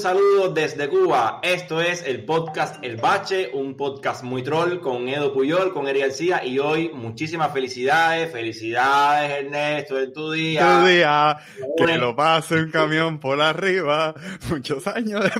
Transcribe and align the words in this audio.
saludo 0.00 0.48
desde 0.48 0.88
Cuba. 0.88 1.40
Esto 1.42 1.78
es 1.78 2.02
el 2.06 2.24
podcast 2.24 2.82
El 2.82 2.96
Bache, 2.96 3.50
un 3.52 3.76
podcast 3.76 4.24
muy 4.24 4.42
troll 4.42 4.80
con 4.80 5.06
Edo 5.08 5.30
Puyol, 5.34 5.74
con 5.74 5.86
Eri 5.88 6.00
García 6.00 6.42
y 6.42 6.58
hoy 6.58 6.90
muchísimas 6.94 7.52
felicidades, 7.52 8.32
felicidades 8.32 9.44
Ernesto 9.44 10.00
en 10.00 10.12
tu 10.14 10.32
día. 10.32 10.80
Tu 10.80 10.86
día, 10.86 11.36
que 11.76 11.98
lo 11.98 12.16
pase 12.16 12.62
un 12.62 12.70
camión 12.70 13.20
por 13.20 13.42
arriba, 13.42 14.14
muchos 14.50 14.86
años 14.86 15.22
de... 15.22 15.32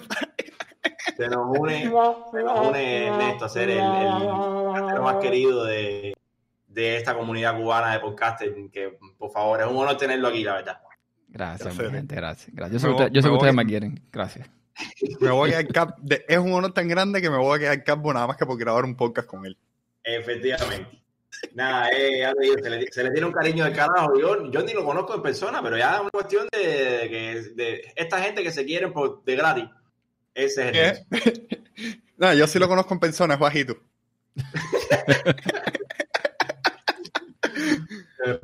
Se 1.17 1.29
nos 1.29 1.59
une, 1.59 1.91
se 2.31 2.43
nos 2.43 2.69
une 2.69 3.07
Ernesto 3.07 3.47
a 3.47 3.49
ser 3.49 3.71
el, 3.71 3.79
el 3.79 5.01
más 5.01 5.17
querido 5.23 5.65
de, 5.65 6.15
de 6.67 6.97
esta 6.98 7.15
comunidad 7.15 7.56
cubana 7.56 7.95
de 7.95 8.01
podcasting, 8.01 8.70
que 8.70 8.98
por 9.17 9.31
favor 9.31 9.62
es 9.62 9.67
un 9.67 9.79
honor 9.79 9.97
tenerlo 9.97 10.29
aquí, 10.29 10.45
la 10.45 10.56
verdad. 10.56 10.81
Gracias, 11.33 11.77
gente, 11.77 12.15
gracias. 12.15 12.55
gracias. 12.55 12.83
Yo 12.83 13.23
sé, 13.23 13.29
que 13.29 13.34
ustedes 13.34 13.55
me 13.55 13.65
quieren. 13.65 14.03
Gracias. 14.12 14.51
Me 15.20 15.30
voy 15.30 15.52
a 15.52 15.65
quedar 15.65 15.95
es 16.29 16.38
un 16.38 16.52
honor 16.52 16.73
tan 16.73 16.88
grande 16.88 17.20
que 17.20 17.30
me 17.30 17.37
voy 17.37 17.56
a 17.56 17.61
quedar 17.61 17.84
capo 17.84 18.12
nada 18.12 18.27
más 18.27 18.37
que 18.37 18.47
por 18.47 18.59
grabar 18.59 18.84
un 18.84 18.97
podcast 18.97 19.28
con 19.28 19.45
él. 19.45 19.56
Efectivamente. 20.02 21.01
Nada, 21.55 21.91
eh, 21.91 22.33
se, 22.62 22.70
le, 22.70 22.87
se, 22.91 23.05
le, 23.05 23.11
tiene 23.11 23.27
un 23.27 23.33
cariño 23.33 23.64
de 23.64 23.73
carajo. 23.73 24.19
Yo, 24.19 24.51
yo 24.51 24.62
ni 24.62 24.73
lo 24.73 24.84
conozco 24.84 25.14
en 25.14 25.23
persona, 25.23 25.62
pero 25.62 25.78
ya 25.78 25.95
es 25.95 26.01
una 26.01 26.11
cuestión 26.11 26.48
de, 26.52 26.61
de, 26.61 27.52
de 27.55 27.92
esta 27.97 28.20
gente 28.23 28.42
que 28.42 28.51
se 28.51 28.64
quieren 28.64 28.92
por, 28.92 29.25
de 29.25 29.37
gratis. 29.37 29.64
Ese 30.34 30.70
es 30.70 31.02
el 31.11 31.61
No, 32.16 32.34
yo 32.34 32.47
sí 32.47 32.59
lo 32.59 32.69
conozco 32.69 32.95
en 32.95 33.00
persona, 33.00 33.34
es 33.34 33.41
bajito. 33.41 33.78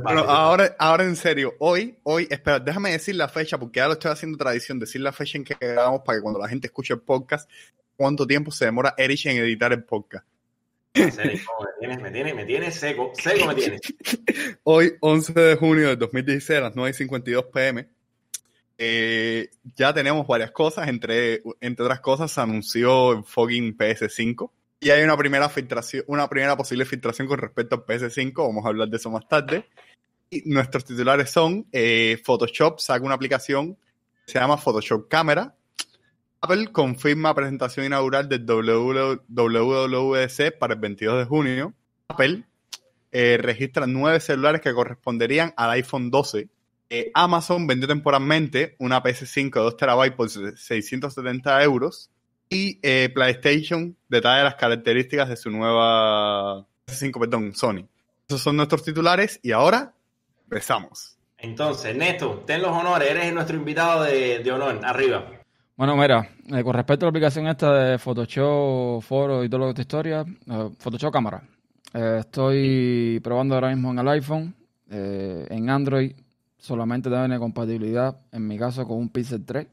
Ahora, 0.04 0.76
ahora 0.78 1.04
en 1.04 1.16
serio, 1.16 1.54
hoy, 1.58 1.96
hoy, 2.02 2.26
espera, 2.30 2.58
déjame 2.60 2.92
decir 2.92 3.14
la 3.14 3.28
fecha, 3.28 3.58
porque 3.58 3.78
ya 3.78 3.86
lo 3.86 3.94
estoy 3.94 4.10
haciendo 4.10 4.38
tradición, 4.38 4.78
decir 4.78 5.00
la 5.00 5.12
fecha 5.12 5.38
en 5.38 5.44
que 5.44 5.54
quedamos 5.54 6.02
para 6.04 6.18
que 6.18 6.22
cuando 6.22 6.40
la 6.40 6.48
gente 6.48 6.66
escuche 6.66 6.94
el 6.94 7.00
podcast, 7.00 7.50
cuánto 7.96 8.26
tiempo 8.26 8.50
se 8.50 8.66
demora 8.66 8.94
Erich 8.96 9.26
en 9.26 9.36
editar 9.38 9.72
el 9.72 9.84
podcast. 9.84 10.26
Me 10.94 11.10
tienes, 11.10 12.00
me 12.00 12.10
tienes, 12.10 12.34
me 12.34 12.44
tienes 12.46 12.74
seco, 12.74 13.12
seco 13.14 13.46
me 13.46 13.54
tienes. 13.54 13.80
Hoy, 14.64 14.94
11 15.00 15.32
de 15.34 15.56
junio 15.56 15.88
de 15.88 15.96
2016, 15.96 16.58
a 16.58 16.62
las 16.62 16.74
9.52 16.74 17.50
pm, 17.52 17.86
eh, 18.78 19.50
ya 19.74 19.92
tenemos 19.92 20.26
varias 20.26 20.50
cosas, 20.52 20.88
entre, 20.88 21.42
entre 21.60 21.84
otras 21.84 22.00
cosas 22.00 22.30
se 22.30 22.40
anunció 22.40 23.12
el 23.12 23.24
fucking 23.24 23.76
PS5, 23.76 24.50
y 24.86 24.90
hay 24.90 25.02
una 25.02 25.16
primera 25.16 25.48
filtración, 25.48 26.04
una 26.06 26.28
primera 26.28 26.56
posible 26.56 26.84
filtración 26.84 27.26
con 27.26 27.38
respecto 27.38 27.74
al 27.74 27.84
PS5, 27.84 28.32
vamos 28.36 28.64
a 28.64 28.68
hablar 28.68 28.88
de 28.88 28.98
eso 28.98 29.10
más 29.10 29.26
tarde. 29.26 29.68
Y 30.30 30.48
nuestros 30.48 30.84
titulares 30.84 31.28
son 31.28 31.66
eh, 31.72 32.22
Photoshop 32.24 32.78
saca 32.78 33.04
una 33.04 33.16
aplicación 33.16 33.74
que 33.74 34.32
se 34.32 34.38
llama 34.38 34.56
Photoshop 34.56 35.08
Camera. 35.08 35.56
Apple 36.40 36.68
confirma 36.68 37.34
presentación 37.34 37.86
inaugural 37.86 38.28
del 38.28 38.46
WWDC 38.46 40.56
para 40.56 40.74
el 40.74 40.80
22 40.80 41.18
de 41.18 41.24
junio. 41.24 41.74
Apple 42.06 42.44
eh, 43.10 43.38
registra 43.42 43.88
nueve 43.88 44.20
celulares 44.20 44.60
que 44.60 44.72
corresponderían 44.72 45.52
al 45.56 45.70
iPhone 45.70 46.12
12. 46.12 46.48
Eh, 46.90 47.10
Amazon 47.12 47.66
vendió 47.66 47.88
temporalmente 47.88 48.76
una 48.78 49.02
PS5 49.02 49.52
de 49.52 49.60
2 49.62 49.76
TB 49.76 50.14
por 50.14 50.30
670 50.30 51.64
euros 51.64 52.12
y 52.48 52.78
eh, 52.82 53.10
PlayStation 53.12 53.96
detalla 54.08 54.44
las 54.44 54.54
características 54.54 55.28
de 55.28 55.36
su 55.36 55.50
nueva 55.50 56.66
5, 56.86 57.20
perdón, 57.20 57.54
Sony. 57.54 57.86
Esos 58.28 58.40
son 58.40 58.56
nuestros 58.56 58.82
titulares 58.82 59.40
y 59.42 59.52
ahora 59.52 59.92
empezamos. 60.44 61.16
Entonces, 61.38 61.96
Neto, 61.96 62.44
ten 62.46 62.62
los 62.62 62.70
honores, 62.70 63.10
eres 63.10 63.32
nuestro 63.32 63.56
invitado 63.56 64.04
de, 64.04 64.50
honor, 64.50 64.80
arriba. 64.84 65.30
Bueno, 65.76 65.96
mira, 65.96 66.30
eh, 66.46 66.62
con 66.62 66.74
respecto 66.74 67.04
a 67.04 67.06
la 67.06 67.10
aplicación 67.10 67.46
esta 67.46 67.72
de 67.72 67.98
Photoshop, 67.98 69.02
Foro 69.02 69.44
y 69.44 69.48
todo 69.48 69.60
lo 69.60 69.66
que 69.66 69.72
es 69.72 69.86
historia, 69.86 70.24
eh, 70.50 70.70
Photoshop 70.78 71.12
cámara. 71.12 71.42
estoy 71.92 73.20
probando 73.22 73.54
ahora 73.54 73.70
mismo 73.70 73.90
en 73.90 73.98
el 73.98 74.08
iPhone, 74.08 74.54
en 74.88 75.70
Android 75.70 76.12
solamente 76.58 77.08
tiene 77.08 77.38
compatibilidad, 77.38 78.20
en 78.32 78.46
mi 78.46 78.58
caso 78.58 78.86
con 78.86 78.98
un 78.98 79.08
Pixel 79.08 79.44
3 79.44 79.66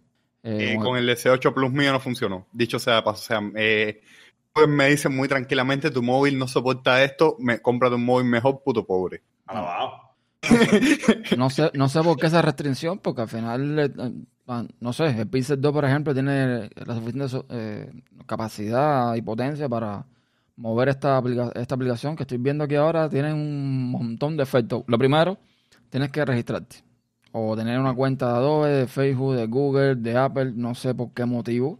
eh, 0.43 0.77
con 0.81 0.97
el 0.97 1.07
S8 1.07 1.53
Plus 1.53 1.71
mío 1.71 1.93
no 1.93 1.99
funcionó. 2.01 2.47
Dicho 2.51 2.77
sea 2.77 2.99
o 2.99 3.15
sea, 3.15 3.41
eh, 3.55 4.01
pues 4.51 4.67
me 4.67 4.89
dicen 4.89 5.15
muy 5.15 5.29
tranquilamente, 5.29 5.89
tu 5.89 6.03
móvil 6.03 6.37
no 6.37 6.47
soporta 6.47 7.03
esto, 7.03 7.37
me 7.39 7.59
cómprate 7.59 7.95
un 7.95 8.05
móvil 8.05 8.27
mejor, 8.27 8.61
puto 8.63 8.85
pobre. 8.85 9.21
no 11.37 11.49
sé, 11.49 11.71
no 11.73 11.87
sé 11.87 12.03
por 12.03 12.17
qué 12.17 12.27
esa 12.27 12.41
restricción, 12.41 12.99
porque 12.99 13.21
al 13.21 13.29
final, 13.29 13.79
eh, 13.79 13.89
no 14.81 14.93
sé, 14.93 15.05
el 15.05 15.27
Pixel 15.29 15.61
2, 15.61 15.71
por 15.71 15.85
ejemplo, 15.85 16.13
tiene 16.13 16.69
la 16.75 16.95
suficiente 16.95 17.93
capacidad 18.25 19.15
y 19.15 19.21
potencia 19.21 19.69
para 19.69 20.05
mover 20.57 20.89
esta, 20.89 21.21
esta 21.55 21.75
aplicación 21.75 22.17
que 22.17 22.23
estoy 22.23 22.37
viendo 22.37 22.65
aquí 22.65 22.75
ahora, 22.75 23.09
tiene 23.09 23.33
un 23.33 23.89
montón 23.89 24.35
de 24.35 24.43
efectos. 24.43 24.83
Lo 24.87 24.97
primero, 24.97 25.37
tienes 25.89 26.11
que 26.11 26.25
registrarte 26.25 26.92
o 27.35 27.55
tener 27.57 27.79
una 27.79 27.95
cuenta 27.95 28.31
de 28.31 28.37
Adobe, 28.37 28.69
de 28.69 28.87
Facebook, 28.87 29.35
de 29.35 29.47
Google, 29.47 29.95
de 29.95 30.15
Apple, 30.15 30.53
no 30.55 30.75
sé 30.75 30.93
por 30.93 31.13
qué 31.13 31.25
motivo. 31.25 31.79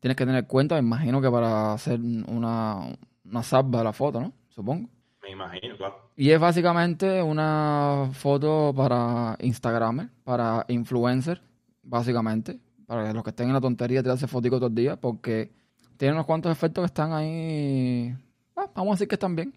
Tienes 0.00 0.16
que 0.16 0.26
tener 0.26 0.46
cuenta, 0.46 0.74
me 0.74 0.80
imagino 0.80 1.22
que 1.22 1.30
para 1.30 1.72
hacer 1.72 2.00
una, 2.00 2.96
una 3.24 3.42
salva 3.44 3.78
de 3.78 3.84
la 3.84 3.92
foto, 3.92 4.20
¿no? 4.20 4.32
Supongo. 4.48 4.88
Me 5.22 5.30
imagino, 5.30 5.76
claro. 5.76 6.10
Y 6.16 6.30
es 6.30 6.40
básicamente 6.40 7.22
una 7.22 8.10
foto 8.12 8.74
para 8.76 9.36
Instagram, 9.40 10.10
para 10.24 10.64
influencers, 10.68 11.40
básicamente. 11.84 12.58
Para 12.84 13.12
los 13.12 13.22
que 13.22 13.30
estén 13.30 13.46
en 13.46 13.54
la 13.54 13.60
tontería 13.60 14.02
de 14.02 14.10
hace 14.10 14.26
fotico 14.26 14.56
todos 14.56 14.72
los 14.72 14.76
días, 14.76 14.98
porque 15.00 15.52
tiene 15.96 16.14
unos 16.14 16.26
cuantos 16.26 16.50
efectos 16.50 16.82
que 16.82 16.86
están 16.86 17.12
ahí. 17.12 18.16
Ah, 18.56 18.68
vamos 18.74 18.92
a 18.92 18.94
decir 18.94 19.06
que 19.06 19.14
están 19.14 19.36
bien. 19.36 19.54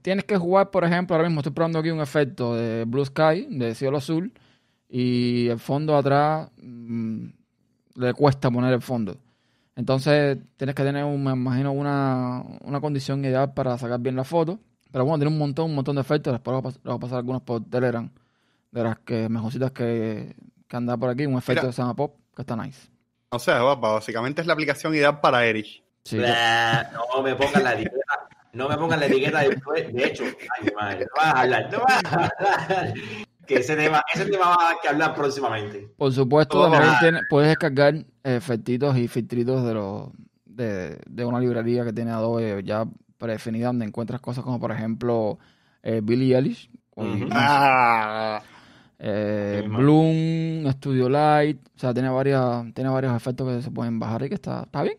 Tienes 0.00 0.24
que 0.24 0.36
jugar, 0.36 0.72
por 0.72 0.82
ejemplo, 0.82 1.14
ahora 1.14 1.28
mismo 1.28 1.40
estoy 1.40 1.52
probando 1.52 1.78
aquí 1.78 1.90
un 1.90 2.00
efecto 2.00 2.56
de 2.56 2.84
Blue 2.84 3.04
Sky, 3.04 3.46
de 3.48 3.76
cielo 3.76 3.98
azul 3.98 4.32
y 4.94 5.48
el 5.48 5.58
fondo 5.58 5.96
atrás 5.96 6.50
mm, 6.58 7.24
le 7.94 8.12
cuesta 8.12 8.50
poner 8.50 8.74
el 8.74 8.82
fondo. 8.82 9.16
Entonces 9.74 10.36
tienes 10.58 10.74
que 10.74 10.82
tener, 10.82 11.06
me 11.06 11.32
imagino, 11.32 11.72
una, 11.72 12.42
una, 12.60 12.78
condición 12.78 13.24
ideal 13.24 13.54
para 13.54 13.78
sacar 13.78 14.00
bien 14.00 14.16
la 14.16 14.24
foto. 14.24 14.60
Pero 14.90 15.06
bueno, 15.06 15.16
tiene 15.16 15.32
un 15.32 15.38
montón, 15.38 15.70
un 15.70 15.76
montón 15.76 15.94
de 15.94 16.02
efectos. 16.02 16.34
Después 16.34 16.74
le 16.74 16.80
voy 16.84 16.94
a 16.94 16.98
pasar 16.98 17.16
algunos 17.16 17.40
por 17.40 17.64
Telegram 17.70 18.10
de 18.70 18.84
las 18.84 18.98
que 18.98 19.30
mejorcitas 19.30 19.70
que, 19.70 20.36
que 20.68 20.76
anda 20.76 20.94
por 20.98 21.08
aquí. 21.08 21.24
Un 21.24 21.38
efecto 21.38 21.68
de 21.68 21.72
Sama 21.72 21.96
Pop 21.96 22.14
que 22.36 22.42
está 22.42 22.54
nice. 22.54 22.90
O 23.30 23.38
sea, 23.38 23.62
básicamente 23.62 24.42
es 24.42 24.46
la 24.46 24.52
aplicación 24.52 24.94
ideal 24.94 25.20
para 25.20 25.46
Erich. 25.46 25.82
no 26.12 27.22
me 27.22 27.34
pongas 27.34 27.62
la 27.62 27.72
etiqueta. 27.72 28.28
No 28.52 28.68
me 28.68 28.76
pongan 28.76 29.00
la 29.00 29.06
etiqueta 29.06 29.40
De 29.40 30.04
hecho, 30.04 30.24
ay, 30.24 30.68
madre, 30.78 31.06
no 31.06 31.12
vas 31.16 31.34
a 31.34 31.40
hablar. 31.40 31.72
No 31.72 31.78
vas 31.78 32.04
a 32.04 32.24
hablar 32.66 32.94
que 33.46 33.56
ese 33.56 33.76
tema, 33.76 34.02
ese 34.12 34.26
tema 34.26 34.46
va 34.48 34.54
a 34.54 34.64
dar 34.64 34.76
que 34.80 34.88
hablar 34.88 35.14
próximamente. 35.14 35.88
Por 35.96 36.12
supuesto, 36.12 36.70
también 36.70 37.22
puedes 37.28 37.48
descargar 37.48 37.94
efectitos 38.22 38.96
y 38.96 39.08
filtritos 39.08 39.64
de, 39.64 39.74
los, 39.74 40.10
de, 40.44 41.24
una 41.24 41.40
librería 41.40 41.84
que 41.84 41.92
tiene 41.92 42.10
Adobe 42.10 42.62
ya 42.64 42.84
predefinida, 43.18 43.68
donde 43.68 43.86
encuentras 43.86 44.20
cosas 44.20 44.44
como, 44.44 44.60
por 44.60 44.72
ejemplo, 44.72 45.38
eh, 45.82 46.00
Billie 46.02 46.36
Eilish, 46.36 46.70
ah. 47.30 48.42
eh, 48.98 49.64
Bloom, 49.66 50.70
Studio 50.72 51.08
Light, 51.08 51.60
o 51.76 51.78
sea, 51.78 51.92
tiene, 51.92 52.08
varias, 52.08 52.72
tiene 52.74 52.90
varios 52.90 53.14
efectos 53.14 53.48
que 53.48 53.62
se 53.62 53.70
pueden 53.70 53.98
bajar 53.98 54.24
y 54.24 54.28
que 54.28 54.34
está, 54.34 54.62
está 54.62 54.82
bien. 54.82 54.98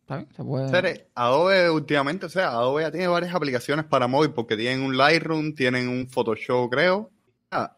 Está 0.00 0.18
bien, 0.18 0.28
se 0.36 0.44
puede... 0.44 1.08
Adobe 1.14 1.70
últimamente, 1.70 2.26
o 2.26 2.28
sea, 2.28 2.48
Adobe 2.48 2.82
ya 2.82 2.90
tiene 2.90 3.08
varias 3.08 3.34
aplicaciones 3.34 3.86
para 3.86 4.06
móvil 4.06 4.32
porque 4.32 4.54
tienen 4.54 4.82
un 4.82 4.98
Lightroom, 4.98 5.54
tienen 5.54 5.88
un 5.88 6.06
Photoshop, 6.08 6.70
creo, 6.70 7.10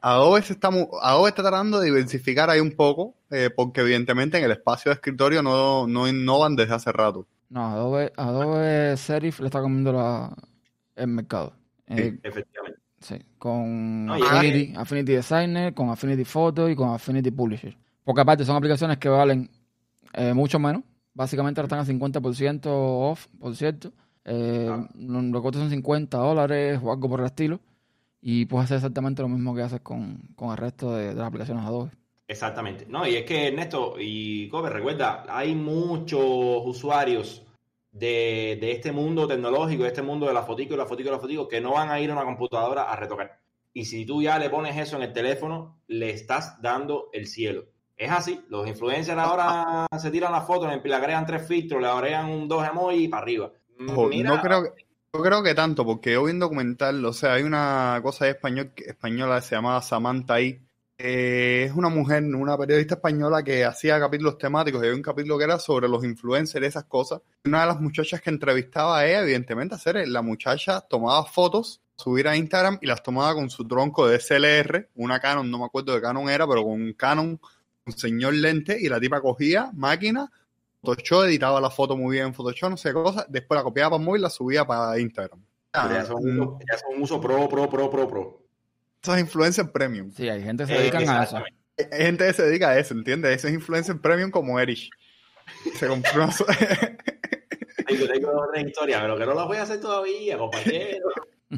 Adobe, 0.00 0.40
está, 0.40 0.69
Adobe 1.02 1.28
está 1.28 1.43
tratando 1.43 1.81
de 1.81 1.87
diversificar 1.87 2.49
ahí 2.49 2.61
un 2.61 2.73
poco, 2.73 3.14
eh, 3.31 3.50
porque 3.55 3.82
evidentemente 3.82 4.38
en 4.38 4.44
el 4.44 4.52
espacio 4.52 4.90
de 4.90 4.94
escritorio 4.94 5.43
no, 5.43 5.87
no 5.87 6.08
innovan 6.08 6.56
desde 6.56 6.75
hace 6.75 6.93
rato. 6.93 7.26
No, 7.50 7.67
Adobe, 7.67 8.12
Adobe 8.17 8.96
Serif 8.96 9.40
le 9.40 9.46
está 9.46 9.61
comiendo 9.61 9.93
la, 9.93 10.34
el 10.96 11.08
mercado. 11.08 11.52
Eh, 11.87 12.19
efectivamente. 12.23 12.81
Sí, 12.99 13.17
con 13.38 14.11
Affinity, 14.11 14.75
Affinity, 14.76 15.12
Designer, 15.12 15.75
con 15.75 15.90
Affinity 15.90 16.25
Photo 16.25 16.69
y 16.69 16.75
con 16.75 16.88
Affinity 16.90 17.31
Publisher. 17.31 17.76
Porque 18.02 18.23
aparte 18.23 18.44
son 18.44 18.56
aplicaciones 18.56 18.99
que 18.99 19.08
valen 19.08 19.50
eh, 20.14 20.32
mucho 20.32 20.58
menos. 20.58 20.82
Básicamente 21.12 21.61
ahora 21.61 21.82
están 21.82 21.99
a 21.99 21.99
50% 21.99 22.62
off, 22.67 23.26
por 23.38 23.55
cierto. 23.55 23.93
Ah. 24.25 24.88
Los 24.94 25.43
costos 25.43 25.61
son 25.61 25.70
50 25.70 26.19
dólares 26.19 26.81
o 26.82 26.90
algo 26.90 27.08
por 27.08 27.20
el 27.20 27.26
estilo 27.26 27.61
y 28.28 28.44
puedes 28.46 28.64
hacer 28.64 28.78
exactamente 28.78 29.23
lo 29.23 29.28
mismo 29.28 29.55
que 29.55 29.62
haces 29.62 29.82
con, 29.82 30.20
el 30.37 30.56
resto 30.56 30.96
de, 30.96 31.14
las 31.14 31.28
aplicaciones 31.28 31.64
Adobe. 31.64 31.93
Exactamente. 32.26 32.84
No, 32.88 33.06
y 33.06 33.14
es 33.14 33.25
que 33.25 33.46
Ernesto 33.46 33.94
y 34.00 34.49
Kobe, 34.49 34.69
recuerda, 34.69 35.25
hay 35.28 35.55
muchos 35.55 36.20
usuarios 36.64 37.46
de, 37.93 38.58
este 38.61 38.90
mundo 38.90 39.28
tecnológico, 39.28 39.84
de 39.84 39.90
este 39.90 40.02
mundo 40.02 40.26
de 40.26 40.34
la 40.34 40.43
fotico 40.43 40.75
y 40.75 40.76
la 40.76 40.87
fotico 40.87 41.08
y 41.08 41.12
la 41.12 41.20
fotico, 41.20 41.46
que 41.46 41.61
no 41.61 41.75
van 41.75 41.88
a 41.88 42.00
ir 42.00 42.11
a 42.11 42.14
una 42.14 42.25
computadora 42.25 42.90
a 42.90 42.96
retocar. 42.96 43.38
Y 43.73 43.84
si 43.84 44.05
tú 44.05 44.20
ya 44.20 44.40
le 44.40 44.50
pones 44.50 44.76
eso 44.76 44.96
en 44.96 45.05
el 45.05 45.12
teléfono, 45.12 45.78
le 45.87 46.11
estás 46.11 46.61
dando 46.61 47.11
el 47.12 47.28
cielo. 47.28 47.67
Es 47.96 48.11
así, 48.11 48.44
los 48.49 48.67
influencers 48.67 49.19
ahora 49.19 49.87
se 49.96 50.11
tiran 50.11 50.32
la 50.32 50.40
foto, 50.40 50.67
le 50.67 50.94
agregan 50.96 51.26
tres 51.26 51.46
filtros, 51.46 51.81
le 51.81 51.87
agregan 51.87 52.28
un 52.28 52.49
dos 52.49 52.67
emojis 52.67 53.08
para 53.08 53.23
arriba. 53.23 53.52
Ojo, 53.88 54.08
Mira, 54.08 54.31
no 54.31 54.43
creo 54.43 54.64
que, 54.64 54.86
creo 55.23 55.43
que 55.43 55.55
tanto, 55.55 55.85
porque 55.85 56.13
yo 56.13 56.25
vi 56.25 56.33
un 56.33 56.39
documental, 56.39 57.05
o 57.05 57.13
sea, 57.13 57.35
hay 57.35 57.43
una 57.43 58.01
cosa 58.03 58.29
español, 58.29 58.73
española 58.77 59.37
que 59.41 59.47
se 59.47 59.55
llamaba 59.55 59.83
Samantha 59.83 60.41
I, 60.41 60.61
eh, 60.99 61.65
es 61.69 61.73
una 61.77 61.91
mujer, 61.91 62.23
una 62.25 62.57
periodista 62.57 62.95
española 62.95 63.43
que 63.43 63.65
hacía 63.65 64.01
capítulos 64.01 64.39
temáticos, 64.39 64.81
y 64.83 64.87
había 64.87 64.97
un 64.97 65.03
capítulo 65.03 65.37
que 65.37 65.45
era 65.45 65.59
sobre 65.59 65.89
los 65.89 66.05
influencers 66.05 66.65
y 66.65 66.69
esas 66.69 66.85
cosas. 66.85 67.21
Una 67.45 67.61
de 67.61 67.67
las 67.67 67.81
muchachas 67.81 68.23
que 68.23 68.31
entrevistaba 68.31 68.99
a 68.99 69.07
ella, 69.07 69.21
evidentemente, 69.21 69.75
hacer, 69.75 70.09
la 70.09 70.23
muchacha 70.23 70.81
tomaba 70.81 71.25
fotos, 71.27 71.83
subir 71.97 72.29
a 72.29 72.37
Instagram 72.37 72.79
y 72.81 72.87
las 72.87 73.03
tomaba 73.03 73.35
con 73.35 73.51
su 73.51 73.67
tronco 73.67 74.07
de 74.07 74.19
SLR, 74.21 74.89
una 74.95 75.21
Canon, 75.21 75.51
no 75.51 75.59
me 75.59 75.67
acuerdo 75.67 75.95
de 75.95 76.01
Canon 76.01 76.31
era, 76.31 76.47
pero 76.47 76.62
con 76.62 76.73
un 76.73 76.93
Canon, 76.95 77.39
un 77.85 77.93
señor 77.93 78.35
lente, 78.35 78.79
y 78.81 78.89
la 78.89 78.99
tipa 78.99 79.21
cogía 79.21 79.71
máquina, 79.75 80.31
Photoshop, 80.87 81.25
editaba 81.25 81.61
la 81.61 81.71
foto 81.71 81.97
muy 81.97 82.15
bien 82.17 82.27
en 82.29 82.35
Photoshop, 82.35 82.71
no 82.71 82.77
sé 82.77 82.88
qué 82.91 82.94
cosa, 82.94 83.27
después 83.29 83.59
la 83.59 83.65
copiaba 83.65 83.91
para 83.91 84.03
móvil 84.03 84.21
y 84.21 84.23
la 84.23 84.31
subía 84.31 84.65
para 84.67 84.99
Instagram. 84.99 85.43
pero 85.73 85.91
ya 85.94 86.05
son, 86.05 86.17
un 86.25 86.41
uso, 86.41 86.59
ya 86.71 86.79
son 86.79 86.97
un 86.97 87.03
uso 87.03 87.21
pro, 87.21 87.49
pro, 87.49 87.69
pro, 87.69 87.91
pro, 87.91 88.09
pro. 88.09 88.43
Esas 89.03 89.21
influencers 89.21 89.71
premium. 89.71 90.11
Sí, 90.11 90.29
hay 90.29 90.43
gente 90.43 90.65
que 90.65 90.69
se 90.69 90.75
Eh, 90.75 90.79
dedican 90.79 91.09
a 91.09 91.23
eso. 91.25 91.37
Hay 91.37 92.03
gente 92.06 92.27
que 92.27 92.33
se 92.33 92.43
dedica 92.44 92.71
a 92.71 92.79
eso, 92.79 92.94
¿entiendes? 92.94 93.37
Ese 93.37 93.49
es 93.49 93.55
influencer 93.55 94.00
premium 94.00 94.31
como 94.31 94.59
Erich. 94.59 94.88
Se 95.75 95.87
compró 95.87 96.25
una... 96.25 96.33
Tengo, 97.87 98.06
tengo 98.09 98.31
otra 98.43 98.61
historia, 98.61 99.00
pero 99.00 99.17
que 99.17 99.27
no 99.27 99.35
las 99.35 99.47
voy 99.47 99.59
a 99.59 99.62
hacer 99.62 99.81
todavía, 99.81 100.38
compañero. 100.38 101.09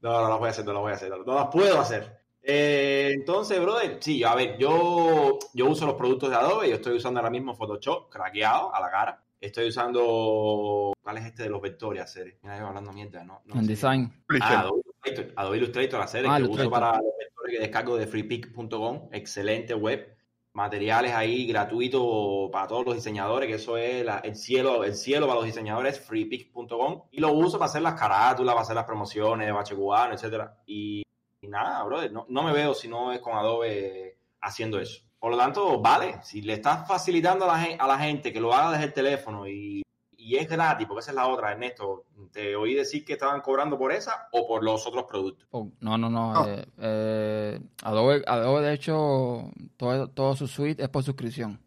No, 0.00 0.22
no 0.22 0.28
las 0.30 0.38
voy 0.38 0.46
a 0.46 0.50
hacer, 0.50 0.64
no 0.64 0.72
las 0.72 0.80
voy 0.82 0.92
a 0.92 0.94
hacer, 0.94 1.10
no 1.10 1.34
las 1.34 1.48
puedo 1.48 1.80
hacer. 1.80 2.20
Eh, 2.42 3.10
entonces, 3.14 3.60
brother, 3.60 3.98
sí, 4.00 4.22
a 4.24 4.34
ver, 4.34 4.56
yo, 4.58 5.38
yo 5.52 5.66
uso 5.66 5.86
los 5.86 5.96
productos 5.96 6.30
de 6.30 6.36
Adobe, 6.36 6.68
yo 6.70 6.76
estoy 6.76 6.96
usando 6.96 7.20
ahora 7.20 7.30
mismo 7.30 7.54
Photoshop 7.54 8.08
craqueado 8.10 8.74
a 8.74 8.80
la 8.80 8.90
cara. 8.90 9.22
Estoy 9.40 9.68
usando. 9.68 10.92
¿Cuál 11.00 11.18
es 11.18 11.26
este 11.26 11.44
de 11.44 11.50
los 11.50 11.60
vectores 11.62 12.02
hacer? 12.02 12.38
Mira, 12.42 12.58
yo 12.58 12.66
hablando 12.66 12.92
mierda, 12.92 13.22
¿no? 13.24 13.42
no 13.44 13.60
En 13.60 13.66
design. 13.66 14.12
Ah, 14.40 14.60
Adobe 14.62 14.80
Illustrator, 15.04 15.32
Adobe 15.36 15.56
Illustrator, 15.58 16.08
serie 16.08 16.28
Ah, 16.30 16.36
que 16.36 16.42
Illustrator. 16.42 16.66
uso 16.66 16.70
para 16.70 16.92
los 16.96 17.12
vectores 17.18 17.54
que 17.54 17.60
descargo 17.60 17.96
de 17.96 18.06
freepic.com, 18.08 19.08
excelente 19.12 19.74
web, 19.74 20.16
materiales 20.54 21.12
ahí 21.14 21.46
gratuitos 21.46 22.50
para 22.50 22.66
todos 22.66 22.84
los 22.86 22.94
diseñadores, 22.96 23.48
que 23.48 23.54
eso 23.54 23.76
es 23.76 24.04
la- 24.04 24.18
el 24.18 24.34
cielo, 24.34 24.82
el 24.82 24.94
cielo 24.96 25.26
para 25.28 25.36
los 25.36 25.44
diseñadores, 25.46 26.00
freepic.com, 26.00 27.02
y 27.12 27.20
lo 27.20 27.32
uso 27.32 27.58
para 27.60 27.68
hacer 27.70 27.82
las 27.82 27.94
carátulas, 27.94 28.54
para 28.54 28.62
hacer 28.62 28.74
las 28.74 28.84
promociones 28.86 29.46
de 29.46 29.52
bache 29.52 29.76
cubano, 29.76 30.14
etcétera. 30.14 30.56
Y, 30.66 31.02
y 31.40 31.48
nada, 31.48 31.82
brother, 31.84 32.12
no, 32.12 32.26
no 32.28 32.42
me 32.42 32.52
veo 32.52 32.74
si 32.74 32.88
no 32.88 33.12
es 33.12 33.20
con 33.20 33.36
Adobe 33.36 34.16
haciendo 34.40 34.78
eso. 34.80 35.02
Por 35.18 35.32
lo 35.32 35.36
tanto, 35.38 35.80
vale, 35.80 36.20
si 36.22 36.42
le 36.42 36.54
estás 36.54 36.86
facilitando 36.86 37.44
a 37.44 37.48
la, 37.48 37.58
gen- 37.60 37.80
a 37.80 37.86
la 37.86 37.98
gente 37.98 38.32
que 38.32 38.40
lo 38.40 38.54
haga 38.54 38.72
desde 38.72 38.84
el 38.86 38.92
teléfono 38.92 39.48
y, 39.48 39.82
y 40.16 40.36
es 40.36 40.48
gratis, 40.48 40.86
porque 40.86 41.00
esa 41.00 41.10
es 41.10 41.16
la 41.16 41.26
otra, 41.26 41.50
Ernesto, 41.52 42.04
te 42.32 42.54
oí 42.54 42.74
decir 42.74 43.04
que 43.04 43.14
estaban 43.14 43.40
cobrando 43.40 43.76
por 43.78 43.90
esa 43.92 44.28
o 44.32 44.46
por 44.46 44.62
los 44.62 44.86
otros 44.86 45.04
productos. 45.04 45.48
Oh, 45.50 45.70
no, 45.80 45.98
no, 45.98 46.08
no. 46.08 46.34
No. 46.34 46.46
eh, 46.46 46.64
eh, 46.78 47.60
Adobe, 47.82 48.22
Adobe, 48.26 48.62
de 48.66 48.74
hecho, 48.74 49.50
todo, 49.76 50.08
todo 50.08 50.36
su 50.36 50.46
suite 50.46 50.82
es 50.82 50.88
por 50.88 51.02
suscripción. 51.02 51.60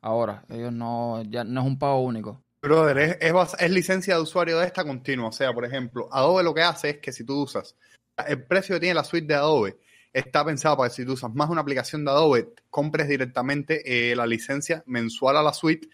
Ahora, 0.00 0.44
ellos 0.48 0.72
no, 0.72 1.22
ya 1.22 1.44
no 1.44 1.60
es 1.60 1.66
un 1.66 1.78
pago 1.78 2.00
único. 2.00 2.42
Brother, 2.62 2.98
es, 2.98 3.18
es, 3.20 3.32
es 3.60 3.70
licencia 3.70 4.16
de 4.16 4.22
usuario 4.22 4.58
de 4.58 4.66
esta 4.66 4.84
continua. 4.84 5.28
O 5.28 5.32
sea, 5.32 5.52
por 5.52 5.64
ejemplo, 5.64 6.08
Adobe 6.10 6.42
lo 6.42 6.54
que 6.54 6.62
hace 6.62 6.90
es 6.90 6.98
que 6.98 7.12
si 7.12 7.24
tú 7.24 7.42
usas 7.42 7.76
el 8.24 8.42
precio 8.44 8.76
que 8.76 8.80
tiene 8.80 8.94
la 8.94 9.04
suite 9.04 9.26
de 9.26 9.34
Adobe, 9.34 9.76
está 10.12 10.44
pensado 10.44 10.76
para 10.76 10.88
que 10.88 10.94
si 10.96 11.04
tú 11.04 11.12
usas 11.12 11.34
más 11.34 11.50
una 11.50 11.60
aplicación 11.60 12.04
de 12.04 12.10
Adobe, 12.10 12.48
compres 12.70 13.08
directamente 13.08 14.10
eh, 14.12 14.16
la 14.16 14.26
licencia 14.26 14.82
mensual 14.86 15.36
a 15.36 15.42
la 15.42 15.52
suite. 15.52 15.88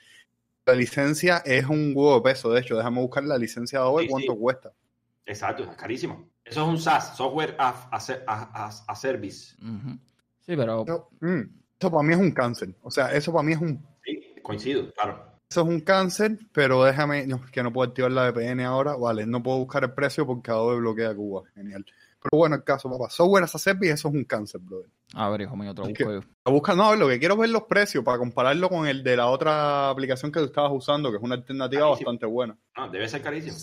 La 0.64 0.74
licencia 0.74 1.38
es 1.44 1.66
un 1.66 1.92
huevo 1.94 2.16
de 2.16 2.22
peso. 2.22 2.50
De 2.52 2.60
hecho, 2.60 2.76
déjame 2.76 3.00
buscar 3.00 3.24
la 3.24 3.36
licencia 3.36 3.80
de 3.80 3.84
Adobe, 3.84 4.02
Sí, 4.04 4.08
cuánto 4.08 4.32
sí. 4.34 4.38
cuesta. 4.38 4.72
Exacto, 5.26 5.64
es 5.64 5.76
carísimo. 5.76 6.28
Eso 6.44 6.62
es 6.62 6.68
un 6.68 6.78
SaaS, 6.78 7.16
Software 7.16 7.56
as 7.58 8.10
a, 8.10 8.16
a- 8.26 8.66
a- 8.66 8.84
a 8.88 8.96
Service. 8.96 9.56
Sí, 10.44 10.56
pero 10.56 10.84
No, 10.86 11.08
mm, 11.20 11.40
eso 11.78 11.90
para 11.90 12.02
mí 12.02 12.12
es 12.14 12.20
un 12.20 12.30
cáncer. 12.32 12.74
O 12.82 12.90
sea, 12.90 13.12
eso 13.12 13.32
para 13.32 13.42
mí 13.44 13.52
es 13.52 13.60
un 13.60 13.84
Sí, 14.04 14.34
coincido, 14.42 14.92
claro. 14.92 15.24
Eso 15.50 15.60
es 15.62 15.66
un 15.68 15.80
cáncer, 15.80 16.38
pero 16.52 16.82
déjame, 16.84 17.26
no, 17.26 17.36
es 17.44 17.50
que 17.50 17.62
no 17.62 17.72
puedo 17.72 17.88
activar 17.88 18.10
la 18.10 18.30
VPN 18.30 18.64
ahora, 18.64 18.96
vale, 18.96 19.26
no 19.26 19.42
puedo 19.42 19.58
buscar 19.58 19.84
el 19.84 19.92
precio 19.92 20.26
porque 20.26 20.50
Adobe 20.50 20.76
bloquea 20.76 21.14
Cuba, 21.14 21.42
genial. 21.54 21.84
Pero 22.22 22.38
bueno, 22.38 22.54
el 22.56 22.62
caso, 22.64 22.88
papá, 22.88 23.10
software 23.10 23.44
as 23.44 23.54
a 23.54 23.58
service, 23.58 23.92
eso 23.94 24.08
es 24.08 24.14
un 24.14 24.24
cáncer, 24.24 24.60
brother. 24.60 24.88
a 25.14 25.28
ver, 25.28 25.40
hijo 25.42 25.56
mío, 25.56 25.74
te 25.74 25.82
lo 25.82 25.88
Es 25.88 25.94
que- 25.94 26.04
busco 26.04 26.20
yo. 26.44 26.52
Busca, 26.52 26.74
no, 26.74 26.94
lo 26.94 27.08
que 27.08 27.18
quiero 27.18 27.34
es 27.34 27.40
ver 27.40 27.50
los 27.50 27.64
precios 27.64 28.04
para 28.04 28.18
compararlo 28.18 28.68
con 28.68 28.86
el 28.86 29.02
de 29.02 29.16
la 29.16 29.26
otra 29.26 29.90
aplicación 29.90 30.30
que 30.30 30.38
tú 30.40 30.46
estabas 30.46 30.70
usando, 30.72 31.10
que 31.10 31.16
es 31.16 31.22
una 31.22 31.34
alternativa 31.34 31.82
Carísimo. 31.82 32.06
bastante 32.10 32.26
buena. 32.26 32.56
No, 32.76 32.90
debe 32.90 33.08
ser 33.08 33.22
carísimo. 33.22 33.56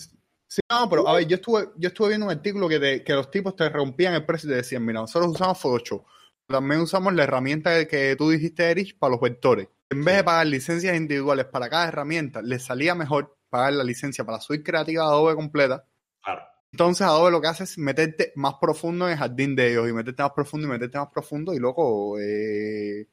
Sí, 0.46 0.60
no, 0.70 0.88
pero 0.90 1.08
a 1.08 1.14
ver, 1.14 1.26
yo 1.26 1.36
estuve, 1.36 1.68
yo 1.76 1.88
estuve 1.88 2.08
viendo 2.08 2.26
un 2.26 2.32
artículo 2.32 2.68
que, 2.68 2.78
te- 2.80 3.04
que 3.04 3.12
los 3.14 3.30
tipos 3.30 3.54
te 3.56 3.68
rompían 3.68 4.14
el 4.14 4.24
precio 4.26 4.48
y 4.48 4.50
te 4.50 4.56
decían, 4.56 4.84
mira, 4.84 5.00
nosotros 5.00 5.30
usamos 5.32 5.58
Photoshop, 5.58 6.04
también 6.46 6.80
usamos 6.80 7.14
la 7.14 7.22
herramienta 7.22 7.72
que, 7.78 7.86
que 7.86 8.16
tú 8.16 8.30
dijiste, 8.30 8.68
Erich, 8.70 8.98
para 8.98 9.12
los 9.12 9.20
vectores. 9.20 9.68
En 9.90 10.04
vez 10.04 10.16
de 10.16 10.24
pagar 10.24 10.46
licencias 10.46 10.96
individuales 10.96 11.46
para 11.46 11.68
cada 11.70 11.88
herramienta, 11.88 12.42
les 12.42 12.64
salía 12.64 12.94
mejor 12.94 13.36
pagar 13.48 13.72
la 13.74 13.84
licencia 13.84 14.24
para 14.24 14.38
la 14.38 14.42
suite 14.42 14.62
creativa 14.64 15.04
de 15.04 15.08
Adobe 15.10 15.34
completa. 15.34 15.84
Claro. 16.22 16.42
Entonces 16.72 17.06
Adobe 17.06 17.30
lo 17.30 17.40
que 17.40 17.48
hace 17.48 17.64
es 17.64 17.76
meterte 17.78 18.32
más 18.36 18.54
profundo 18.60 19.06
en 19.06 19.12
el 19.12 19.18
jardín 19.18 19.56
de 19.56 19.72
ellos 19.72 19.88
y 19.88 19.92
meterte 19.92 20.22
más 20.22 20.32
profundo 20.32 20.66
y 20.66 20.70
meterte 20.70 20.98
más 20.98 21.08
profundo 21.08 21.52
y 21.52 21.58
luego 21.58 22.18
eh, 22.18 23.06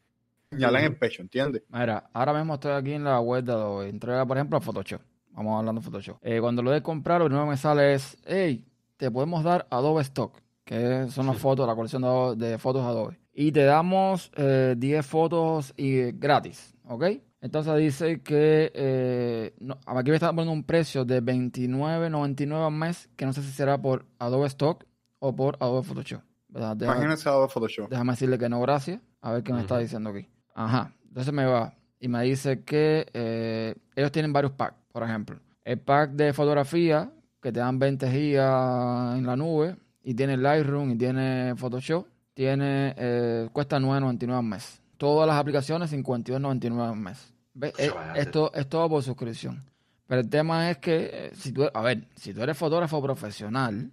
señalar 0.51 0.81
en 0.83 0.88
el 0.94 0.98
pecho, 0.98 1.21
¿entiendes? 1.21 1.63
Mira, 1.69 2.09
ahora 2.13 2.33
mismo 2.33 2.54
estoy 2.56 2.71
aquí 2.74 2.94
en 2.94 3.04
la 3.04 3.19
web 3.19 3.44
de 3.44 3.51
Adobe. 3.51 3.89
Entrega, 3.89 4.25
por 4.25 4.38
ejemplo, 4.38 4.57
a 4.57 4.62
Photoshop. 4.62 5.01
Vamos 5.31 5.59
hablando 5.59 5.81
de 5.81 5.86
Photoshop. 5.86 6.18
Eh, 6.21 6.39
cuando 6.39 6.62
lo 6.62 6.71
de 6.71 6.81
comprar, 6.81 7.19
lo 7.19 7.25
primero 7.25 7.45
que 7.45 7.51
me 7.51 7.57
sale 7.57 7.94
es, 7.94 8.18
hey, 8.25 8.65
te 8.95 9.12
podemos 9.12 9.44
dar 9.44 9.68
Adobe 9.69 10.01
Stock, 10.03 10.39
que 10.63 11.07
son 11.10 11.27
las 11.27 11.38
fotos, 11.38 11.68
la 11.68 11.75
colección 11.75 12.01
de, 12.03 12.07
Adobe- 12.07 12.36
de 12.38 12.57
fotos 12.57 12.83
Adobe. 12.83 13.19
Y 13.33 13.51
te 13.51 13.63
damos 13.63 14.31
eh, 14.36 14.74
10 14.77 15.06
fotos 15.06 15.74
y 15.77 16.12
gratis, 16.13 16.74
¿ok? 16.86 17.03
Entonces 17.48 17.76
dice 17.78 18.22
que 18.22 18.72
eh, 18.76 19.54
no, 19.60 19.78
aquí 19.86 20.10
me 20.10 20.18
están 20.18 20.36
poniendo 20.36 20.52
un 20.52 20.64
precio 20.66 21.06
de 21.06 21.24
$29.99 21.24 22.66
al 22.66 22.72
mes, 22.74 23.10
que 23.16 23.26
no 23.26 23.32
sé 23.34 23.42
si 23.42 23.52
será 23.52 23.82
por 23.82 24.06
Adobe 24.20 24.48
Stock 24.48 24.84
o 25.20 25.34
por 25.36 25.56
Adobe 25.62 25.84
Photoshop. 25.84 26.22
¿verdad? 26.50 26.75
Deja- 26.75 26.92
Imagínense 26.94 27.30
Adobe 27.30 27.48
Photoshop. 27.48 27.89
Déjame 27.89 28.12
decirle 28.13 28.38
que 28.38 28.50
no, 28.50 28.60
gracias. 28.62 29.00
A 29.22 29.32
ver 29.32 29.44
qué 29.44 29.54
me 29.54 29.62
está 29.62 29.77
diciendo 29.80 30.10
aquí. 30.10 30.27
Ajá. 30.56 30.94
Entonces 31.08 31.34
me 31.34 31.46
va 31.46 31.74
y 32.00 32.08
me 32.10 32.22
dice 32.24 32.63
que 32.63 33.08
eh, 33.13 33.75
ellos 33.96 34.12
tienen 34.12 34.34
varios 34.34 34.51
packs, 34.51 34.75
por 34.92 35.04
ejemplo. 35.04 35.39
El 35.63 35.80
pack 35.80 36.12
de 36.12 36.34
fotografía, 36.34 37.10
que 37.42 37.51
te 37.54 37.60
dan 37.62 37.80
20 37.80 38.12
gigas 38.12 39.18
en 39.18 39.25
la 39.25 39.36
nube, 39.38 39.77
y 40.04 40.13
tiene 40.13 40.36
Lightroom 40.38 40.92
y 40.92 40.98
tiene 40.98 41.54
Photoshop, 41.56 42.06
tiene 42.34 42.94
eh, 42.98 43.50
cuesta 43.54 43.80
9.99 43.80 44.38
al 44.38 44.44
mes. 44.44 44.82
Todas 44.98 45.27
las 45.27 45.38
aplicaciones 45.38 45.94
52.99 45.94 46.80
al 46.89 46.96
mes. 46.98 47.34
Eh. 47.62 47.92
Esto 48.16 48.52
es 48.54 48.68
todo 48.68 48.90
por 48.90 49.04
suscripción. 49.04 49.64
Pero 50.08 50.22
el 50.22 50.30
tema 50.30 50.70
es 50.70 50.78
que, 50.78 51.10
eh, 51.12 51.32
si 51.34 51.52
tú, 51.52 51.68
a 51.74 51.82
ver, 51.82 52.08
si 52.16 52.34
tú 52.34 52.42
eres 52.42 52.58
fotógrafo 52.58 53.02
profesional, 53.02 53.92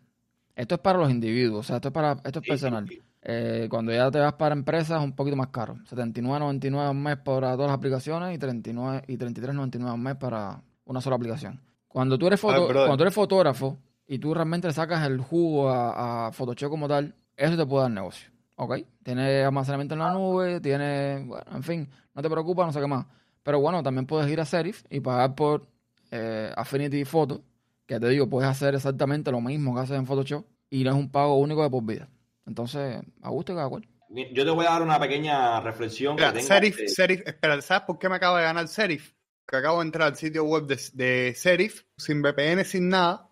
esto 0.54 0.74
es 0.76 0.80
para 0.80 0.98
los 0.98 1.10
individuos, 1.10 1.60
o 1.60 1.62
sea, 1.64 1.76
esto 1.76 1.88
es 1.88 1.94
para, 1.94 2.12
esto 2.24 2.38
es 2.38 2.44
Sí, 2.44 2.50
personal. 2.50 2.88
sí. 2.88 3.00
Eh, 3.26 3.68
cuando 3.70 3.90
ya 3.90 4.10
te 4.10 4.18
vas 4.20 4.34
para 4.34 4.54
empresas 4.54 4.98
es 4.98 5.04
un 5.04 5.16
poquito 5.16 5.34
más 5.36 5.48
caro. 5.48 5.76
79.99 5.90 6.88
al 6.90 6.94
mes 6.94 7.16
para 7.16 7.52
todas 7.54 7.68
las 7.68 7.76
aplicaciones 7.78 8.34
y 8.34 8.38
39 8.38 9.02
y 9.08 9.16
33.99 9.16 9.90
al 9.90 9.98
mes 9.98 10.16
para 10.16 10.62
una 10.84 11.00
sola 11.00 11.16
aplicación. 11.16 11.58
Cuando 11.88 12.18
tú 12.18 12.26
eres 12.26 12.44
A 12.44 12.48
ver, 12.48 12.56
foto, 12.58 12.72
cuando 12.74 12.96
tú 12.98 13.02
eres 13.02 13.14
fotógrafo 13.14 13.78
y 14.06 14.18
tú 14.18 14.34
realmente 14.34 14.66
le 14.68 14.74
sacas 14.74 15.06
el 15.06 15.20
jugo 15.20 15.70
a, 15.70 16.26
a 16.26 16.32
Photoshop 16.32 16.68
como 16.70 16.86
tal, 16.86 17.14
eso 17.36 17.56
te 17.56 17.64
puede 17.66 17.84
dar 17.84 17.92
negocio. 17.92 18.30
¿Ok? 18.56 18.76
Tiene 19.02 19.42
almacenamiento 19.42 19.94
en 19.94 20.00
la 20.00 20.12
nube, 20.12 20.60
tiene, 20.60 21.24
bueno, 21.26 21.50
en 21.56 21.62
fin, 21.62 21.88
no 22.14 22.22
te 22.22 22.28
preocupes, 22.30 22.66
no 22.66 22.72
sé 22.72 22.80
qué 22.80 22.86
más. 22.86 23.06
Pero 23.44 23.60
bueno, 23.60 23.82
también 23.84 24.06
puedes 24.06 24.28
ir 24.32 24.40
a 24.40 24.44
Serif 24.44 24.82
y 24.90 24.98
pagar 24.98 25.36
por 25.36 25.68
eh, 26.10 26.50
Affinity 26.56 27.04
Photo, 27.04 27.44
que 27.86 28.00
te 28.00 28.08
digo, 28.08 28.28
puedes 28.28 28.50
hacer 28.50 28.74
exactamente 28.74 29.30
lo 29.30 29.40
mismo 29.40 29.74
que 29.74 29.82
haces 29.82 29.96
en 29.96 30.06
Photoshop 30.06 30.44
y 30.70 30.82
no 30.82 30.90
es 30.90 30.96
un 30.96 31.10
pago 31.12 31.38
único 31.38 31.62
de 31.62 31.70
por 31.70 31.84
vida. 31.84 32.08
Entonces, 32.46 33.00
a 33.22 33.28
gusto 33.30 33.52
y 33.52 33.54
cada 33.56 33.68
cual. 33.68 33.86
Yo 34.32 34.44
te 34.44 34.50
voy 34.50 34.66
a 34.66 34.70
dar 34.70 34.82
una 34.82 34.98
pequeña 34.98 35.60
reflexión 35.60 36.16
que 36.16 36.22
tengo. 36.32 36.46
Serif, 36.46 36.76
de- 36.76 36.88
Serif, 36.88 37.22
espera, 37.26 37.60
¿sabes 37.62 37.84
por 37.86 37.98
qué 37.98 38.08
me 38.08 38.16
acaba 38.16 38.38
de 38.38 38.44
ganar 38.44 38.66
Serif? 38.68 39.12
Que 39.46 39.56
acabo 39.56 39.78
de 39.80 39.86
entrar 39.86 40.08
al 40.08 40.16
sitio 40.16 40.44
web 40.44 40.66
de, 40.66 40.80
de 40.94 41.34
Serif, 41.36 41.82
sin 41.98 42.22
VPN, 42.22 42.64
sin 42.64 42.88
nada, 42.88 43.28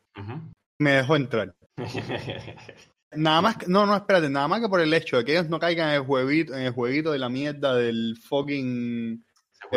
me 0.78 0.90
dejó 0.92 1.16
entrar. 1.16 1.54
Nada 3.14 3.40
más 3.42 3.56
que, 3.58 3.66
no, 3.66 3.84
no, 3.84 3.94
espérate, 3.94 4.30
nada 4.30 4.48
más 4.48 4.60
que 4.62 4.68
por 4.70 4.80
el 4.80 4.92
hecho 4.94 5.18
de 5.18 5.24
que 5.24 5.32
ellos 5.32 5.48
no 5.48 5.58
caigan 5.58 5.90
en 5.90 5.94
el 5.96 6.00
jueguito, 6.00 6.54
en 6.54 6.62
el 6.62 6.72
jueguito 6.72 7.12
de 7.12 7.18
la 7.18 7.28
mierda 7.28 7.74
del 7.74 8.16
fucking 8.16 9.22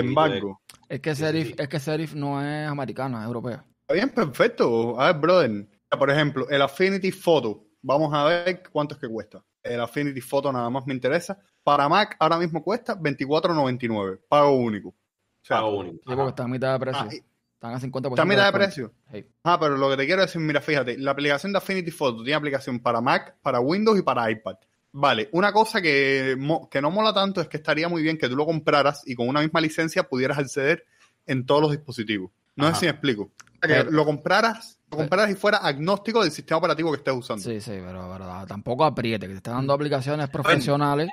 De- 0.02 0.08
embargo. 0.08 0.62
Es 0.90 1.00
que 1.00 1.16
Serif, 1.16 1.48
sí, 1.48 1.54
sí. 1.54 1.62
es 1.62 1.68
que 1.68 1.80
Serif 1.80 2.14
no 2.14 2.42
es 2.42 2.68
americana, 2.68 3.22
es 3.22 3.26
europea. 3.28 3.64
Está 3.82 3.94
bien, 3.94 4.10
perfecto. 4.10 5.00
A 5.00 5.12
ver, 5.12 5.22
brother. 5.22 5.68
Por 5.98 6.10
ejemplo, 6.10 6.48
el 6.50 6.62
Affinity 6.62 7.12
Photo. 7.12 7.64
Vamos 7.82 8.14
a 8.14 8.24
ver 8.26 8.64
cuánto 8.72 8.96
es 8.96 9.02
que 9.02 9.08
cuesta. 9.08 9.44
el 9.64 9.80
Affinity 9.82 10.22
Photo 10.22 10.52
nada 10.52 10.70
más 10.70 10.86
me 10.86 10.94
interesa. 10.94 11.38
Para 11.64 11.88
Mac 11.90 12.16
ahora 12.20 12.38
mismo 12.38 12.64
cuesta 12.64 12.96
24.99, 13.00 14.20
pago 14.28 14.52
único. 14.56 14.90
O 14.90 14.96
sea, 15.42 15.58
Pago 15.58 15.78
único. 15.80 15.98
Sí, 15.98 16.16
porque 16.16 16.30
está 16.30 16.44
a 16.44 16.48
mitad 16.48 16.74
de 16.74 16.80
precio. 16.80 17.02
ah, 17.04 17.14
y- 17.14 17.24
Están 17.54 17.74
a 17.74 17.80
50% 17.80 18.10
¿Está 18.14 18.22
a 18.22 18.26
mitad 18.26 18.46
de 18.46 18.52
precio? 18.52 18.94
Sí. 19.12 19.26
Ah, 19.44 19.58
pero 19.60 19.78
lo 19.78 19.90
que 19.90 19.98
te 19.98 20.06
quiero 20.06 20.22
decir, 20.22 20.42
mira, 20.42 20.62
fíjate, 20.62 20.98
la 20.98 21.12
aplicación 21.12 21.52
de 21.52 21.58
Affinity 21.58 21.90
Photo 21.92 22.18
tiene 22.24 22.36
aplicación 22.36 22.80
para 22.80 23.02
Mac, 23.02 23.38
para 23.42 23.60
Windows 23.60 23.98
y 23.98 24.02
para 24.04 24.30
iPad. 24.30 24.56
Vale, 24.98 25.28
una 25.34 25.52
cosa 25.52 25.82
que, 25.82 26.38
que 26.72 26.82
no 26.82 26.90
mola 26.90 27.14
tanto 27.14 27.42
es 27.42 27.50
que 27.50 27.58
estaría 27.58 27.90
muy 27.90 28.02
bien 28.02 28.18
que 28.18 28.30
tú 28.30 28.36
lo 28.38 28.46
compraras 28.46 29.02
y 29.06 29.14
con 29.14 29.28
una 29.28 29.42
misma 29.42 29.60
licencia 29.60 30.04
pudieras 30.08 30.38
acceder 30.38 30.86
en 31.26 31.46
todos 31.46 31.62
los 31.64 31.72
dispositivos. 31.72 32.32
No 32.56 32.66
Ajá. 32.68 32.76
sé 32.76 32.80
si 32.80 32.86
me 32.86 32.92
explico. 32.92 33.32
Que 33.62 33.68
Pero- 33.68 33.92
lo 33.92 34.06
compraras, 34.06 34.80
lo 34.90 34.98
compraras 34.98 35.30
y 35.32 35.36
fuera 35.36 35.58
agnóstico 35.58 36.22
del 36.24 36.32
sistema 36.32 36.60
operativo 36.60 36.92
que 36.92 36.98
estés 37.00 37.14
usando. 37.14 37.44
Sí, 37.44 37.60
sí, 37.60 37.72
pero, 37.86 38.10
pero 38.10 38.46
tampoco 38.48 38.86
apriete, 38.86 39.26
que 39.28 39.34
te 39.34 39.38
están 39.38 39.56
dando 39.56 39.74
aplicaciones 39.74 40.30
profesionales 40.30 41.10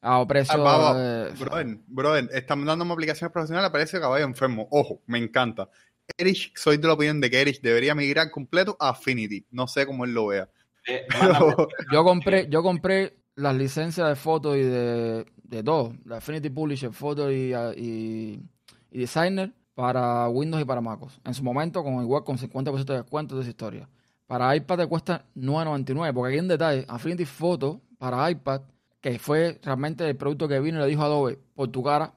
a 0.00 0.20
Ah, 0.20 0.26
precio 0.26 0.62
va, 0.62 0.78
va. 0.92 0.98
de- 0.98 1.30
Brother, 1.32 1.78
brother, 1.88 2.28
están 2.32 2.64
dándome 2.64 2.94
aplicaciones 2.94 3.32
profesionales, 3.32 3.70
parece 3.70 4.00
caballo 4.00 4.24
enfermo. 4.24 4.66
Ojo, 4.70 5.02
me 5.08 5.18
encanta. 5.18 5.68
Erich, 6.16 6.56
soy 6.56 6.78
de 6.78 6.86
la 6.86 6.94
opinión 6.94 7.20
de 7.20 7.28
que 7.28 7.40
Erich 7.40 7.60
debería 7.60 7.94
migrar 7.94 8.30
completo 8.30 8.76
a 8.80 8.90
Affinity. 8.90 9.44
No 9.50 9.66
sé 9.68 9.84
cómo 9.84 10.06
él 10.06 10.14
lo 10.14 10.28
vea. 10.28 10.48
Eh, 10.86 11.04
Pero, 11.54 11.68
Yo 11.92 12.04
compré, 12.04 12.46
yo 12.48 12.62
compré 12.62 13.18
las 13.36 13.54
licencias 13.54 14.08
de 14.08 14.16
foto 14.16 14.56
y 14.56 14.62
de, 14.62 15.26
de 15.44 15.62
todo, 15.62 15.94
la 16.04 16.16
Affinity 16.16 16.50
Publisher, 16.50 16.92
foto 16.92 17.30
y, 17.30 17.54
y, 17.76 18.42
y 18.90 18.98
designer 18.98 19.52
para 19.74 20.28
Windows 20.28 20.62
y 20.62 20.64
para 20.64 20.80
MacOS. 20.80 21.20
En 21.24 21.34
su 21.34 21.44
momento, 21.44 21.84
con 21.84 22.02
igual 22.02 22.24
con 22.24 22.38
50% 22.38 22.84
de 22.84 22.94
descuento 22.94 23.36
de 23.36 23.42
esa 23.42 23.50
historia. 23.50 23.88
Para 24.26 24.56
iPad 24.56 24.78
te 24.78 24.86
cuesta 24.86 25.26
9.99, 25.36 26.14
porque 26.14 26.32
aquí 26.32 26.38
en 26.38 26.48
detalle, 26.48 26.84
Affinity 26.88 27.26
Photo 27.26 27.82
para 27.98 28.28
iPad, 28.30 28.62
que 29.00 29.18
fue 29.18 29.60
realmente 29.62 30.08
el 30.08 30.16
producto 30.16 30.48
que 30.48 30.58
vino 30.58 30.78
y 30.78 30.80
le 30.80 30.88
dijo 30.88 31.02
a 31.02 31.04
Adobe, 31.04 31.38
por 31.54 31.68
tu 31.68 31.82
cara, 31.82 32.14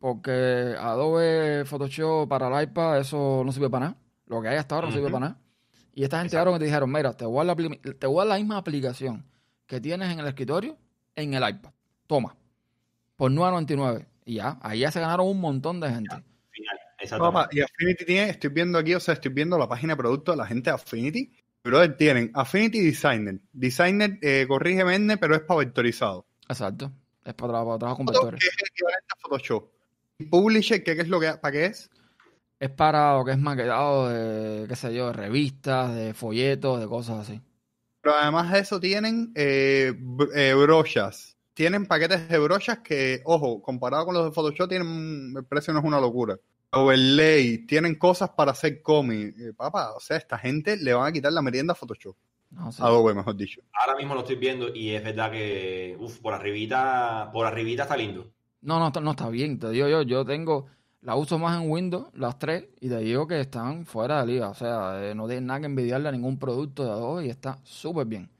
porque 0.00 0.74
Adobe 0.78 1.64
Photoshop 1.64 2.28
para 2.28 2.48
el 2.48 2.68
iPad, 2.68 2.98
eso 2.98 3.42
no 3.46 3.52
sirve 3.52 3.70
para 3.70 3.86
nada. 3.86 3.98
Lo 4.26 4.42
que 4.42 4.48
hay 4.48 4.56
hasta 4.56 4.74
ahora 4.74 4.88
no 4.88 4.92
sirve 4.92 5.06
para 5.06 5.20
nada. 5.20 5.40
Y 5.94 6.02
esta 6.02 6.18
gente 6.18 6.32
llegaron 6.32 6.56
y 6.56 6.58
te 6.58 6.64
dijeron, 6.64 6.90
mira, 6.90 7.16
te 7.16 7.24
voy, 7.24 7.42
a 7.42 7.54
dar 7.54 7.56
la, 7.56 7.94
te 7.94 8.06
voy 8.08 8.16
a 8.16 8.18
dar 8.18 8.26
la 8.26 8.36
misma 8.36 8.56
aplicación 8.56 9.24
que 9.66 9.80
tienes 9.80 10.10
en 10.12 10.20
el 10.20 10.26
escritorio 10.26 10.76
en 11.16 11.34
el 11.34 11.48
iPad. 11.48 11.70
Toma. 12.06 12.36
Por 13.16 13.30
9.99. 13.30 14.06
Y 14.26 14.34
ya, 14.34 14.58
ahí 14.62 14.80
ya 14.80 14.90
se 14.90 15.00
ganaron 15.00 15.26
un 15.28 15.40
montón 15.40 15.80
de 15.80 15.90
gente. 15.90 16.16
Papá, 17.18 17.48
y 17.52 17.60
Affinity 17.60 18.04
tiene, 18.06 18.30
estoy 18.30 18.50
viendo 18.50 18.78
aquí, 18.78 18.94
o 18.94 19.00
sea, 19.00 19.14
estoy 19.14 19.30
viendo 19.32 19.58
la 19.58 19.68
página 19.68 19.92
de 19.92 19.96
producto 19.98 20.30
de 20.32 20.38
la 20.38 20.46
gente 20.46 20.70
de 20.70 20.74
Affinity. 20.74 21.30
Brother, 21.62 21.96
tienen 21.96 22.30
Affinity 22.34 22.80
Designer. 22.80 23.40
Designer, 23.52 24.18
eh, 24.22 24.46
corrígeme, 24.48 24.94
Erne, 24.94 25.16
pero 25.18 25.34
es 25.34 25.42
para 25.42 25.58
vectorizado. 25.60 26.26
Exacto. 26.48 26.90
Es 27.24 27.34
para, 27.34 27.52
tra- 27.54 27.64
para 27.66 27.78
trabajar 27.78 27.96
con 27.96 28.06
Foto, 28.06 28.18
vectores. 28.20 28.40
que 28.40 28.46
es 28.48 28.54
el 28.62 28.68
equivalente 28.68 29.06
a 29.12 29.16
Photoshop. 29.20 29.70
Y 30.18 30.24
Publisher, 30.26 30.82
¿qué, 30.84 30.94
qué 30.94 31.02
es 31.02 31.08
lo 31.08 31.20
que, 31.20 31.32
para 31.34 31.52
qué 31.52 31.66
es? 31.66 31.90
Es 32.60 32.70
para 32.70 33.14
lo 33.18 33.24
que 33.24 33.32
es 33.32 33.38
maquetado 33.38 34.08
de, 34.08 34.66
qué 34.68 34.76
sé 34.76 34.94
yo, 34.94 35.08
de 35.08 35.12
revistas, 35.14 35.94
de 35.94 36.14
folletos, 36.14 36.80
de 36.80 36.86
cosas 36.86 37.28
así. 37.28 37.40
Pero 38.04 38.16
además 38.16 38.52
de 38.52 38.58
eso 38.58 38.78
tienen 38.78 39.32
eh, 39.34 39.94
eh, 40.34 40.54
brochas. 40.54 41.38
Tienen 41.54 41.86
paquetes 41.86 42.28
de 42.28 42.38
brochas 42.38 42.80
que, 42.80 43.22
ojo, 43.24 43.62
comparado 43.62 44.04
con 44.04 44.14
los 44.14 44.26
de 44.26 44.30
Photoshop, 44.30 44.68
tienen 44.68 45.32
el 45.34 45.44
precio 45.46 45.72
no 45.72 45.78
es 45.78 45.86
una 45.86 45.98
locura. 45.98 46.36
Overlay, 46.72 47.64
tienen 47.66 47.94
cosas 47.94 48.28
para 48.28 48.50
hacer 48.50 48.82
cómic. 48.82 49.34
Eh, 49.38 49.54
papá, 49.56 49.94
o 49.94 50.00
sea, 50.00 50.18
esta 50.18 50.36
gente 50.36 50.76
le 50.76 50.92
van 50.92 51.06
a 51.06 51.12
quitar 51.12 51.32
la 51.32 51.40
merienda 51.40 51.72
a 51.72 51.76
Photoshop. 51.76 52.14
No 52.50 52.70
sé. 52.72 52.82
Adobe, 52.82 53.14
mejor 53.14 53.36
dicho. 53.36 53.62
Ahora 53.72 53.96
mismo 53.96 54.12
lo 54.12 54.20
estoy 54.20 54.36
viendo 54.36 54.68
y 54.68 54.90
es 54.90 55.02
verdad 55.02 55.32
que, 55.32 55.96
uf, 55.98 56.18
por 56.18 56.34
arribita, 56.34 57.30
por 57.32 57.46
arribita 57.46 57.84
está 57.84 57.96
lindo. 57.96 58.30
No, 58.60 58.78
no, 58.78 59.00
no 59.00 59.10
está 59.12 59.30
bien. 59.30 59.58
Te 59.58 59.70
digo 59.70 59.88
yo, 59.88 60.02
yo 60.02 60.26
tengo, 60.26 60.66
la 61.04 61.16
uso 61.16 61.38
más 61.38 61.62
en 61.62 61.70
Windows, 61.70 62.06
las 62.14 62.38
tres, 62.38 62.64
y 62.80 62.88
te 62.88 62.96
digo 62.98 63.26
que 63.26 63.38
están 63.38 63.84
fuera 63.84 64.22
de 64.22 64.32
liga. 64.32 64.48
O 64.48 64.54
sea, 64.54 65.04
eh, 65.04 65.14
no 65.14 65.26
tienen 65.26 65.46
nada 65.46 65.60
que 65.60 65.66
envidiarle 65.66 66.08
a 66.08 66.12
ningún 66.12 66.38
producto 66.38 66.82
de 66.82 66.90
Adobe 66.90 67.26
y 67.26 67.28
está 67.28 67.58
súper 67.62 68.06
bien. 68.06 68.30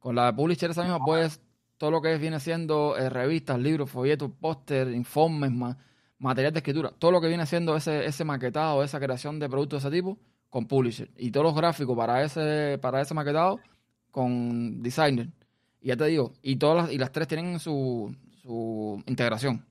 Con 0.00 0.16
la 0.16 0.26
de 0.26 0.32
Publisher 0.32 0.70
esa 0.72 0.82
misma 0.82 0.98
puedes, 0.98 1.40
todo 1.78 1.92
lo 1.92 2.02
que 2.02 2.18
viene 2.18 2.40
siendo 2.40 2.96
eh, 2.98 3.08
revistas, 3.08 3.56
libros, 3.60 3.88
folletos, 3.88 4.32
póster, 4.40 4.88
informes, 4.90 5.52
ma- 5.52 5.78
material 6.18 6.52
de 6.52 6.58
escritura, 6.58 6.92
todo 6.98 7.12
lo 7.12 7.20
que 7.20 7.28
viene 7.28 7.46
siendo 7.46 7.76
ese, 7.76 8.04
ese 8.04 8.24
maquetado, 8.24 8.82
esa 8.82 8.98
creación 8.98 9.38
de 9.38 9.48
productos 9.48 9.80
de 9.84 9.88
ese 9.88 9.96
tipo, 9.96 10.18
con 10.50 10.66
Publisher. 10.66 11.08
Y 11.16 11.30
todos 11.30 11.44
los 11.44 11.54
gráficos 11.54 11.96
para 11.96 12.24
ese, 12.24 12.78
para 12.82 13.00
ese 13.00 13.14
maquetado, 13.14 13.60
con 14.10 14.82
Designer. 14.82 15.28
Y 15.80 15.88
ya 15.88 15.96
te 15.96 16.06
digo, 16.06 16.32
y 16.42 16.56
todas 16.56 16.84
las, 16.84 16.92
y 16.92 16.98
las 16.98 17.12
tres 17.12 17.28
tienen 17.28 17.60
su, 17.60 18.12
su 18.42 19.00
integración 19.06 19.64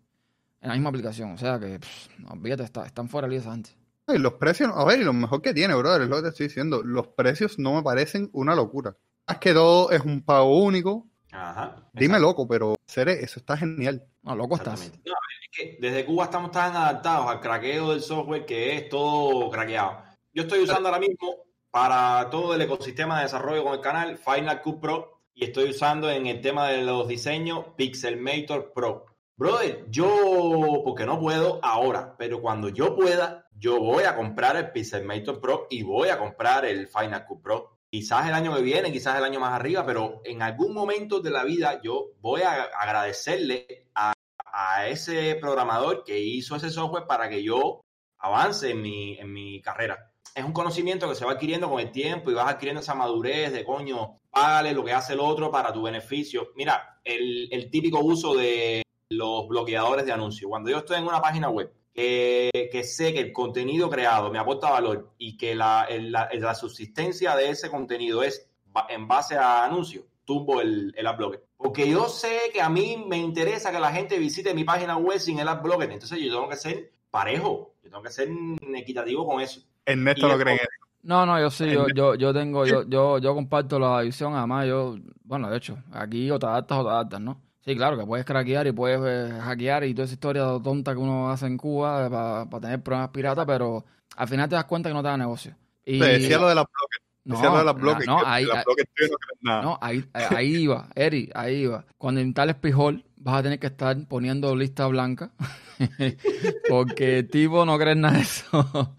en 0.62 0.68
la 0.70 0.74
misma 0.76 0.90
aplicación. 0.90 1.32
O 1.34 1.38
sea 1.38 1.60
que, 1.60 1.80
pff, 1.80 2.08
olvídate, 2.30 2.64
está- 2.64 2.86
están 2.86 3.10
fuera 3.10 3.28
de 3.28 3.36
esa 3.38 3.52
gente. 3.52 3.72
Y 4.08 4.18
los 4.18 4.34
precios, 4.34 4.72
a 4.76 4.84
ver, 4.84 5.00
y 5.00 5.04
lo 5.04 5.14
mejor 5.14 5.42
que 5.42 5.54
tiene, 5.54 5.74
brother, 5.76 6.02
es 6.02 6.10
lo 6.10 6.18
que 6.18 6.22
te 6.24 6.28
estoy 6.30 6.48
diciendo. 6.48 6.82
Los 6.84 7.08
precios 7.08 7.58
no 7.60 7.74
me 7.76 7.84
parecen 7.84 8.30
una 8.34 8.56
locura. 8.56 8.96
Más 9.28 9.38
que 9.38 9.54
todo 9.54 9.92
es 9.92 10.02
un 10.02 10.22
pago 10.24 10.62
único. 10.64 11.08
Ajá. 11.32 11.76
Dime 11.94 12.16
exacto. 12.18 12.20
loco, 12.28 12.48
pero 12.48 12.76
Cere, 12.86 13.24
eso 13.24 13.40
está 13.40 13.56
genial. 13.56 14.04
No, 14.24 14.36
loco 14.36 14.56
estás. 14.56 14.82
Exactamente. 14.82 15.10
No, 15.10 15.16
es 15.44 15.50
que 15.58 15.78
desde 15.80 16.06
Cuba 16.06 16.26
estamos 16.26 16.52
tan 16.52 16.76
adaptados 16.76 17.30
al 17.30 17.40
craqueo 17.40 17.92
del 17.92 18.02
software 18.02 18.46
que 18.46 18.76
es 18.76 18.90
todo 18.90 19.50
craqueado. 19.50 20.04
Yo 20.34 20.44
estoy 20.44 20.60
usando 20.60 20.90
ahora 20.90 21.00
mismo 21.00 21.36
para 21.70 22.30
todo 22.30 22.54
el 22.54 22.62
ecosistema 22.62 23.18
de 23.18 23.24
desarrollo 23.24 23.64
con 23.64 23.74
el 23.76 23.80
canal 23.82 24.18
Final 24.18 24.62
Cut 24.62 24.82
Pro 24.82 25.22
y 25.34 25.46
estoy 25.46 25.70
usando 25.70 26.10
en 26.10 26.28
el 26.28 26.42
tema 26.42 26.68
de 26.68 26.82
los 26.82 27.08
diseños 27.08 27.66
Pixelmator 27.78 28.74
Pro. 28.74 29.06
Brother, 29.42 29.88
yo, 29.90 30.84
porque 30.84 31.04
no 31.04 31.20
puedo 31.20 31.60
ahora, 31.64 32.14
pero 32.16 32.44
cuando 32.44 32.70
yo 32.70 32.96
pueda, 32.96 33.48
yo 33.58 33.80
voy 33.80 34.04
a 34.04 34.16
comprar 34.16 34.56
el 34.56 34.72
Pixelmator 34.72 35.42
Pro 35.42 35.66
y 35.68 35.82
voy 35.82 36.10
a 36.10 36.20
comprar 36.20 36.64
el 36.64 36.88
Final 36.88 37.26
Cut 37.26 37.42
Pro. 37.42 37.80
Quizás 37.90 38.28
el 38.28 38.36
año 38.36 38.54
que 38.54 38.62
viene, 38.62 38.92
quizás 38.92 39.18
el 39.18 39.24
año 39.24 39.40
más 39.40 39.54
arriba, 39.54 39.84
pero 39.84 40.22
en 40.26 40.44
algún 40.44 40.76
momento 40.76 41.22
de 41.22 41.32
la 41.32 41.44
vida 41.44 41.82
yo 41.82 42.10
voy 42.20 42.44
a 42.44 42.66
agradecerle 42.66 43.88
a, 43.96 44.14
a 44.46 44.88
ese 44.88 45.36
programador 45.42 46.04
que 46.04 46.20
hizo 46.20 46.56
ese 46.56 46.70
software 46.70 47.08
para 47.08 47.28
que 47.28 47.42
yo 47.42 47.82
avance 48.20 48.70
en 48.70 48.84
mi, 48.84 49.18
en 49.18 49.34
mi 49.34 49.60
carrera. 49.60 50.14
Es 50.36 50.46
un 50.46 50.54
conocimiento 50.54 51.10
que 51.10 51.16
se 51.16 51.26
va 51.26 51.32
adquiriendo 51.32 51.68
con 51.68 51.80
el 51.80 51.92
tiempo 51.92 52.30
y 52.30 52.36
vas 52.36 52.48
adquiriendo 52.48 52.82
esa 52.82 52.94
madurez 52.94 53.54
de 53.54 53.66
coño, 53.66 54.20
págale 54.30 54.74
lo 54.74 54.86
que 54.86 54.94
hace 54.94 55.14
el 55.14 55.20
otro 55.20 55.50
para 55.50 55.74
tu 55.74 55.82
beneficio. 55.82 56.50
Mira, 56.56 57.00
el, 57.04 57.52
el 57.52 57.72
típico 57.72 58.02
uso 58.02 58.36
de 58.36 58.84
los 59.12 59.48
bloqueadores 59.48 60.06
de 60.06 60.12
anuncios. 60.12 60.50
Cuando 60.50 60.70
yo 60.70 60.78
estoy 60.80 60.98
en 60.98 61.08
una 61.08 61.22
página 61.22 61.50
web 61.50 61.72
que, 61.94 62.70
que 62.72 62.84
sé 62.84 63.14
que 63.14 63.20
el 63.20 63.34
contenido 63.34 63.90
creado 63.90 64.32
me 64.32 64.40
aporta 64.40 64.70
valor 64.70 65.12
y 65.18 65.38
que 65.38 65.56
la, 65.56 65.86
el- 65.90 66.12
la, 66.12 66.30
la 66.32 66.56
subsistencia 66.56 67.36
de 67.36 67.50
ese 67.50 67.70
contenido 67.70 68.24
es 68.24 68.50
en 68.90 69.08
base 69.08 69.36
a 69.36 69.66
anuncios, 69.66 70.06
tumbo 70.26 70.62
el, 70.62 70.94
el 70.98 71.06
adblocker. 71.08 71.44
Porque 71.58 71.90
yo 71.90 72.08
sé 72.08 72.50
que 72.54 72.62
a 72.62 72.70
mí 72.70 73.04
me 73.08 73.18
interesa 73.18 73.72
que 73.72 73.80
la 73.80 73.92
gente 73.92 74.18
visite 74.18 74.54
mi 74.54 74.64
página 74.64 74.98
web 74.98 75.20
sin 75.20 75.40
el 75.40 75.48
adblocker. 75.48 75.92
Entonces 75.92 76.20
yo 76.20 76.32
tengo 76.34 76.48
que 76.50 76.56
ser 76.56 76.92
parejo, 77.12 77.76
yo 77.84 77.90
tengo 77.90 78.02
que 78.04 78.10
ser 78.10 78.30
equitativo 78.76 79.28
con 79.28 79.42
eso. 79.42 79.62
Ernesto 79.86 80.28
es 80.28 80.44
cree. 80.44 80.60
No, 81.04 81.26
no, 81.26 81.40
yo 81.40 81.50
sí, 81.50 81.66
yo, 81.72 81.88
yo, 81.90 82.14
yo 82.16 82.32
tengo, 82.32 82.66
yo, 82.66 82.84
yo, 82.88 83.18
yo 83.18 83.34
comparto 83.34 83.80
la 83.80 84.02
visión, 84.02 84.36
además 84.36 84.68
yo, 84.68 84.96
bueno, 85.24 85.50
de 85.50 85.58
hecho, 85.58 85.78
aquí 85.92 86.30
o 86.30 86.38
te 86.38 86.46
adaptas 86.46 86.78
o 86.78 86.84
te 86.84 86.90
adaptas, 86.90 87.20
¿no? 87.22 87.42
Sí, 87.64 87.76
claro, 87.76 87.98
que 87.98 88.06
puedes 88.06 88.26
craquear 88.26 88.66
y 88.68 88.72
puedes 88.72 89.00
eh, 89.04 89.40
hackear 89.40 89.84
y 89.84 89.94
toda 89.94 90.06
esa 90.06 90.14
historia 90.16 90.44
tonta 90.64 90.94
que 90.94 90.98
uno 91.00 91.30
hace 91.30 91.46
en 91.46 91.58
Cuba 91.58 92.10
para 92.10 92.60
tener 92.62 92.82
programas 92.82 93.10
piratas, 93.12 93.46
pero 93.46 93.86
al 94.18 94.28
final 94.28 94.50
te 94.50 94.56
das 94.56 94.66
cuenta 94.66 94.90
que 94.90 94.94
no 94.96 95.02
te 95.04 95.10
da 95.10 95.18
negocio. 95.18 95.56
Y, 95.86 96.00
Te 96.00 96.06
decía 96.08 96.38
lo 96.40 96.48
de 96.50 96.56
la 96.56 96.62
bloque. 96.62 96.98
no, 97.26 97.36
decía 97.36 97.50
lo 97.52 97.58
de 97.60 97.66
la 97.66 97.74
bloque. 97.74 98.06
no, 98.08 98.18
ahí, 98.26 98.46
ahí- 98.46 98.64
no 98.66 98.74
crees 98.76 99.12
nada. 99.42 99.62
no, 99.62 99.78
ahí, 99.82 100.00
eh, 100.14 100.26
ahí 100.32 100.56
iba, 100.56 100.88
Eri, 100.96 101.30
ahí 101.36 101.56
iba. 101.64 101.86
Cuando 101.98 102.20
instales 102.22 102.56
Pijol, 102.56 103.06
vas 103.18 103.36
a 103.40 103.44
tener 103.44 103.60
que 103.60 103.68
estar 103.68 103.96
poniendo 104.08 104.56
lista 104.56 104.88
blanca, 104.88 105.32
porque 106.68 107.20
el 107.20 107.30
tipo 107.30 107.66
no 107.66 107.78
cree 107.78 107.94
en 107.94 108.02
nada 108.02 108.16
de 108.18 108.22
eso. 108.24 108.96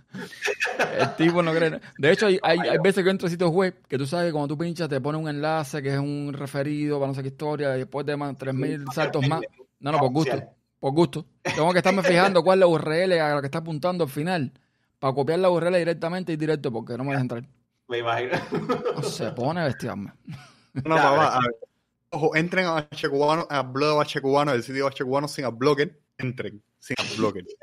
El 0.99 1.17
tipo 1.17 1.43
no 1.43 1.53
cree. 1.53 1.81
De 1.99 2.13
hecho, 2.13 2.27
hay, 2.27 2.39
hay, 2.43 2.59
hay 2.59 2.79
veces 2.79 3.05
que 3.05 3.11
entro 3.11 3.27
a 3.27 3.31
sitios 3.31 3.51
web 3.51 3.75
que 3.89 3.99
tú 3.99 4.07
sabes 4.07 4.27
que 4.27 4.33
cuando 4.33 4.49
tú 4.49 4.59
pinchas 4.59 4.89
te 4.89 5.01
pone 5.01 5.19
un 5.19 5.29
enlace 5.29 5.83
que 5.83 5.93
es 5.93 5.99
un 5.99 6.33
referido 6.33 6.99
para 6.99 7.09
no 7.09 7.15
sé 7.15 7.23
qué 7.23 7.29
historia 7.29 7.75
y 7.77 7.81
después 7.81 8.05
te 8.07 8.17
mandan 8.17 8.55
3.000 8.55 8.93
saltos 8.93 9.27
más. 9.29 9.41
No, 9.81 9.93
no, 9.93 9.99
por 9.99 10.13
gusto. 10.13 10.43
Por 10.79 10.93
gusto. 10.93 11.27
Tengo 11.43 11.73
que 11.73 11.79
estarme 11.79 12.03
fijando 12.03 12.43
cuál 12.43 12.59
es 12.59 12.61
la 12.61 12.67
URL 12.67 13.13
a 13.13 13.35
la 13.35 13.41
que 13.41 13.47
está 13.47 13.59
apuntando 13.59 14.05
al 14.05 14.11
final 14.11 14.53
para 14.99 15.15
copiar 15.15 15.39
la 15.39 15.51
URL 15.51 15.77
directamente 15.77 16.33
y 16.33 16.37
directo 16.37 16.73
porque 16.73 16.97
no 16.97 17.05
me 17.05 17.11
deja 17.11 17.23
entrar. 17.23 17.45
Me 17.89 17.99
imagino. 17.99 18.33
No 18.97 19.03
se 19.03 19.31
pone 19.33 19.61
a 19.61 19.65
bestiarme. 19.65 20.13
No, 20.75 20.97
papá, 20.97 21.37
a 21.37 21.41
ver. 21.41 21.57
Ojo, 22.11 22.37
entren 22.37 22.67
a 22.67 22.79
H 22.79 23.09
cubano, 23.09 23.47
a 23.49 23.63
blog 23.63 24.01
H 24.01 24.21
cubano, 24.21 24.53
el 24.53 24.63
sitio 24.63 24.87
H 24.87 25.03
cubano 25.05 25.29
sin 25.29 25.45
adblocker. 25.45 25.99
Entren 26.19 26.63
sin. 26.83 26.97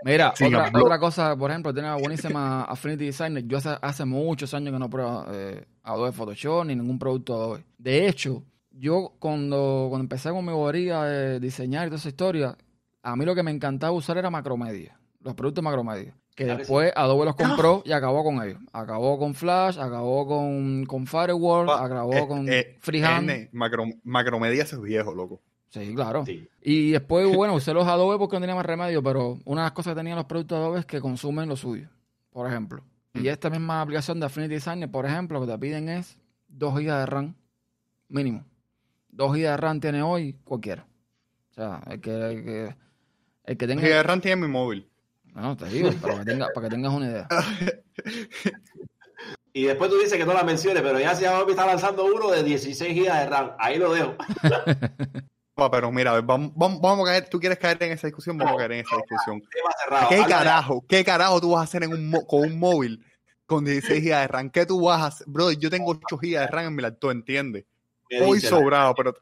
Mira, 0.06 0.34
Sin 0.36 0.56
otra, 0.56 0.72
otra 0.82 0.98
cosa, 0.98 1.36
por 1.36 1.52
ejemplo, 1.52 1.74
tiene 1.74 1.90
una 1.90 1.98
buenísima 1.98 2.64
Affinity 2.70 3.06
Designer. 3.08 3.46
Yo 3.46 3.58
hace, 3.58 3.78
hace 3.82 4.06
muchos 4.06 4.54
años 4.54 4.72
que 4.72 4.80
no 4.80 4.90
pruebo 4.90 5.26
eh, 5.32 5.66
Adobe 5.84 6.14
Photoshop 6.14 6.66
ni 6.66 6.76
ningún 6.76 6.98
producto 6.98 7.36
Adobe. 7.36 7.66
De 7.78 8.08
hecho, 8.08 8.44
yo 8.72 9.14
cuando, 9.20 9.88
cuando 9.90 10.06
empecé 10.06 10.30
con 10.30 10.46
mi 10.46 10.54
bobería 10.54 11.04
de 11.04 11.40
diseñar 11.42 11.88
y 11.88 11.90
toda 11.90 12.00
esa 12.00 12.10
historia, 12.10 12.58
a 13.04 13.16
mí 13.18 13.26
lo 13.26 13.36
que 13.36 13.44
me 13.44 13.52
encantaba 13.52 13.92
usar 13.92 14.18
era 14.18 14.30
Macromedia, 14.30 14.98
los 15.20 15.36
productos 15.36 15.64
Macromedia. 15.64 16.16
Que 16.34 16.46
Claro 16.46 16.60
después 16.60 16.94
Adobe 16.96 17.26
los 17.26 17.36
compró 17.36 17.84
y 17.86 17.92
acabó 17.92 18.24
con 18.24 18.42
ellos. 18.42 18.62
Acabó 18.72 19.20
con 19.20 19.36
Flash, 19.36 19.78
acabó 19.78 20.26
con, 20.26 20.86
con 20.86 21.06
Firewall, 21.06 21.66
Pa, 21.66 21.84
acabó 21.84 22.14
eh, 22.14 22.28
con 22.28 22.48
eh, 22.48 22.78
Freehand. 22.80 23.30
N, 23.30 23.50
macro, 23.52 23.84
macromedia 24.06 24.64
es 24.64 24.82
viejo, 24.82 25.14
loco. 25.14 25.42
Sí, 25.70 25.94
claro. 25.94 26.26
Sí. 26.26 26.48
Y 26.62 26.92
después, 26.92 27.34
bueno, 27.36 27.54
usé 27.54 27.74
los 27.74 27.88
Adobe 27.88 28.18
porque 28.18 28.36
no 28.38 28.42
tenía 28.42 28.56
más 28.56 28.66
remedio, 28.66 29.04
pero 29.04 29.38
una 29.46 29.62
de 29.62 29.66
las 29.68 29.72
cosas 29.74 29.94
que 29.94 30.00
tenían 30.00 30.16
los 30.18 30.26
productos 30.26 30.58
Adobe 30.58 30.80
es 30.80 30.86
que 30.86 31.00
consumen 31.00 31.48
lo 31.48 31.56
suyo, 31.56 31.88
por 32.32 32.48
ejemplo. 32.48 32.84
Y 33.14 33.20
Mm. 33.22 33.28
esta 33.28 33.50
misma 33.50 33.82
aplicación 33.82 34.20
de 34.20 34.26
Affinity 34.26 34.56
Designer, 34.56 34.90
por 34.90 35.06
ejemplo, 35.06 35.40
lo 35.40 35.46
que 35.46 35.52
te 35.52 35.58
piden 35.60 35.90
es 35.90 36.18
2 36.48 36.74
GB 36.76 36.86
de 37.00 37.06
RAM 37.06 37.36
mínimo. 38.08 38.46
2 39.10 39.32
GB 39.32 39.42
de 39.42 39.58
RAM 39.58 39.80
tiene 39.80 40.02
hoy 40.02 40.34
cualquiera. 40.44 40.86
O 41.52 41.54
sea, 41.54 41.82
el 41.88 42.00
que, 42.02 42.12
el 42.12 42.44
que, 42.44 42.76
el 43.46 43.58
que 43.58 43.68
tenga... 43.68 43.82
Y 43.86 43.90
de 43.90 44.04
RAM 44.04 44.22
tiene 44.22 44.42
mi 44.42 44.48
móvil. 44.48 44.88
No, 45.36 45.56
te 45.56 45.66
digo, 45.70 45.92
para 46.02 46.20
que, 46.20 46.26
tenga- 46.32 46.48
para 46.54 46.68
que 46.68 46.76
tengas 46.76 46.94
una 46.94 47.06
idea. 47.08 47.28
Y 49.52 49.64
después 49.64 49.90
tú 49.90 49.98
dices 49.98 50.18
que 50.18 50.26
no 50.26 50.34
la 50.34 50.44
menciones, 50.44 50.82
pero 50.84 51.00
ya 51.00 51.16
Xiaomi 51.16 51.52
está 51.52 51.66
lanzando 51.66 52.06
uno 52.06 52.30
de 52.30 52.44
16 52.44 52.96
GB 52.96 53.12
de 53.12 53.26
RAM. 53.26 53.52
Ahí 53.58 53.78
lo 53.80 53.92
dejo. 53.92 54.16
Pero 55.72 55.92
mira, 55.92 56.20
vamos, 56.22 56.52
vamos, 56.56 56.80
vamos 56.82 57.08
a 57.08 57.12
caer, 57.12 57.30
tú 57.30 57.40
quieres 57.40 57.58
caer 57.60 57.82
en 57.84 57.92
esa 57.92 58.08
discusión, 58.08 58.38
vamos 58.38 58.54
a 58.54 58.58
caer 58.58 58.72
en 58.74 58.80
esa 58.86 58.96
discusión. 58.98 59.42
Cerrado. 59.84 60.10
¿Qué 60.10 60.16
de- 60.18 60.26
carajo? 60.26 60.86
¿Qué 60.88 61.04
carajo 61.04 61.42
tú 61.42 61.52
vas 61.52 61.62
a 61.62 61.64
hacer 61.64 61.84
en 61.84 61.94
un 61.94 62.12
con 62.28 62.42
un 62.42 62.60
móvil 62.60 63.04
con 63.46 63.66
16 63.66 64.04
GB 64.04 64.16
de 64.22 64.28
RAM? 64.28 64.50
¿Qué 64.52 64.66
tú 64.66 64.82
vas 64.86 65.02
a 65.02 65.06
hacer? 65.08 65.28
Bro, 65.28 65.52
yo 65.54 65.70
tengo 65.70 65.92
8 65.92 66.18
GB 66.18 66.40
de 66.40 66.48
RAM 66.48 66.66
en 66.68 66.76
mi 66.76 66.82
laptop, 66.84 67.12
¿entiendes? 67.12 67.66
Hoy 68.24 68.40
sobrado, 68.40 68.94
pero 68.96 69.14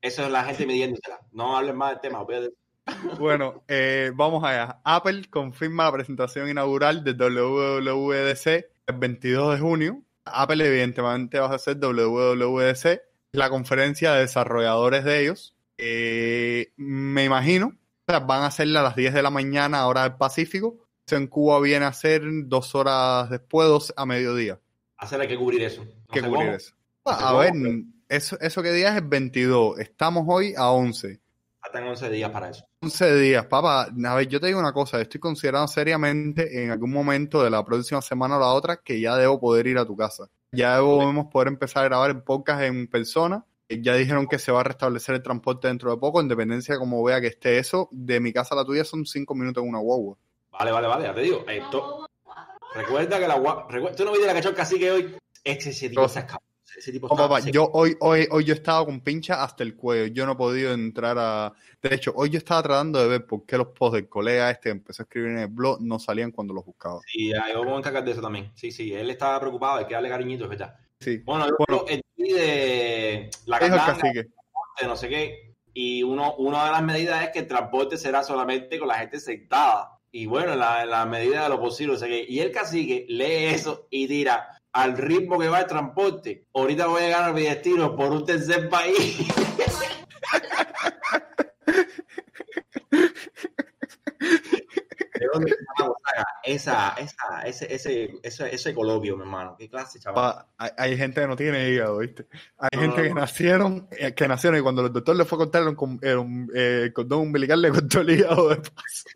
Eso 0.00 0.24
es 0.24 0.30
la 0.30 0.44
gente 0.44 0.66
midiéndosela. 0.66 1.18
No 1.32 1.56
hables 1.56 1.74
más 1.74 1.90
del 1.90 2.00
tema. 2.00 2.20
olvídate. 2.20 2.54
bueno, 3.18 3.64
eh, 3.66 4.12
vamos 4.14 4.44
allá. 4.44 4.80
Apple 4.84 5.24
confirma 5.28 5.84
la 5.86 5.92
presentación 5.92 6.48
inaugural 6.48 7.02
del 7.02 7.16
WWDC 7.16 8.46
el 8.86 8.96
22 8.96 9.54
de 9.54 9.60
junio. 9.60 10.02
Apple 10.24 10.64
evidentemente 10.66 11.38
va 11.40 11.46
a 11.46 11.54
hacer 11.54 11.78
WWDC, 11.78 13.00
la 13.36 13.50
conferencia 13.50 14.12
de 14.12 14.20
desarrolladores 14.20 15.04
de 15.04 15.20
ellos. 15.22 15.54
Eh, 15.78 16.72
me 16.76 17.24
imagino, 17.24 17.68
o 17.68 18.10
sea, 18.10 18.20
van 18.20 18.42
a 18.42 18.46
hacerla 18.46 18.80
a 18.80 18.84
las 18.84 18.96
10 18.96 19.14
de 19.14 19.22
la 19.22 19.30
mañana, 19.30 19.86
hora 19.86 20.02
del 20.02 20.16
Pacífico. 20.16 20.78
En 21.10 21.28
Cuba 21.28 21.60
viene 21.60 21.84
a 21.84 21.92
ser 21.92 22.22
dos 22.46 22.74
horas 22.74 23.30
después, 23.30 23.68
dos 23.68 23.94
a 23.96 24.06
mediodía. 24.06 24.58
Hacer 24.96 25.20
hay 25.20 25.28
que 25.28 25.36
cubrir 25.36 25.62
eso. 25.62 25.84
No 25.84 25.90
¿Qué 26.12 26.20
sé 26.20 26.26
cubrir 26.26 26.46
cómo. 26.46 26.56
eso? 26.56 26.74
No 27.04 27.12
sé 27.12 27.24
A 27.24 27.26
cómo, 27.28 27.38
ver, 27.38 27.52
pero 27.52 27.74
eso, 28.08 28.40
eso 28.40 28.62
que 28.62 28.72
día 28.72 28.90
es 28.90 28.96
el 28.96 29.06
22. 29.08 29.78
Estamos 29.78 30.24
hoy 30.26 30.54
a 30.56 30.70
11. 30.70 31.20
Faltan 31.60 31.84
11 31.84 32.10
días 32.10 32.30
para 32.30 32.50
eso. 32.50 32.64
11 32.80 33.14
días, 33.16 33.46
papá. 33.46 33.88
A 34.04 34.14
ver, 34.14 34.28
yo 34.28 34.40
te 34.40 34.46
digo 34.48 34.58
una 34.58 34.72
cosa, 34.72 35.00
estoy 35.00 35.20
considerando 35.20 35.68
seriamente 35.68 36.64
en 36.64 36.70
algún 36.70 36.92
momento 36.92 37.42
de 37.42 37.50
la 37.50 37.64
próxima 37.64 38.00
semana 38.02 38.36
o 38.36 38.40
la 38.40 38.46
otra 38.48 38.78
que 38.78 39.00
ya 39.00 39.16
debo 39.16 39.38
poder 39.38 39.66
ir 39.66 39.78
a 39.78 39.86
tu 39.86 39.96
casa. 39.96 40.28
Ya 40.52 40.76
debemos 40.80 41.26
poder 41.26 41.48
empezar 41.48 41.84
a 41.84 41.88
grabar 41.88 42.10
el 42.10 42.22
podcast 42.22 42.62
en 42.62 42.86
persona. 42.88 43.44
Eh, 43.68 43.80
Ya 43.82 43.94
dijeron 43.94 44.26
que 44.26 44.38
se 44.38 44.52
va 44.52 44.60
a 44.60 44.64
restablecer 44.64 45.14
el 45.16 45.22
transporte 45.22 45.68
dentro 45.68 45.90
de 45.90 45.96
poco, 45.98 46.20
en 46.20 46.28
dependencia 46.28 46.74
de 46.74 46.80
cómo 46.80 47.02
vea 47.02 47.20
que 47.20 47.26
esté 47.26 47.58
eso. 47.58 47.88
De 47.90 48.20
mi 48.20 48.32
casa 48.32 48.54
a 48.54 48.58
la 48.58 48.64
tuya 48.64 48.84
son 48.84 49.04
5 49.06 49.34
minutos 49.34 49.62
en 49.62 49.68
una 49.70 49.78
guagua. 49.80 50.16
Vale, 50.52 50.70
vale, 50.72 50.86
vale. 50.88 51.04
Ya 51.04 51.14
te 51.14 51.20
digo. 51.20 51.44
Esto, 51.48 52.06
recuerda 52.74 53.18
que 53.18 53.28
la 53.28 53.36
gua- 53.38 53.66
recuer- 53.68 53.94
Tú 53.96 54.04
no 54.04 54.12
viste 54.12 54.26
la 54.26 54.32
que 54.32 54.38
echó 54.38 54.50
el 54.50 54.54
cacique 54.54 54.90
hoy. 54.90 55.16
Ese, 55.44 55.70
ese 55.70 55.88
tipo 55.90 56.08
se 56.08 56.20
escapó. 56.20 56.42
Ese 56.76 56.92
tipo 56.92 57.06
está- 57.06 57.28
papá, 57.28 57.40
yo 57.40 57.70
hoy, 57.72 57.96
hoy, 58.00 58.26
hoy 58.30 58.44
yo 58.44 58.54
estaba 58.54 58.84
con 58.84 59.00
pincha 59.00 59.42
hasta 59.42 59.62
el 59.62 59.76
cuello. 59.76 60.06
Yo 60.12 60.26
no 60.26 60.32
he 60.32 60.36
podido 60.36 60.72
entrar 60.72 61.16
a. 61.18 61.52
De 61.82 61.94
hecho, 61.94 62.12
hoy 62.16 62.30
yo 62.30 62.38
estaba 62.38 62.62
tratando 62.62 62.98
de 63.00 63.08
ver 63.08 63.26
por 63.26 63.44
qué 63.46 63.56
los 63.56 63.68
posts 63.68 63.94
del 63.96 64.08
colega 64.08 64.50
este 64.50 64.64
que 64.64 64.70
empezó 64.70 65.02
a 65.02 65.04
escribir 65.04 65.30
en 65.30 65.38
el 65.38 65.46
blog 65.48 65.80
no 65.80 65.98
salían 65.98 66.32
cuando 66.32 66.52
los 66.54 66.64
buscaba. 66.64 67.00
Sí, 67.06 67.30
yo 67.52 67.64
voy 67.64 67.74
a 67.74 67.78
encargar 67.78 68.04
de 68.04 68.10
eso 68.12 68.20
también. 68.20 68.50
Sí, 68.54 68.70
sí. 68.72 68.92
Él 68.92 69.08
estaba 69.10 69.38
preocupado. 69.40 69.78
Hay 69.78 69.86
que 69.86 69.94
darle 69.94 70.08
cariñito, 70.08 70.44
es 70.44 70.50
verdad. 70.50 70.74
Sí. 71.00 71.18
Bueno, 71.18 71.46
yo 71.46 71.54
Bueno. 71.68 71.84
el 71.88 72.02
de 72.16 73.30
la 73.46 73.56
el 73.58 73.60
candanga, 73.60 73.86
cacique. 73.86 74.26
de 74.80 74.86
no 74.86 74.96
sé 74.96 75.08
qué. 75.08 75.54
Y 75.72 76.02
uno, 76.02 76.34
una 76.36 76.64
de 76.66 76.70
las 76.72 76.82
medidas 76.82 77.22
es 77.22 77.30
que 77.30 77.40
el 77.40 77.46
transporte 77.46 77.96
será 77.98 78.22
solamente 78.22 78.78
con 78.78 78.88
la 78.88 78.98
gente 78.98 79.20
sentada. 79.20 79.92
Y 80.10 80.26
bueno, 80.26 80.54
en 80.54 80.58
la, 80.60 80.86
la 80.86 81.04
medida 81.04 81.42
de 81.44 81.48
lo 81.50 81.60
posible. 81.60 81.94
O 81.94 81.98
sea 81.98 82.08
que, 82.08 82.24
y 82.26 82.40
el 82.40 82.50
cacique 82.50 83.04
lee 83.08 83.46
eso 83.54 83.86
y 83.90 84.08
tira 84.08 84.48
al 84.76 84.96
ritmo 84.98 85.38
que 85.38 85.48
va 85.48 85.60
el 85.60 85.66
transporte. 85.66 86.44
Ahorita 86.52 86.86
voy 86.86 87.02
a 87.02 87.06
llegar 87.06 87.24
a 87.24 87.32
mi 87.32 87.42
destino 87.42 87.96
por 87.96 88.12
un 88.12 88.26
tercer 88.26 88.68
país. 88.68 89.26
¿De 94.20 95.26
dónde 95.32 95.56
esa, 96.44 96.94
esa, 96.98 97.40
ese, 97.46 97.74
ese, 97.74 98.18
ese, 98.22 98.54
ese 98.54 98.74
coloquio, 98.74 99.16
mi 99.16 99.22
hermano? 99.22 99.56
¿Qué 99.58 99.68
clase, 99.70 99.98
chaval? 99.98 100.44
Hay, 100.58 100.70
hay 100.76 100.96
gente 100.98 101.22
que 101.22 101.26
no 101.26 101.36
tiene 101.36 101.70
hígado, 101.70 101.98
¿viste? 101.98 102.26
Hay 102.58 102.68
No, 102.74 102.80
gente 102.82 102.98
no, 102.98 103.08
que 103.08 103.14
nacieron, 103.14 103.88
eh, 103.92 104.14
que 104.14 104.28
nacieron 104.28 104.60
y 104.60 104.62
cuando 104.62 104.84
el 104.84 104.92
doctor 104.92 105.16
le 105.16 105.24
fue 105.24 105.36
a 105.36 105.38
cortar 105.38 105.62
el, 105.62 105.76
el, 106.02 106.48
eh, 106.54 106.82
el 106.84 106.92
cordón 106.92 107.20
umbilical 107.20 107.62
le 107.62 107.70
cortó 107.70 108.00
el 108.02 108.10
hígado 108.10 108.50
de 108.50 108.56
paso. 108.56 109.08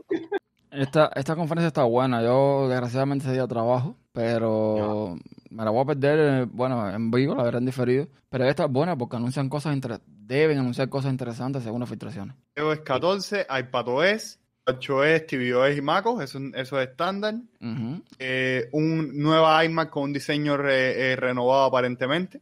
Esta, 0.71 1.11
esta 1.15 1.35
conferencia 1.37 1.69
está 1.69 1.85
buena. 1.85 2.23
Yo, 2.23 2.69
desgraciadamente, 2.69 3.25
ese 3.25 3.35
día 3.35 3.47
trabajo, 3.47 3.97
pero 4.13 5.17
me 5.51 5.65
la 5.65 5.71
voy 5.71 5.83
a 5.83 5.87
perder, 5.87 6.19
eh, 6.43 6.47
bueno, 6.51 6.89
en 6.91 7.11
vivo, 7.11 7.35
la 7.35 7.43
veré 7.43 7.59
en 7.59 7.67
diferido. 7.67 8.07
Pero 8.29 8.45
esta 8.45 8.65
es 8.67 8.71
buena 8.71 8.97
porque 8.97 9.17
anuncian 9.17 9.49
cosas 9.49 9.75
inter- 9.75 10.01
deben 10.07 10.59
anunciar 10.59 10.89
cosas 10.89 11.11
interesantes 11.11 11.65
según 11.65 11.81
las 11.81 11.89
filtraciones. 11.89 12.37
iOS 12.57 12.81
14, 12.81 13.47
iPadOS, 13.59 14.39
8S, 14.67 15.27
tvOS 15.27 15.77
y 15.77 15.81
MacOS, 15.83 16.23
eso, 16.23 16.39
eso 16.55 16.81
es 16.81 16.89
estándar. 16.91 17.35
Eh, 18.21 18.69
un 18.73 19.19
nueva 19.19 19.65
iMac 19.65 19.91
con 19.91 20.05
un 20.05 20.13
diseño 20.13 20.57
re- 20.57 21.13
eh, 21.13 21.17
renovado 21.17 21.65
aparentemente. 21.65 22.41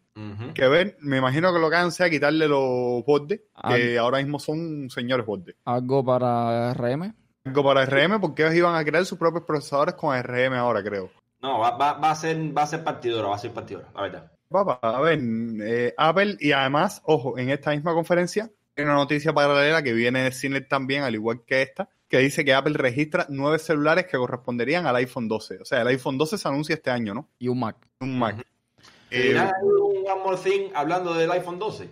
Que 0.52 0.68
ver, 0.68 0.98
me 1.00 1.16
imagino 1.16 1.52
que 1.54 1.60
lo 1.60 1.70
que 1.70 1.76
hagan 1.76 1.92
sea 1.92 2.10
quitarle 2.10 2.46
los 2.48 3.04
bordes, 3.06 3.40
que 3.68 3.98
ahora 3.98 4.18
mismo 4.18 4.38
son 4.38 4.90
señores 4.90 5.24
bordes. 5.24 5.54
Algo 5.64 6.04
para 6.04 6.74
RM. 6.74 7.14
Algo 7.44 7.64
para 7.64 7.86
RM, 7.86 8.20
porque 8.20 8.42
ellos 8.42 8.54
iban 8.54 8.74
a 8.74 8.84
crear 8.84 9.04
sus 9.04 9.18
propios 9.18 9.44
procesadores 9.44 9.94
con 9.94 10.16
RM 10.20 10.54
ahora, 10.54 10.82
creo. 10.82 11.10
No, 11.40 11.60
va, 11.60 11.76
va, 11.76 11.94
va 11.94 12.10
a 12.10 12.14
ser, 12.14 12.56
va 12.56 12.62
a 12.62 12.66
ser 12.66 12.82
partidora, 12.82 13.28
va 13.28 13.36
a 13.36 13.38
ser 13.38 13.52
partidora, 13.52 13.88
la 13.94 14.02
verdad. 14.02 14.32
Papá, 14.48 14.80
a 14.82 15.00
ver, 15.00 15.20
eh, 15.22 15.94
Apple 15.96 16.36
y 16.40 16.52
además, 16.52 17.02
ojo, 17.04 17.38
en 17.38 17.50
esta 17.50 17.70
misma 17.72 17.92
conferencia 17.92 18.50
hay 18.76 18.84
una 18.84 18.94
noticia 18.94 19.32
paralela 19.32 19.82
que 19.82 19.92
viene 19.92 20.22
de 20.22 20.32
Cine 20.32 20.62
también, 20.62 21.02
al 21.02 21.14
igual 21.14 21.42
que 21.44 21.62
esta, 21.62 21.88
que 22.08 22.18
dice 22.18 22.44
que 22.44 22.54
Apple 22.54 22.74
registra 22.74 23.26
nueve 23.28 23.58
celulares 23.58 24.06
que 24.06 24.16
corresponderían 24.16 24.86
al 24.86 24.96
iPhone 24.96 25.28
12. 25.28 25.58
O 25.58 25.64
sea, 25.64 25.82
el 25.82 25.88
iPhone 25.88 26.16
12 26.16 26.38
se 26.38 26.48
anuncia 26.48 26.74
este 26.74 26.90
año, 26.90 27.12
¿no? 27.12 27.28
Y 27.38 27.48
un 27.48 27.60
Mac. 27.60 27.76
Un 28.00 28.18
Mac. 28.18 28.46
Eh, 29.10 29.38
hay 29.38 29.50
un 29.62 30.08
One 30.08 30.22
More 30.22 30.36
Thing 30.38 30.70
hablando 30.74 31.12
del 31.12 31.30
iPhone 31.32 31.58
12. 31.58 31.84
a 31.84 31.88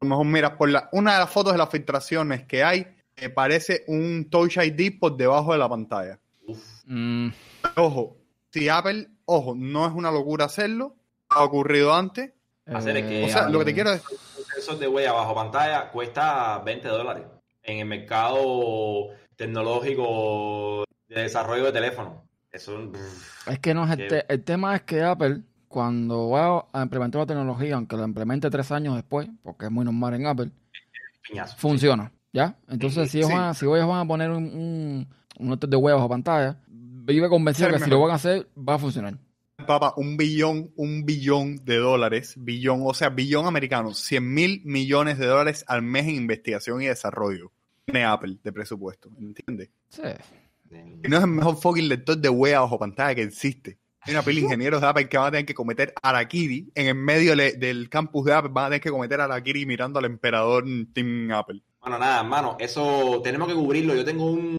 lo 0.00 0.08
mejor, 0.08 0.26
mira, 0.26 0.56
por 0.56 0.70
la, 0.70 0.88
una 0.92 1.14
de 1.14 1.18
las 1.18 1.30
fotos 1.30 1.52
de 1.52 1.58
las 1.58 1.68
filtraciones 1.68 2.44
que 2.44 2.64
hay, 2.64 2.86
eh, 3.20 3.28
parece 3.30 3.84
un 3.88 4.28
Touch 4.30 4.56
ID 4.58 4.98
por 4.98 5.16
debajo 5.16 5.52
de 5.52 5.58
la 5.58 5.68
pantalla. 5.68 6.18
Uf, 6.46 6.58
Mm, 6.86 7.28
Ojo, 7.76 8.16
si 8.50 8.68
Apple, 8.68 9.08
ojo, 9.26 9.54
no 9.54 9.86
es 9.86 9.92
una 9.92 10.10
locura 10.10 10.46
hacerlo, 10.46 10.96
ha 11.28 11.42
ocurrido 11.44 11.94
antes. 11.94 12.32
Hacer 12.66 12.96
es 12.98 13.06
que- 13.06 13.24
O 13.24 13.28
sea, 13.28 13.48
lo 13.48 13.58
que 13.60 13.64
te 13.66 13.74
quiero 13.74 13.92
es 13.92 14.02
un 14.38 14.44
sensor 14.44 14.78
de 14.78 14.88
huella 14.88 15.12
bajo 15.12 15.34
pantalla 15.34 15.90
cuesta 15.90 16.58
20 16.64 16.88
dólares 16.88 17.24
en 17.62 17.78
el 17.80 17.86
mercado 17.86 19.08
tecnológico 19.36 20.84
de 21.08 21.22
desarrollo 21.22 21.64
de 21.66 21.72
teléfono. 21.72 22.24
Eso 22.50 22.90
Es 23.46 23.58
que 23.58 23.74
no 23.74 23.84
es 23.84 23.98
el, 23.98 24.08
te- 24.08 24.32
el 24.32 24.42
tema 24.44 24.74
es 24.76 24.82
que 24.82 25.02
Apple, 25.02 25.42
cuando 25.68 26.30
va 26.30 26.66
a 26.72 26.82
implementar 26.82 27.20
la 27.20 27.26
tecnología, 27.26 27.74
aunque 27.76 27.96
la 27.96 28.04
implemente 28.04 28.48
tres 28.50 28.72
años 28.72 28.94
después, 28.96 29.28
porque 29.42 29.66
es 29.66 29.70
muy 29.70 29.84
normal 29.84 30.14
en 30.14 30.26
Apple, 30.26 30.50
piñazo. 31.28 31.56
funciona, 31.58 32.10
¿ya? 32.38 32.56
Entonces, 32.68 33.10
si 33.10 33.18
ellos, 33.18 33.30
Sí. 33.30 33.36
van, 33.36 33.44
a- 33.50 33.54
si 33.54 33.64
ellos 33.66 33.86
van 33.88 33.98
a 34.00 34.06
poner 34.06 34.30
un, 34.30 34.44
un, 34.44 35.08
un 35.40 35.50
lector 35.50 35.68
de 35.68 35.76
huevos 35.76 36.02
a 36.02 36.08
pantalla, 36.08 36.60
vive 36.68 37.28
convencido 37.28 37.68
que 37.70 37.78
si 37.80 37.90
lo 37.90 38.00
van 38.00 38.12
a 38.12 38.14
hacer, 38.14 38.48
va 38.56 38.74
a 38.74 38.78
funcionar. 38.78 39.18
Papá, 39.66 39.92
un 39.96 40.16
billón, 40.16 40.70
un 40.76 41.04
billón 41.04 41.64
de 41.64 41.78
dólares, 41.78 42.34
billón, 42.38 42.80
o 42.84 42.94
sea, 42.94 43.08
billón 43.10 43.46
americano, 43.46 43.92
100 43.92 44.32
mil 44.32 44.62
millones 44.64 45.18
de 45.18 45.26
dólares 45.26 45.64
al 45.66 45.82
mes 45.82 46.04
en 46.06 46.14
investigación 46.14 46.80
y 46.80 46.86
desarrollo. 46.86 47.50
Tiene 47.84 48.04
Apple 48.04 48.38
de 48.42 48.52
presupuesto, 48.52 49.10
¿entiendes? 49.18 49.70
Sí. 49.88 50.02
Y 50.70 51.08
no 51.08 51.16
es 51.16 51.22
el 51.24 51.30
mejor 51.30 51.56
fucking 51.56 51.88
lector 51.88 52.16
de 52.18 52.28
huella 52.28 52.60
bajo 52.60 52.78
pantalla 52.78 53.14
que 53.14 53.22
existe. 53.22 53.78
Hay 54.00 54.12
una 54.14 54.22
pila 54.22 54.36
de 54.40 54.44
ingenieros 54.44 54.80
de 54.80 54.86
Apple 54.86 55.08
que 55.08 55.18
van 55.18 55.26
a 55.26 55.30
tener 55.32 55.46
que 55.46 55.54
cometer 55.54 55.92
Arakiri 56.02 56.70
en 56.74 56.86
el 56.86 56.94
medio 56.94 57.34
del 57.34 57.88
campus 57.90 58.26
de 58.26 58.34
Apple, 58.34 58.50
van 58.52 58.66
a 58.66 58.68
tener 58.68 58.80
que 58.80 58.90
cometer 58.90 59.20
Arakiri 59.20 59.66
mirando 59.66 59.98
al 59.98 60.04
emperador 60.04 60.64
Team 60.94 61.30
Apple. 61.32 61.62
Bueno, 61.88 62.04
nada, 62.04 62.20
hermano, 62.20 62.56
eso 62.60 63.22
tenemos 63.24 63.48
que 63.48 63.54
cubrirlo. 63.54 63.94
Yo 63.94 64.04
tengo 64.04 64.26
un- 64.26 64.58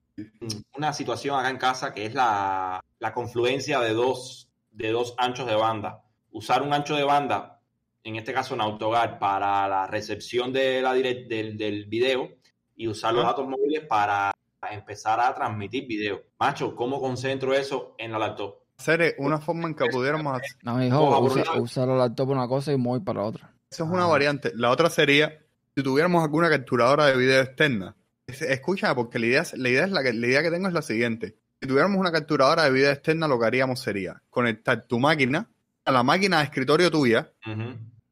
una 0.75 0.91
situación 0.93 1.39
acá 1.39 1.51
en 1.51 1.57
casa 1.57 1.93
que 1.93 2.07
es 2.07 2.15
la, 2.15 2.83
la 2.97 3.13
confluencia 3.13 3.79
de 3.81 3.93
dos, 3.93 4.49
de 4.71 4.89
dos 4.91 5.13
anchos 5.15 5.45
de 5.45 5.53
banda. 5.53 6.01
Usar 6.31 6.63
un 6.63 6.73
ancho 6.73 6.95
de 6.95 7.03
banda 7.03 7.59
en 8.03 8.15
este 8.15 8.33
caso 8.33 8.55
en 8.55 8.61
Autogar, 8.61 9.19
para 9.19 9.67
la 9.67 9.85
recepción 9.85 10.51
de 10.51 10.81
la 10.81 10.91
direct, 10.95 11.29
del, 11.29 11.55
del 11.55 11.85
video 11.85 12.29
y 12.75 12.87
usar 12.87 13.13
los 13.13 13.23
datos 13.23 13.47
móviles 13.47 13.85
para 13.87 14.33
empezar 14.71 15.19
a 15.19 15.35
transmitir 15.35 15.85
video. 15.85 16.23
Macho, 16.39 16.75
¿cómo 16.75 16.99
concentro 16.99 17.53
eso 17.53 17.93
en 17.99 18.11
la 18.11 18.17
laptop? 18.17 18.55
Hacer 18.79 19.13
una 19.19 19.37
forma 19.39 19.67
en 19.67 19.75
que 19.75 19.85
pudiéramos 19.85 20.33
hacer. 20.35 20.55
No, 20.63 20.83
hijo, 20.83 21.19
usa, 21.19 21.43
usa 21.61 21.85
la 21.85 21.95
laptop 21.95 22.29
para 22.29 22.39
una 22.39 22.47
cosa 22.49 22.71
y 22.73 22.77
móvil 22.77 23.03
para 23.03 23.21
otra. 23.23 23.53
Eso 23.69 23.83
es 23.83 23.89
una 23.91 24.05
Ah. 24.05 24.07
variante. 24.07 24.51
La 24.55 24.71
otra 24.71 24.89
sería, 24.89 25.37
si 25.79 25.83
tuviéramos 25.83 26.23
alguna 26.23 26.49
capturadora 26.49 27.07
de 27.07 27.17
video 27.17 27.41
externa. 27.41 27.95
Es- 28.27 28.41
Escúchame, 28.41 28.95
porque 28.95 29.17
la 29.19 29.25
idea, 29.25 29.43
la 29.55 29.69
idea, 29.69 29.85
es 29.85 29.91
la, 29.91 30.03
que, 30.03 30.13
la 30.13 30.27
idea 30.27 30.43
que 30.43 30.51
tengo 30.51 30.67
es 30.67 30.73
la 30.73 30.81
siguiente. 30.81 31.35
Si 31.61 31.67
tuviéramos 31.67 31.97
una 31.99 32.11
capturadora 32.11 32.63
de 32.65 32.71
video 32.71 32.91
externa, 32.91 33.27
lo 33.27 33.39
que 33.39 33.45
haríamos 33.45 33.81
sería 33.81 34.21
conectar 34.29 34.85
tu 34.87 34.99
máquina 34.99 35.49
a 35.85 35.91
la 35.91 36.03
máquina 36.03 36.37
de 36.37 36.43
escritorio 36.45 36.89
tuya, 36.91 37.31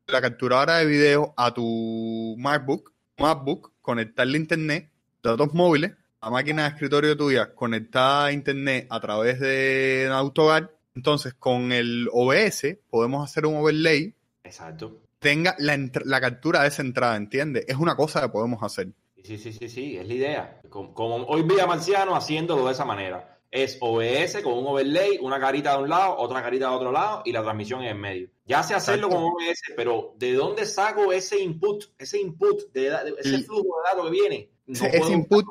la 0.07 0.21
capturadora 0.21 0.77
de 0.77 0.85
video 0.85 1.33
a 1.37 1.53
tu 1.53 2.35
MacBook, 2.39 2.91
MacBook, 3.17 3.73
conectarle 3.81 4.37
a 4.37 4.41
internet, 4.41 4.89
datos 5.21 5.53
móviles, 5.53 5.91
la 6.21 6.29
máquina 6.29 6.63
de 6.63 6.69
escritorio 6.69 7.15
tuya 7.15 7.53
conectada 7.53 8.25
a 8.25 8.31
internet 8.31 8.87
a 8.89 8.99
través 8.99 9.39
de 9.39 10.09
AutoGAR. 10.11 10.73
Entonces, 10.95 11.33
con 11.35 11.71
el 11.71 12.09
OBS 12.11 12.77
podemos 12.89 13.23
hacer 13.29 13.45
un 13.45 13.57
overlay 13.57 14.15
Exacto. 14.43 15.01
Tenga 15.19 15.55
la, 15.59 15.77
la 16.05 16.21
captura 16.21 16.61
de 16.61 16.67
esa 16.69 16.81
entrada, 16.81 17.15
¿entiendes? 17.15 17.65
Es 17.67 17.77
una 17.77 17.95
cosa 17.95 18.21
que 18.21 18.29
podemos 18.29 18.61
hacer. 18.63 18.89
Sí, 19.23 19.37
sí, 19.37 19.51
sí, 19.51 19.67
sí, 19.69 19.97
es 19.97 20.07
la 20.07 20.13
idea. 20.13 20.61
Como, 20.69 20.93
como 20.93 21.15
hoy 21.25 21.43
Villa 21.43 21.65
Marciano 21.67 22.15
haciéndolo 22.15 22.65
de 22.65 22.71
esa 22.71 22.85
manera. 22.85 23.33
Es 23.49 23.77
OBS 23.79 24.41
con 24.43 24.53
un 24.53 24.67
overlay, 24.67 25.19
una 25.21 25.39
carita 25.39 25.75
de 25.77 25.83
un 25.83 25.89
lado, 25.89 26.17
otra 26.17 26.41
carita 26.41 26.69
de 26.69 26.75
otro 26.75 26.91
lado 26.91 27.21
y 27.25 27.31
la 27.31 27.41
transmisión 27.41 27.81
en 27.81 27.87
el 27.87 27.95
medio. 27.95 28.29
Ya 28.45 28.61
sé 28.61 28.73
hacerlo 28.73 29.07
Exacto. 29.07 29.25
con 29.25 29.33
OBS, 29.33 29.61
pero 29.75 30.13
¿de 30.17 30.33
dónde 30.33 30.65
saco 30.65 31.11
ese 31.13 31.39
input, 31.41 31.85
ese 31.97 32.19
input, 32.19 32.71
de, 32.73 32.81
de- 32.89 33.15
ese 33.19 33.39
flujo 33.43 33.63
de 33.63 33.89
datos 33.89 34.05
que 34.05 34.11
viene? 34.11 34.49
No 34.67 34.85
Ese, 34.85 35.13
input, 35.13 35.45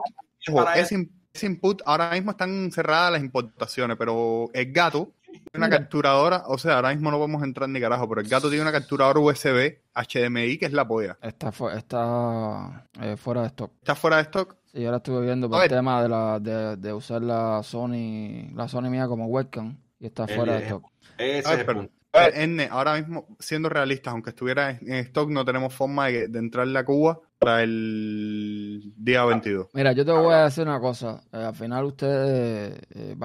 ojo, 0.50 0.70
ese, 0.74 1.08
ese 1.32 1.46
input, 1.46 1.80
ahora 1.86 2.10
mismo 2.10 2.32
están 2.32 2.70
cerradas 2.70 3.12
las 3.12 3.22
importaciones, 3.22 3.96
pero 3.98 4.48
el 4.52 4.72
gato 4.72 5.12
una 5.54 5.66
Mira. 5.66 5.78
capturadora, 5.78 6.44
o 6.46 6.58
sea, 6.58 6.76
ahora 6.76 6.90
mismo 6.90 7.10
no 7.10 7.16
podemos 7.18 7.42
entrar 7.42 7.68
ni 7.68 7.80
carajo, 7.80 8.08
pero 8.08 8.20
el 8.20 8.28
gato 8.28 8.48
tiene 8.48 8.62
una 8.62 8.72
capturadora 8.72 9.20
USB 9.20 9.78
HDMI 9.94 10.58
que 10.58 10.66
es 10.66 10.72
la 10.72 10.86
polla. 10.86 11.16
Está, 11.22 11.52
fu- 11.52 11.68
está 11.70 12.86
eh, 13.00 13.16
fuera 13.16 13.42
de 13.42 13.46
stock. 13.48 13.72
¿Está 13.80 13.94
fuera 13.94 14.16
de 14.16 14.22
stock? 14.22 14.56
Sí, 14.66 14.80
yo 14.80 14.86
ahora 14.88 14.98
estuve 14.98 15.24
viendo 15.24 15.48
por 15.48 15.62
el 15.62 15.68
tema 15.68 16.02
de, 16.02 16.08
la, 16.08 16.38
de, 16.40 16.76
de 16.76 16.92
usar 16.92 17.22
la 17.22 17.62
Sony, 17.62 18.50
la 18.54 18.68
Sony 18.68 18.90
mía 18.90 19.06
como 19.06 19.26
webcam 19.26 19.78
y 19.98 20.06
está 20.06 20.24
El- 20.24 20.34
fuera 20.36 20.54
de 20.54 20.64
stock. 20.64 20.84
Ese 21.18 21.38
es 21.38 21.46
el 21.60 21.64
pero- 21.66 21.78
punto. 21.80 21.92
A 22.16 22.26
ver, 22.26 22.36
Erne, 22.36 22.68
ahora 22.70 22.94
mismo, 22.94 23.26
siendo 23.38 23.68
realistas, 23.68 24.12
aunque 24.12 24.30
estuviera 24.30 24.70
en 24.70 24.92
en 24.92 24.94
stock, 25.06 25.30
no 25.30 25.44
tenemos 25.44 25.74
forma 25.74 26.06
de, 26.06 26.28
de 26.28 26.38
entrarle 26.38 26.78
a 26.78 26.84
Cuba 26.84 27.20
para 27.38 27.62
el 27.62 28.92
día 28.96 29.24
22. 29.24 29.68
Mira, 29.74 29.92
yo 29.92 30.04
te 30.04 30.12
voy 30.12 30.32
a 30.32 30.44
decir 30.44 30.64
una 30.64 30.80
cosa. 30.80 31.20
Eh, 31.32 31.36
al 31.36 31.54
final 31.54 31.84
usted, 31.84 32.78
eh, 32.94 33.16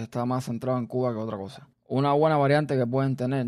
está 0.00 0.24
más 0.24 0.44
centrado 0.44 0.78
en 0.78 0.86
Cuba 0.86 1.12
que 1.12 1.18
otra 1.18 1.36
cosa. 1.36 1.68
Una 1.86 2.12
buena 2.12 2.36
variante 2.36 2.76
que 2.76 2.86
pueden 2.86 3.16
tener 3.16 3.46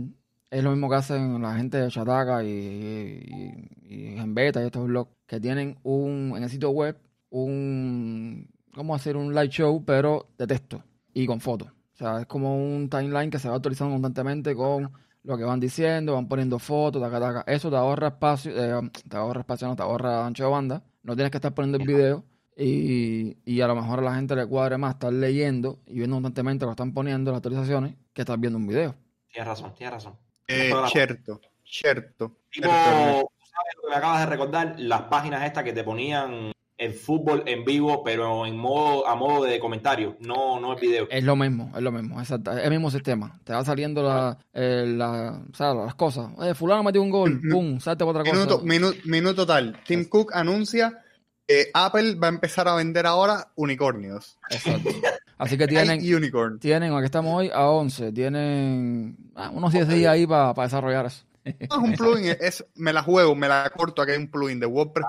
es 0.51 0.62
lo 0.62 0.71
mismo 0.71 0.88
que 0.88 0.97
hacen 0.97 1.43
la 1.43 1.57
gente 1.57 1.79
de 1.79 1.88
Chataca 1.88 2.45
y, 2.45 2.49
y, 2.49 3.95
y 3.95 4.17
Gembeta 4.17 4.62
y 4.62 4.67
estos 4.67 4.87
blogs, 4.87 5.11
que 5.27 5.40
tienen 5.40 5.79
un, 5.83 6.35
en 6.37 6.45
el 6.45 6.51
sitio 6.51 6.71
web 6.71 6.97
un, 7.31 8.49
¿cómo 8.73 8.95
hacer 8.95 9.17
un 9.17 9.35
live 9.35 9.49
show, 9.49 9.85
pero 9.85 10.29
de 10.38 10.47
texto 10.47 10.83
y 11.12 11.27
con 11.27 11.40
fotos. 11.40 11.73
O 11.95 11.97
sea, 11.97 12.21
es 12.21 12.27
como 12.27 12.57
un 12.57 12.89
timeline 12.91 13.31
que 13.31 13.39
se 13.39 13.49
va 13.49 13.55
actualizando 13.57 13.95
constantemente 13.95 14.55
con 14.55 14.91
lo 15.23 15.39
que 15.39 15.45
van 15.45 15.61
diciendo, 15.61 16.15
van 16.15 16.29
poniendo 16.29 16.59
fotos, 16.59 17.01
taca, 17.01 17.21
taca. 17.21 17.45
Eso 17.47 17.71
te 17.71 17.77
ahorra 17.77 18.09
espacio, 18.09 18.53
eh, 18.53 18.91
te 19.09 19.17
ahorra 19.17 19.41
espacio, 19.41 19.69
no 19.69 19.77
te 19.77 19.83
ahorra 19.83 20.27
ancho 20.27 20.45
de 20.45 20.51
banda. 20.51 20.83
No 21.03 21.15
tienes 21.15 21.31
que 21.31 21.39
estar 21.39 21.55
poniendo 21.55 21.79
el 21.79 21.87
video 21.87 22.25
y, 22.57 23.37
y 23.45 23.61
a 23.61 23.67
lo 23.69 23.75
mejor 23.77 24.01
a 24.01 24.03
la 24.03 24.15
gente 24.15 24.35
le 24.35 24.47
cuadre 24.47 24.77
más 24.77 24.95
estar 24.95 25.13
leyendo 25.13 25.79
y 25.87 25.95
viendo 25.99 26.17
constantemente 26.17 26.65
lo 26.65 26.71
que 26.71 26.75
están 26.75 26.93
poniendo, 26.93 27.31
las 27.31 27.39
actualizaciones, 27.39 27.95
que 28.13 28.23
estar 28.23 28.39
viendo 28.39 28.59
un 28.59 28.67
video. 28.67 28.95
Tienes 29.33 29.49
razón, 29.49 29.73
tienes 29.75 29.95
razón. 29.95 30.17
Eh, 30.49 30.71
la- 30.73 30.89
cierto, 30.89 31.41
cierto. 31.65 32.37
Tipo, 32.51 32.69
cierto, 32.69 32.91
Erne. 32.91 33.21
¿tú 33.23 33.29
¿sabes 33.47 33.75
lo 33.77 33.83
que 33.83 33.89
me 33.89 33.95
acabas 33.97 34.21
de 34.21 34.27
recordar? 34.27 34.75
Las 34.79 35.03
páginas 35.03 35.45
estas 35.45 35.65
que 35.65 35.73
te 35.73 35.85
ponían 35.85 36.53
el 36.77 36.93
fútbol 36.93 37.45
en 37.47 37.65
vivo, 37.65 38.03
pero 38.05 38.47
en 38.47 38.57
modo, 38.57 39.07
a 39.07 39.15
modo 39.15 39.45
de 39.45 39.61
comentario, 39.61 40.17
no, 40.21 40.59
no 40.59 40.73
el 40.75 40.81
video. 40.81 41.07
Es 41.11 41.23
lo 41.23 41.37
mismo, 41.37 41.73
es 41.77 41.83
lo 41.83 41.93
mismo, 41.93 42.19
exacto, 42.21 42.51
es 42.53 42.65
el 42.65 42.71
mismo 42.71 42.91
sistema. 42.91 43.39
Te 43.45 43.53
va 43.53 43.65
saliendo 43.65 44.03
la, 44.03 44.37
eh, 44.53 44.85
la, 44.87 45.41
o 45.51 45.55
sea, 45.55 45.73
las 45.75 45.95
cosas. 45.95 46.31
Eh, 46.43 46.55
fulano 46.55 46.83
metió 46.83 47.01
un 47.01 47.11
gol, 47.11 47.41
pum, 47.51 47.79
salte 47.79 48.05
por 48.05 48.17
otra 48.17 48.31
Minuto, 48.31 48.61
cosa. 48.61 48.67
minu- 48.67 48.95
minuto 49.05 49.47
tal. 49.47 49.79
Tim 49.87 50.05
Cook 50.07 50.33
anuncia 50.35 51.01
que 51.47 51.67
Apple 51.75 52.15
va 52.17 52.27
a 52.29 52.31
empezar 52.31 52.67
a 52.69 52.75
vender 52.75 53.07
ahora 53.07 53.53
unicornios. 53.57 54.39
Exacto. 54.51 54.89
Así 55.39 55.59
que 55.59 55.67
tienen, 55.67 56.01
unicorn. 56.01 56.59
tienen, 56.59 56.93
aquí 56.95 57.05
estamos 57.07 57.35
hoy, 57.37 57.51
a 57.53 57.69
11, 57.69 58.13
tienen 58.13 59.17
ah, 59.35 59.51
unos 59.53 59.73
10 59.73 59.89
días 59.89 60.13
ahí 60.13 60.27
para 60.27 60.55
desarrollar 60.55 61.07
eso. 61.07 61.25
No 61.45 61.77
es 61.77 61.83
un 61.83 61.93
plugin, 61.95 62.37
es, 62.41 62.65
me 62.75 62.93
la 62.93 63.03
juego, 63.03 63.35
me 63.35 63.49
la 63.49 63.71
corto 63.77 64.01
a 64.03 64.07
que 64.07 64.13
hay 64.13 64.19
un 64.19 64.31
plugin 64.31 64.59
de 64.61 64.67
WordPress. 64.67 65.07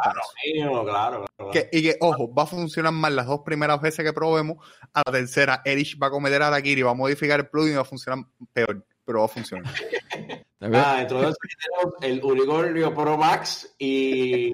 Mío, 0.54 0.84
claro, 0.84 1.26
claro. 1.38 1.52
Que- 1.52 1.70
y 1.72 1.82
que, 1.84 1.98
ojo, 2.02 2.34
va 2.34 2.44
a 2.44 2.48
funcionar 2.48 2.92
mal 2.92 3.16
las 3.16 3.28
dos 3.28 3.42
primeras 3.46 3.80
veces 3.82 4.04
que 4.06 4.12
probemos. 4.14 4.58
A 4.94 5.04
la 5.06 5.12
tercera, 5.12 5.62
Erich 5.64 5.98
va 6.02 6.08
a 6.08 6.12
cometer 6.12 6.42
a 6.42 6.48
Arakiri, 6.48 6.82
va 6.82 6.92
a 6.92 6.96
modificar 6.96 7.40
el 7.40 7.48
plugin 7.48 7.74
y 7.74 7.76
va 7.76 7.82
a 7.84 7.86
funcionar 7.86 8.26
peor, 8.52 8.86
pero 9.06 9.20
va 9.20 9.26
a 9.26 9.30
funcionar. 9.30 9.66
Ah, 10.62 11.04
eso 11.06 11.18
tenemos 11.20 11.94
el 12.02 12.24
Unicornio 12.24 12.92
Pro 12.94 13.18
Max 13.18 13.76
y, 13.78 14.48
y, 14.48 14.52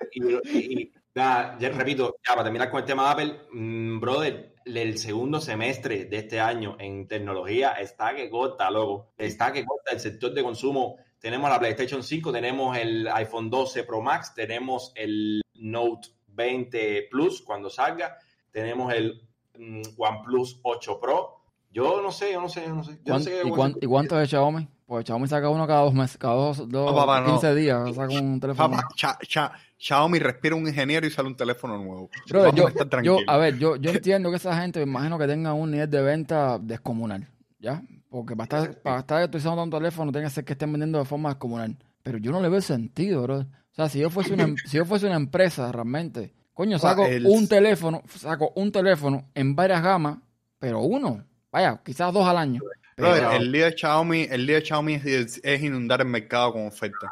y- 0.52 0.92
nada, 1.16 1.56
ya 1.58 1.70
repito, 1.70 2.16
ya 2.28 2.34
para 2.34 2.44
terminar 2.44 2.70
con 2.70 2.80
el 2.82 2.86
tema 2.86 3.06
de 3.06 3.12
Apple, 3.12 3.40
mm, 3.54 4.00
brother, 4.02 4.56
el 4.66 4.98
segundo 4.98 5.40
semestre 5.40 6.06
de 6.06 6.18
este 6.18 6.40
año 6.42 6.76
en 6.80 7.08
tecnología 7.08 7.74
está 7.74 8.14
que 8.14 8.30
corta, 8.30 8.70
loco. 8.70 9.14
Está 9.18 9.54
que 9.54 9.64
corta 9.64 9.92
el 9.94 10.00
sector 10.02 10.34
de 10.34 10.44
consumo. 10.44 10.98
Tenemos 11.22 11.50
la 11.50 11.60
PlayStation 11.60 12.02
5, 12.04 12.32
tenemos 12.32 12.76
el 12.78 13.08
iPhone 13.08 13.50
12 13.50 13.84
Pro 13.84 14.02
Max, 14.02 14.34
tenemos 14.34 14.92
el 14.96 15.42
Note 15.56 16.10
20 16.30 17.08
Plus 17.12 17.42
cuando 17.44 17.70
salga, 17.70 18.18
tenemos 18.52 18.92
el 18.94 19.22
mm, 19.58 19.82
OnePlus 19.98 20.60
8 20.64 21.00
Pro. 21.00 21.38
Yo 21.72 22.02
no 22.02 22.12
sé, 22.12 22.34
yo 22.34 22.42
no 22.42 22.50
sé, 22.50 22.64
yo 22.66 22.74
no 22.76 22.84
sé. 22.84 22.94
Yo 22.94 22.98
no 22.98 23.04
¿Cuán- 23.14 23.24
sé 23.24 23.30
qué 23.30 23.38
¿Y, 23.38 23.44
voy 23.44 23.52
a 23.52 23.56
cuán- 23.56 23.72
hacer. 23.72 23.84
y 23.84 23.88
cuánto 23.88 24.20
es 24.22 24.30
Xiaomi? 24.30 24.68
Pues 24.88 25.06
Xiaomi 25.06 25.28
saca 25.28 25.48
uno 25.48 25.66
cada 25.68 25.82
dos 25.84 25.94
meses, 25.94 26.18
cada 26.18 26.34
dos, 26.34 26.58
dos 26.68 26.92
No, 26.92 26.96
papá, 26.96 27.22
no. 27.22 27.28
15 27.28 27.56
días, 27.56 27.96
saca 27.96 28.14
un 28.14 28.40
teléfono. 28.42 28.70
Papá, 28.72 28.88
Cha- 28.96 29.18
Cha- 29.26 29.52
Xiaomi 29.78 30.20
respira 30.20 30.56
un 30.56 30.68
ingeniero 30.68 31.06
y 31.08 31.12
sale 31.12 31.28
un 31.30 31.36
teléfono 31.38 31.78
nuevo. 31.78 32.10
Yo, 33.04 33.18
a 33.28 33.38
ver, 33.38 33.58
yo, 33.58 33.76
yo 33.78 33.92
entiendo 33.92 34.30
que 34.32 34.36
esa 34.38 34.60
gente, 34.60 34.80
me 34.80 34.86
imagino 34.92 35.18
que 35.18 35.28
tenga 35.28 35.54
un 35.54 35.72
nivel 35.72 35.90
de 35.90 36.02
venta 36.02 36.58
descomunal, 36.60 37.26
¿ya? 37.60 37.82
Porque 38.12 38.36
para 38.36 38.44
estar, 38.64 38.82
para 38.82 39.00
estar 39.00 39.24
utilizando 39.24 39.64
un 39.64 39.70
teléfono 39.70 40.12
tiene 40.12 40.28
que 40.28 40.34
ser 40.34 40.44
que 40.44 40.52
estén 40.54 40.70
vendiendo 40.72 41.00
de 41.00 41.06
forma 41.06 41.30
descomunal. 41.30 41.78
Pero 42.04 42.18
yo 42.18 42.32
no 42.34 42.42
le 42.42 42.50
veo 42.50 42.60
sentido, 42.60 43.22
bro. 43.24 43.38
O 43.40 43.46
sea, 43.74 43.88
si 43.88 44.00
yo 44.00 44.10
fuese 44.10 44.34
una, 44.34 44.44
em- 44.44 44.56
si 44.66 44.76
yo 44.78 44.86
fuese 44.86 45.06
una 45.06 45.16
empresa 45.16 45.72
realmente, 45.72 46.34
coño, 46.54 46.78
saco 46.78 47.06
el- 47.06 47.26
un 47.26 47.48
teléfono, 47.48 48.04
saco 48.10 48.52
un 48.56 48.70
teléfono 48.72 49.30
en 49.34 49.56
varias 49.56 49.82
gamas, 49.82 50.18
pero 50.60 50.82
uno, 50.82 51.24
vaya, 51.52 51.82
quizás 51.86 52.12
dos 52.14 52.28
al 52.28 52.38
año. 52.38 52.60
Pero, 52.98 53.12
Brother, 53.12 53.42
el 53.42 53.50
lío 53.52 53.66
de 53.66 53.72
Xiaomi, 53.78 54.28
el 54.30 54.46
lío 54.46 54.56
de 54.58 54.66
Xiaomi 54.66 54.94
es, 54.96 55.40
es 55.42 55.64
inundar 55.64 56.02
el 56.02 56.08
mercado 56.08 56.52
con 56.52 56.68
ofertas. 56.68 57.10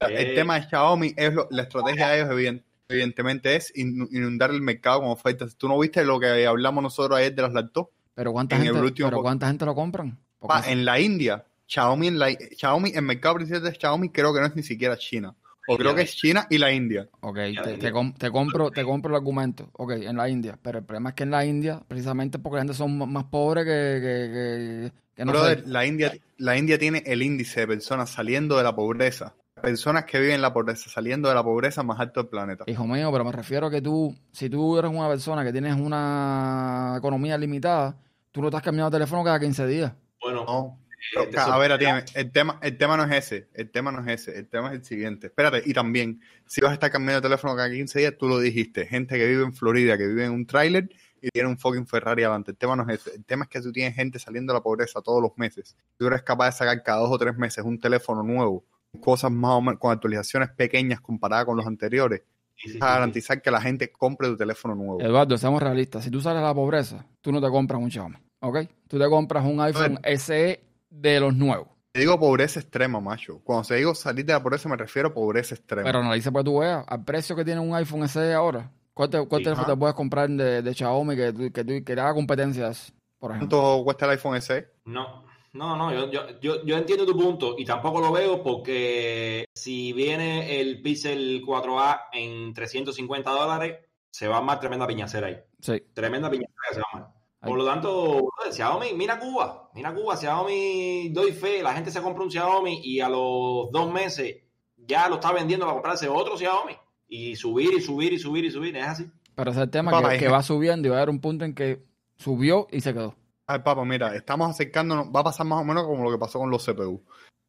El 0.00 0.12
Eh. 0.16 0.34
tema 0.34 0.60
de 0.60 0.66
Xiaomi 0.68 1.14
es 1.16 1.32
lo- 1.32 1.48
la 1.50 1.62
estrategia 1.62 2.08
de 2.10 2.16
ellos, 2.20 2.28
evident- 2.30 2.62
evidentemente, 2.88 3.56
es 3.56 3.72
in- 3.74 4.06
inundar 4.12 4.50
el 4.50 4.60
mercado 4.60 5.00
con 5.00 5.08
ofertas. 5.08 5.56
¿Tú 5.56 5.68
no 5.68 5.78
viste 5.78 6.04
lo 6.04 6.20
que 6.20 6.46
hablamos 6.46 6.82
nosotros 6.82 7.18
ayer 7.18 7.34
de 7.34 7.40
los 7.42 7.52
laptops? 7.54 7.90
pero 8.16 8.30
¿cuánta 8.32 8.54
en 8.56 8.62
gente, 8.62 8.78
el 8.78 8.84
último 8.84 9.08
pero 9.08 9.22
cuánta 9.22 9.48
gente 9.48 9.64
lo 9.64 9.74
compran? 9.74 10.16
Pa, 10.46 10.62
en 10.70 10.84
la 10.84 11.00
India, 11.00 11.44
Xiaomi, 11.66 12.08
en 12.08 12.18
la, 12.18 12.30
Xiaomi, 12.30 12.90
el 12.94 13.02
mercado 13.02 13.36
principal 13.36 13.62
de 13.62 13.72
Xiaomi 13.74 14.10
creo 14.10 14.32
que 14.34 14.40
no 14.40 14.46
es 14.46 14.56
ni 14.56 14.62
siquiera 14.62 14.96
China. 14.96 15.34
O 15.66 15.78
creo 15.78 15.94
que 15.94 16.02
es 16.02 16.14
China 16.14 16.46
y 16.50 16.58
la 16.58 16.70
India. 16.72 17.08
Ok, 17.20 17.36
te, 17.36 17.52
la 17.54 17.62
te 17.62 17.72
India. 17.74 17.92
com- 17.92 18.12
te 18.12 18.30
compro, 18.30 18.70
te 18.70 18.84
compro 18.84 19.10
el 19.10 19.16
argumento. 19.16 19.70
Ok, 19.72 19.92
en 19.92 20.16
la 20.16 20.28
India. 20.28 20.58
Pero 20.60 20.80
el 20.80 20.84
problema 20.84 21.08
es 21.10 21.14
que 21.14 21.22
en 21.22 21.30
la 21.30 21.44
India, 21.46 21.80
precisamente 21.88 22.38
porque 22.38 22.56
la 22.56 22.60
gente 22.62 22.74
son 22.74 22.98
más 23.10 23.24
pobres 23.24 23.64
que, 23.64 23.70
que, 24.02 24.32
que, 24.34 24.92
que 25.14 25.24
no 25.24 25.32
Brother, 25.32 25.66
la 25.66 25.86
India, 25.86 26.12
la 26.36 26.58
India 26.58 26.78
tiene 26.78 27.02
el 27.06 27.22
índice 27.22 27.60
de 27.60 27.66
personas 27.66 28.10
saliendo 28.10 28.58
de 28.58 28.62
la 28.62 28.76
pobreza. 28.76 29.34
Personas 29.62 30.04
que 30.04 30.18
viven 30.18 30.34
en 30.34 30.42
la 30.42 30.52
pobreza, 30.52 30.90
saliendo 30.90 31.30
de 31.30 31.34
la 31.34 31.42
pobreza 31.42 31.82
más 31.82 31.98
alto 31.98 32.20
del 32.20 32.28
planeta. 32.28 32.64
Hijo 32.66 32.86
mío, 32.86 33.10
pero 33.10 33.24
me 33.24 33.32
refiero 33.32 33.68
a 33.68 33.70
que 33.70 33.80
tú, 33.80 34.14
si 34.32 34.50
tú 34.50 34.76
eres 34.78 34.90
una 34.90 35.08
persona 35.08 35.42
que 35.42 35.52
tienes 35.52 35.74
una 35.80 36.96
economía 36.98 37.38
limitada, 37.38 37.96
tú 38.30 38.42
no 38.42 38.48
estás 38.48 38.60
cambiando 38.62 38.90
de 38.90 38.96
teléfono 38.96 39.24
cada 39.24 39.40
15 39.40 39.66
días. 39.66 39.92
Bueno, 40.24 40.44
No, 40.44 40.80
eh, 41.22 41.28
pero, 41.30 41.42
a 41.42 41.58
ver, 41.58 41.72
el 41.72 42.32
tema, 42.32 42.58
el 42.62 42.78
tema 42.78 42.96
no 42.96 43.04
es 43.04 43.12
ese, 43.12 43.48
el 43.52 43.70
tema 43.70 43.92
no 43.92 44.00
es 44.00 44.22
ese, 44.22 44.38
el 44.38 44.48
tema 44.48 44.68
es 44.68 44.74
el 44.74 44.84
siguiente. 44.84 45.26
Espérate, 45.26 45.62
y 45.64 45.74
también, 45.74 46.20
si 46.46 46.60
vas 46.60 46.70
a 46.70 46.74
estar 46.74 46.90
cambiando 46.90 47.20
de 47.20 47.28
teléfono 47.28 47.54
cada 47.54 47.70
15 47.70 47.98
días, 47.98 48.14
tú 48.18 48.26
lo 48.26 48.38
dijiste, 48.38 48.86
gente 48.86 49.16
que 49.18 49.26
vive 49.26 49.44
en 49.44 49.52
Florida, 49.52 49.98
que 49.98 50.06
vive 50.06 50.24
en 50.24 50.32
un 50.32 50.46
tráiler 50.46 50.88
y 51.20 51.28
tiene 51.28 51.48
un 51.48 51.58
fucking 51.58 51.86
Ferrari 51.86 52.22
adelante. 52.22 52.52
El 52.52 52.56
tema 52.56 52.74
no 52.74 52.88
es 52.88 53.00
ese, 53.00 53.16
el 53.16 53.24
tema 53.24 53.44
es 53.44 53.50
que 53.50 53.60
tú 53.60 53.70
tienes 53.70 53.94
gente 53.94 54.18
saliendo 54.18 54.52
de 54.52 54.58
la 54.58 54.62
pobreza 54.62 55.02
todos 55.02 55.22
los 55.22 55.32
meses. 55.36 55.76
Tú 55.98 56.06
eres 56.06 56.22
capaz 56.22 56.46
de 56.46 56.52
sacar 56.52 56.82
cada 56.82 57.00
dos 57.00 57.10
o 57.10 57.18
tres 57.18 57.36
meses 57.36 57.64
un 57.64 57.78
teléfono 57.78 58.22
nuevo 58.22 58.64
cosas 59.00 59.30
más 59.30 59.52
o 59.52 59.60
menos, 59.60 59.80
con 59.80 59.92
actualizaciones 59.92 60.50
pequeñas 60.50 61.00
comparadas 61.00 61.46
con 61.46 61.56
los 61.56 61.66
anteriores, 61.66 62.22
Sí, 62.56 62.70
sí, 62.70 62.78
para 62.78 62.92
sí, 62.92 62.98
garantizar 62.98 63.42
que 63.42 63.50
la 63.50 63.60
gente 63.60 63.90
compre 63.90 64.28
tu 64.28 64.36
teléfono 64.36 64.76
nuevo. 64.76 65.00
Eduardo, 65.00 65.36
seamos 65.36 65.60
realistas. 65.60 66.04
Si 66.04 66.10
tú 66.10 66.20
sales 66.20 66.40
de 66.40 66.46
la 66.46 66.54
pobreza, 66.54 67.04
tú 67.20 67.32
no 67.32 67.40
te 67.40 67.48
compras 67.48 67.80
un 67.80 67.90
Xiaomi, 67.90 68.16
¿ok? 68.44 68.58
Tú 68.88 68.98
te 68.98 69.08
compras 69.08 69.44
un 69.44 69.60
iPhone 69.60 69.98
SE 70.04 70.60
de 70.90 71.20
los 71.20 71.34
nuevos. 71.34 71.68
Te 71.92 72.00
digo 72.00 72.18
pobreza 72.18 72.58
extrema, 72.60 73.00
macho. 73.00 73.40
Cuando 73.44 73.64
se 73.64 73.76
digo 73.76 73.94
salir 73.94 74.24
de 74.24 74.32
la 74.32 74.42
pobreza 74.42 74.68
me 74.68 74.76
refiero 74.76 75.08
a 75.08 75.14
pobreza 75.14 75.54
extrema. 75.54 75.84
Pero 75.84 76.00
analiza 76.00 76.30
para 76.32 76.42
que 76.42 76.50
tú 76.50 76.58
veas, 76.58 76.84
al 76.88 77.04
precio 77.04 77.36
que 77.36 77.44
tiene 77.44 77.60
un 77.60 77.74
iPhone 77.74 78.08
SE 78.08 78.32
ahora, 78.34 78.70
¿cuál, 78.92 79.10
te- 79.10 79.26
cuál 79.26 79.40
Sí, 79.40 79.44
teléfono 79.44 79.66
ajá. 79.66 79.72
te 79.74 79.78
puedes 79.78 79.94
comprar 79.94 80.28
de, 80.28 80.62
de 80.62 80.74
Xiaomi 80.74 81.14
que, 81.16 81.32
tú- 81.32 81.52
que, 81.52 81.84
que 81.84 81.94
le 81.94 82.00
haga 82.00 82.14
competencias, 82.14 82.92
por 83.18 83.30
ejemplo? 83.30 83.58
¿Cuánto 83.60 83.84
cuesta 83.84 84.04
el 84.06 84.10
iPhone 84.12 84.40
SE? 84.42 84.66
No, 84.86 85.24
no, 85.52 85.76
no, 85.76 85.92
yo, 85.92 86.10
yo, 86.10 86.40
yo, 86.40 86.64
yo 86.64 86.76
entiendo 86.76 87.06
tu 87.06 87.16
punto 87.16 87.54
y 87.56 87.64
tampoco 87.64 88.00
lo 88.00 88.10
veo 88.10 88.42
porque 88.42 89.44
si 89.54 89.92
viene 89.92 90.60
el 90.60 90.82
Pixel 90.82 91.42
4A 91.46 92.06
en 92.12 92.52
350 92.52 93.30
dólares, 93.30 93.78
se 94.12 94.26
va 94.26 94.34
a 94.34 94.38
armar 94.38 94.58
tremenda 94.58 94.84
piñacera 94.86 95.28
ahí. 95.28 95.36
Sí. 95.60 95.80
Tremenda 95.94 96.28
piñacera 96.28 96.58
que 96.68 96.74
se 96.74 96.80
va 96.80 96.86
a 96.92 96.96
armar. 96.96 97.14
Por 97.44 97.58
lo 97.58 97.64
tanto, 97.66 98.28
Xiaomi, 98.50 98.92
mira 98.94 99.18
Cuba, 99.18 99.70
mira 99.74 99.94
Cuba, 99.94 100.16
Xiaomi, 100.16 101.08
doy 101.10 101.32
fe, 101.32 101.62
la 101.62 101.72
gente 101.74 101.90
se 101.90 102.00
compra 102.02 102.22
un 102.24 102.30
Xiaomi 102.30 102.80
y 102.84 103.00
a 103.00 103.08
los 103.08 103.70
dos 103.72 103.92
meses 103.92 104.36
ya 104.76 105.08
lo 105.08 105.16
está 105.16 105.32
vendiendo 105.32 105.64
para 105.66 105.74
comprarse 105.74 106.08
otro 106.08 106.36
Xiaomi 106.36 106.72
y 107.08 107.36
subir 107.36 107.72
y 107.74 107.80
subir 107.80 108.12
y 108.12 108.18
subir 108.18 108.44
y 108.44 108.50
subir, 108.50 108.76
es 108.76 108.86
así. 108.86 109.06
Pero 109.34 109.50
ese 109.50 109.60
es 109.60 109.64
el 109.64 109.70
tema 109.70 109.90
Papá, 109.90 110.10
que, 110.12 110.18
que 110.18 110.28
va 110.28 110.42
subiendo 110.42 110.86
y 110.88 110.90
va 110.90 110.96
a 110.96 111.00
haber 111.00 111.10
un 111.10 111.20
punto 111.20 111.44
en 111.44 111.54
que 111.54 111.82
subió 112.16 112.66
y 112.70 112.80
se 112.80 112.92
quedó. 112.92 113.14
Ay, 113.46 113.58
papá, 113.58 113.84
mira, 113.84 114.14
estamos 114.14 114.48
acercándonos, 114.50 115.08
va 115.14 115.20
a 115.20 115.24
pasar 115.24 115.44
más 115.46 115.60
o 115.60 115.64
menos 115.64 115.84
como 115.84 116.02
lo 116.04 116.10
que 116.10 116.18
pasó 116.18 116.38
con 116.38 116.50
los 116.50 116.64
CPU. 116.64 117.02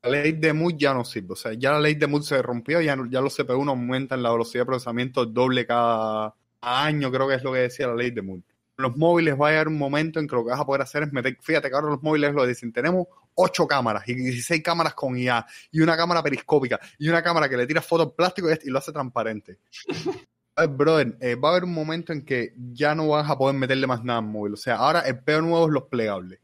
La 0.03 0.09
ley 0.09 0.33
de 0.33 0.53
Moore 0.53 0.75
ya 0.77 0.93
no 0.93 1.03
sirve, 1.05 1.33
o 1.33 1.35
sea, 1.35 1.53
ya 1.53 1.71
la 1.71 1.79
ley 1.79 1.95
de 1.95 2.05
Moore 2.07 2.25
se 2.25 2.41
rompió, 2.41 2.81
ya, 2.81 2.95
no- 2.95 3.09
ya 3.09 3.21
los 3.21 3.35
CPU 3.35 3.63
no 3.63 3.71
aumentan 3.71 4.21
la 4.21 4.31
velocidad 4.31 4.61
de 4.61 4.65
procesamiento 4.67 5.25
doble 5.25 5.65
cada 5.65 6.35
año, 6.61 7.11
creo 7.11 7.27
que 7.27 7.35
es 7.35 7.43
lo 7.43 7.53
que 7.53 7.59
decía 7.59 7.87
la 7.87 7.95
ley 7.95 8.11
de 8.11 8.21
Moore. 8.21 8.43
Los 8.77 8.97
móviles 8.97 9.35
va 9.39 9.47
a 9.47 9.51
llegar 9.51 9.67
un 9.67 9.77
momento 9.77 10.19
en 10.19 10.27
que 10.27 10.35
lo 10.35 10.43
que 10.43 10.51
vas 10.51 10.59
a 10.59 10.65
poder 10.65 10.81
hacer 10.81 11.03
es 11.03 11.13
meter, 11.13 11.37
fíjate 11.41 11.69
que 11.69 11.75
ahora 11.75 11.89
los 11.89 12.03
móviles 12.03 12.33
lo 12.33 12.45
dicen, 12.45 12.73
tenemos 12.73 13.07
8 13.35 13.67
cámaras 13.67 14.07
y 14.07 14.15
16 14.15 14.61
cámaras 14.61 14.93
con 14.93 15.17
IA 15.17 15.45
y 15.71 15.81
una 15.81 15.95
cámara 15.95 16.21
periscópica 16.21 16.79
y 16.97 17.09
una 17.09 17.23
cámara 17.23 17.47
que 17.47 17.57
le 17.57 17.67
tira 17.67 17.81
fotos 17.81 18.13
plástico 18.13 18.49
y, 18.49 18.57
y 18.63 18.69
lo 18.69 18.79
hace 18.79 18.91
transparente. 18.91 19.59
Ay, 20.57 20.67
brother, 20.67 21.17
eh, 21.19 21.35
va 21.35 21.49
a 21.49 21.51
haber 21.51 21.65
un 21.65 21.73
momento 21.73 22.13
en 22.13 22.23
que 22.23 22.53
ya 22.71 22.95
no 22.95 23.09
vas 23.09 23.29
a 23.29 23.37
poder 23.37 23.55
meterle 23.55 23.87
más 23.87 24.05
nada 24.05 24.19
al 24.19 24.25
móvil. 24.25 24.53
O 24.53 24.57
sea, 24.57 24.77
ahora 24.77 25.01
el 25.01 25.19
peo 25.19 25.41
nuevo 25.41 25.65
es 25.65 25.71
los 25.71 25.83
plegables. 25.83 26.39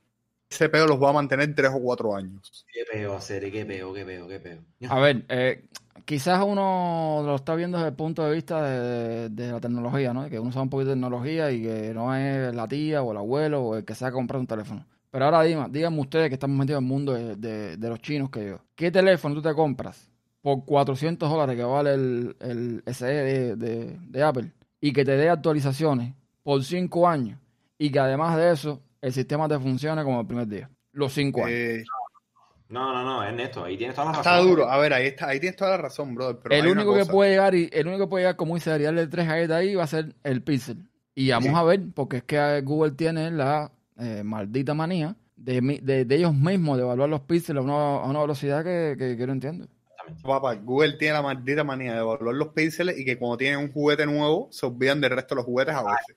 Ese 0.50 0.68
peo 0.68 0.86
los 0.86 1.02
va 1.02 1.12
a 1.12 1.14
mantener 1.14 1.56
tres 1.56 1.72
o 1.74 1.80
cuatro 1.80 2.14
años. 2.14 2.66
Qué 2.74 2.84
peo 2.92 3.16
hacer, 3.16 3.50
qué 3.50 3.66
peo, 3.66 3.94
qué 3.94 4.04
peo, 4.04 4.28
qué 4.28 4.40
peo. 4.42 4.60
A 4.90 5.00
ver, 5.00 5.24
eh, 5.30 5.64
quizás 6.06 6.44
uno 6.46 7.22
lo 7.26 7.36
está 7.36 7.56
viendo 7.56 7.78
desde 7.78 7.90
el 7.90 7.96
punto 7.96 8.24
de 8.26 8.34
vista 8.34 8.64
de, 8.64 9.30
de 9.30 9.52
la 9.52 9.60
tecnología, 9.60 10.14
¿no? 10.14 10.30
Que 10.30 10.40
uno 10.40 10.52
sabe 10.52 10.64
un 10.64 10.70
poquito 10.70 10.90
de 10.90 10.96
tecnología 10.96 11.52
y 11.52 11.62
que 11.64 11.94
no 11.94 12.16
es 12.16 12.54
la 12.56 12.68
tía 12.68 13.02
o 13.04 13.12
el 13.12 13.18
abuelo 13.18 13.62
o 13.64 13.76
el 13.78 13.86
que 13.86 13.96
se 13.96 14.06
ha 14.06 14.12
comprado 14.12 14.42
un 14.42 14.48
teléfono. 14.48 14.86
Pero 15.10 15.26
ahora 15.26 15.42
díganme, 15.44 15.70
díganme 15.70 16.00
ustedes 16.00 16.30
que 16.30 16.36
estamos 16.36 16.58
metidos 16.58 16.80
en 16.80 16.86
el 16.86 16.90
mundo 16.90 17.14
de, 17.14 17.36
de- 17.36 17.78
de 17.78 17.90
los 17.90 18.02
chinos 18.02 18.30
que 18.30 18.48
yo. 18.48 18.60
¿Qué 18.76 18.92
teléfono 18.92 19.36
tú 19.36 19.42
te 19.42 19.54
compras 19.54 20.10
por 20.42 20.64
400 20.66 21.30
dólares 21.30 21.56
que 21.58 21.64
vale 21.64 21.94
el, 21.94 22.36
el 22.40 22.84
SE 22.88 23.56
de, 23.58 24.24
Apple 24.24 24.52
y 24.80 24.94
que 24.94 25.04
te 25.06 25.12
dé 25.18 25.30
actualizaciones 25.30 26.14
por 26.44 26.64
5 26.64 27.08
años 27.08 27.38
y 27.78 27.92
que 27.92 28.00
además 28.00 28.38
de 28.38 28.52
eso 28.52 28.82
el 29.02 29.12
sistema 29.14 29.48
te 29.48 29.60
funcione 29.60 30.04
como 30.04 30.22
el 30.22 30.28
primer 30.28 30.48
día? 30.48 30.70
Los 30.94 31.14
5 31.14 31.46
años. 31.46 31.52
Eh, 31.60 31.84
No, 32.72 32.94
no, 32.94 33.04
no, 33.04 33.24
Ernesto, 33.24 33.64
ahí 33.66 33.78
tienes 33.78 33.96
toda 33.96 34.08
la 34.08 34.12
razón. 34.18 34.34
está 34.34 34.38
duro. 34.50 34.70
A 34.70 34.78
ver, 34.78 34.94
ahí 34.94 35.08
está, 35.08 35.28
ahí 35.28 35.40
tienes 35.40 35.58
toda 35.58 35.72
la 35.72 35.78
razón, 35.78 36.16
brother. 36.16 36.38
Pero 36.42 36.56
el 36.56 36.68
único 36.72 36.96
que 36.96 37.06
puede 37.06 37.32
llegar 37.32 37.54
y 37.54 37.70
el 37.72 37.86
único 37.88 38.06
que 38.06 38.10
puede 38.10 38.24
llegar 38.24 38.36
como 38.38 38.56
dice 38.56 38.72
Ariel 38.72 38.96
de 38.96 39.08
tres 39.08 39.28
galletas 39.28 39.58
ahí 39.58 39.76
va 39.76 39.84
a 39.84 39.88
ser 39.88 40.16
el 40.24 40.42
Pixel 40.42 40.78
y 41.14 41.30
vamos 41.32 41.50
Sí. 41.50 41.56
a 41.56 41.64
ver 41.64 41.82
porque 41.94 42.18
es 42.18 42.24
que 42.24 42.62
Google 42.62 42.92
tiene 42.92 43.30
la 43.32 43.72
eh, 44.00 44.24
maldita 44.24 44.74
manía 44.74 45.16
de, 45.36 45.80
de, 45.82 46.06
de 46.06 46.16
ellos 46.16 46.34
mismos 46.34 46.78
de 46.78 46.84
evaluar 46.84 47.10
los 47.10 47.22
píxeles 47.22 47.60
a 47.62 47.64
una, 47.64 47.74
a 47.98 48.06
una 48.06 48.22
velocidad 48.22 48.64
que, 48.64 48.96
que, 48.98 49.18
que 49.18 49.28
no 49.28 49.34
entiendo 49.34 49.66
Exactamente. 49.66 50.24
Papá, 50.24 50.56
Google 50.56 50.94
tiene 50.94 51.16
la 51.16 51.22
maldita 51.22 51.64
manía 51.64 51.94
de 51.94 52.00
evaluar 52.00 52.36
los 52.36 52.48
píxeles 52.50 52.98
y 52.98 53.04
que 53.06 53.18
cuando 53.18 53.38
tienen 53.38 53.60
un 53.60 53.72
juguete 53.72 54.06
nuevo 54.06 54.48
se 54.52 54.66
olvidan 54.66 55.02
del 55.02 55.12
resto 55.12 55.36
de 55.36 55.40
los 55.40 55.46
juguetes 55.46 55.76
a 55.76 55.84
veces. 55.84 56.16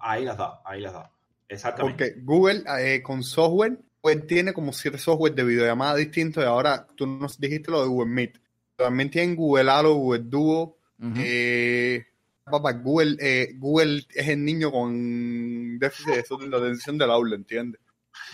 Ahí 0.00 0.24
las 0.24 0.36
da, 0.36 0.60
ahí 0.64 0.80
las 0.80 0.92
da. 0.92 1.10
Exactamente. 1.48 2.04
Porque 2.06 2.20
Google 2.22 2.62
eh, 2.80 3.02
con 3.02 3.22
software, 3.22 3.78
pues 4.04 4.26
tiene 4.26 4.52
como 4.52 4.70
siete 4.74 4.98
software 4.98 5.34
de 5.34 5.44
videollamada 5.44 5.96
distintos 5.96 6.44
y 6.44 6.46
ahora 6.46 6.86
tú 6.94 7.06
nos 7.06 7.40
dijiste 7.40 7.70
lo 7.70 7.80
de 7.80 7.88
Google 7.88 8.10
Meet. 8.12 8.38
También 8.76 9.10
tienen 9.10 9.34
Google 9.34 9.70
Halo, 9.70 9.94
Google 9.94 10.24
Duo. 10.26 10.76
Eh, 11.16 12.04
papá, 12.44 12.72
Google, 12.72 13.16
eh, 13.18 13.54
Google 13.56 14.04
es 14.14 14.28
el 14.28 14.44
niño 14.44 14.70
con 14.70 15.78
déficit 15.78 16.08
de 16.08 16.48
de 16.50 16.56
atención 16.56 16.98
del 16.98 17.10
aula, 17.10 17.34
¿entiendes? 17.36 17.80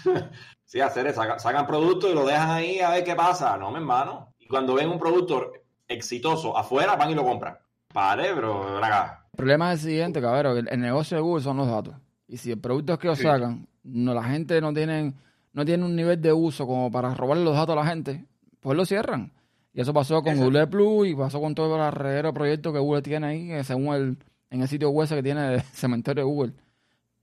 Sí, 0.64 0.80
hacer 0.80 1.12
saca- 1.14 1.38
sacan 1.38 1.66
productos 1.66 2.10
y 2.10 2.14
lo 2.14 2.24
dejan 2.26 2.50
ahí 2.50 2.80
a 2.80 2.90
ver 2.90 3.02
qué 3.04 3.14
pasa. 3.16 3.56
No, 3.56 3.70
mi 3.70 3.76
hermano. 3.78 4.34
Y 4.40 4.46
cuando 4.48 4.74
ven 4.74 4.88
un 4.88 4.98
producto 5.00 5.52
exitoso 5.88 6.56
afuera, 6.56 6.94
van 6.96 7.10
y 7.10 7.14
lo 7.14 7.24
compran. 7.24 7.56
Vale, 7.94 8.32
pero 8.34 8.74
ven 8.74 8.84
acá. 8.84 9.24
el 9.32 9.36
problema 9.36 9.72
es 9.72 9.80
el 9.84 9.86
siguiente 9.90 10.20
cabrón 10.20 10.58
el, 10.58 10.68
el 10.68 10.80
negocio 10.80 11.16
de 11.16 11.22
Google 11.22 11.42
son 11.44 11.56
los 11.56 11.66
datos 11.68 11.94
y 12.28 12.36
si 12.36 12.50
el 12.52 12.60
producto 12.60 12.92
es 12.92 12.98
que 13.00 13.06
ellos 13.08 13.18
Sí. 13.18 13.24
sacan 13.24 13.66
no 13.84 14.12
la 14.14 14.22
gente 14.24 14.60
no 14.60 14.72
tienen 14.72 15.14
no 15.52 15.64
tiene 15.64 15.84
un 15.84 15.96
nivel 15.96 16.20
de 16.20 16.32
uso 16.32 16.66
como 16.66 16.90
para 16.90 17.14
robarle 17.14 17.44
los 17.44 17.54
datos 17.54 17.72
a 17.72 17.80
la 17.80 17.86
gente 17.86 18.24
pues 18.60 18.76
lo 18.76 18.84
cierran. 18.84 19.32
Y 19.72 19.80
eso 19.80 19.92
pasó 19.92 20.22
con 20.22 20.32
Exacto. 20.32 20.44
Google 20.44 20.66
Plus 20.66 21.08
y 21.08 21.14
pasó 21.14 21.40
con 21.40 21.54
todo 21.54 21.76
el 21.76 21.82
alrededor 21.82 22.26
de 22.26 22.32
proyectos 22.32 22.72
que 22.72 22.78
Google 22.78 23.02
tiene 23.02 23.26
ahí 23.26 23.48
que 23.48 23.64
según 23.64 23.94
el 23.94 24.16
en 24.50 24.62
el 24.62 24.68
sitio 24.68 24.90
web 24.90 25.08
que 25.08 25.22
tiene 25.22 25.54
el 25.54 25.62
cementerio 25.72 26.24
de 26.24 26.30
Google 26.30 26.52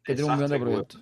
que 0.04 0.16
tiene 0.16 0.30
un 0.30 0.36
millón 0.36 0.52
de 0.52 0.60
proyectos. 0.60 1.02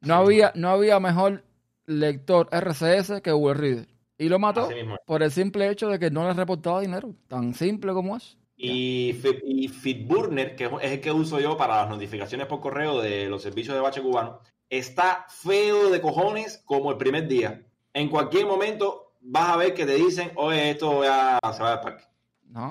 No 0.00 0.14
había 0.14 0.52
no 0.54 0.68
había 0.68 1.00
mejor 1.00 1.44
lector 1.86 2.48
RCS 2.50 3.20
que 3.22 3.32
Google 3.32 3.54
Reader. 3.54 3.88
Y 4.18 4.28
lo 4.28 4.38
mató 4.38 4.68
por 5.06 5.22
el 5.22 5.30
simple 5.30 5.68
hecho 5.68 5.88
de 5.88 5.98
que 5.98 6.10
no 6.10 6.26
le 6.26 6.34
reportaba 6.34 6.80
dinero 6.80 7.14
tan 7.28 7.54
simple 7.54 7.92
como 7.92 8.16
es. 8.16 8.36
Y, 8.56 9.12
y 9.44 9.68
Fitburner, 9.68 10.54
que 10.54 10.64
es 10.64 10.92
el 10.92 11.00
que 11.00 11.10
uso 11.10 11.40
yo 11.40 11.56
para 11.56 11.82
las 11.82 11.90
notificaciones 11.90 12.46
por 12.46 12.60
correo 12.60 13.00
de 13.00 13.28
los 13.28 13.42
servicios 13.42 13.74
de 13.74 13.82
bache 13.82 14.00
cubano, 14.00 14.40
está 14.68 15.26
feo 15.28 15.90
de 15.90 16.00
cojones 16.00 16.62
como 16.64 16.90
el 16.90 16.96
primer 16.96 17.28
día. 17.28 17.66
En 17.92 18.08
cualquier 18.08 18.46
momento 18.46 19.16
vas 19.20 19.50
a 19.50 19.56
ver 19.56 19.74
que 19.74 19.86
te 19.86 19.94
dicen, 19.94 20.32
oye, 20.36 20.70
esto 20.70 21.02
ya 21.02 21.38
se 21.52 21.62
va 21.62 21.74
al 21.74 21.80
parque. 21.80 22.04
no 22.48 22.70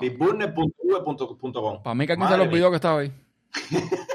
para 1.82 1.94
mí 1.94 2.06
que 2.06 2.12
alguien 2.12 2.28
se 2.28 2.32
Madre 2.32 2.44
lo 2.44 2.50
olvidó 2.50 2.70
que 2.70 2.76
estaba 2.76 3.00
ahí 3.00 3.12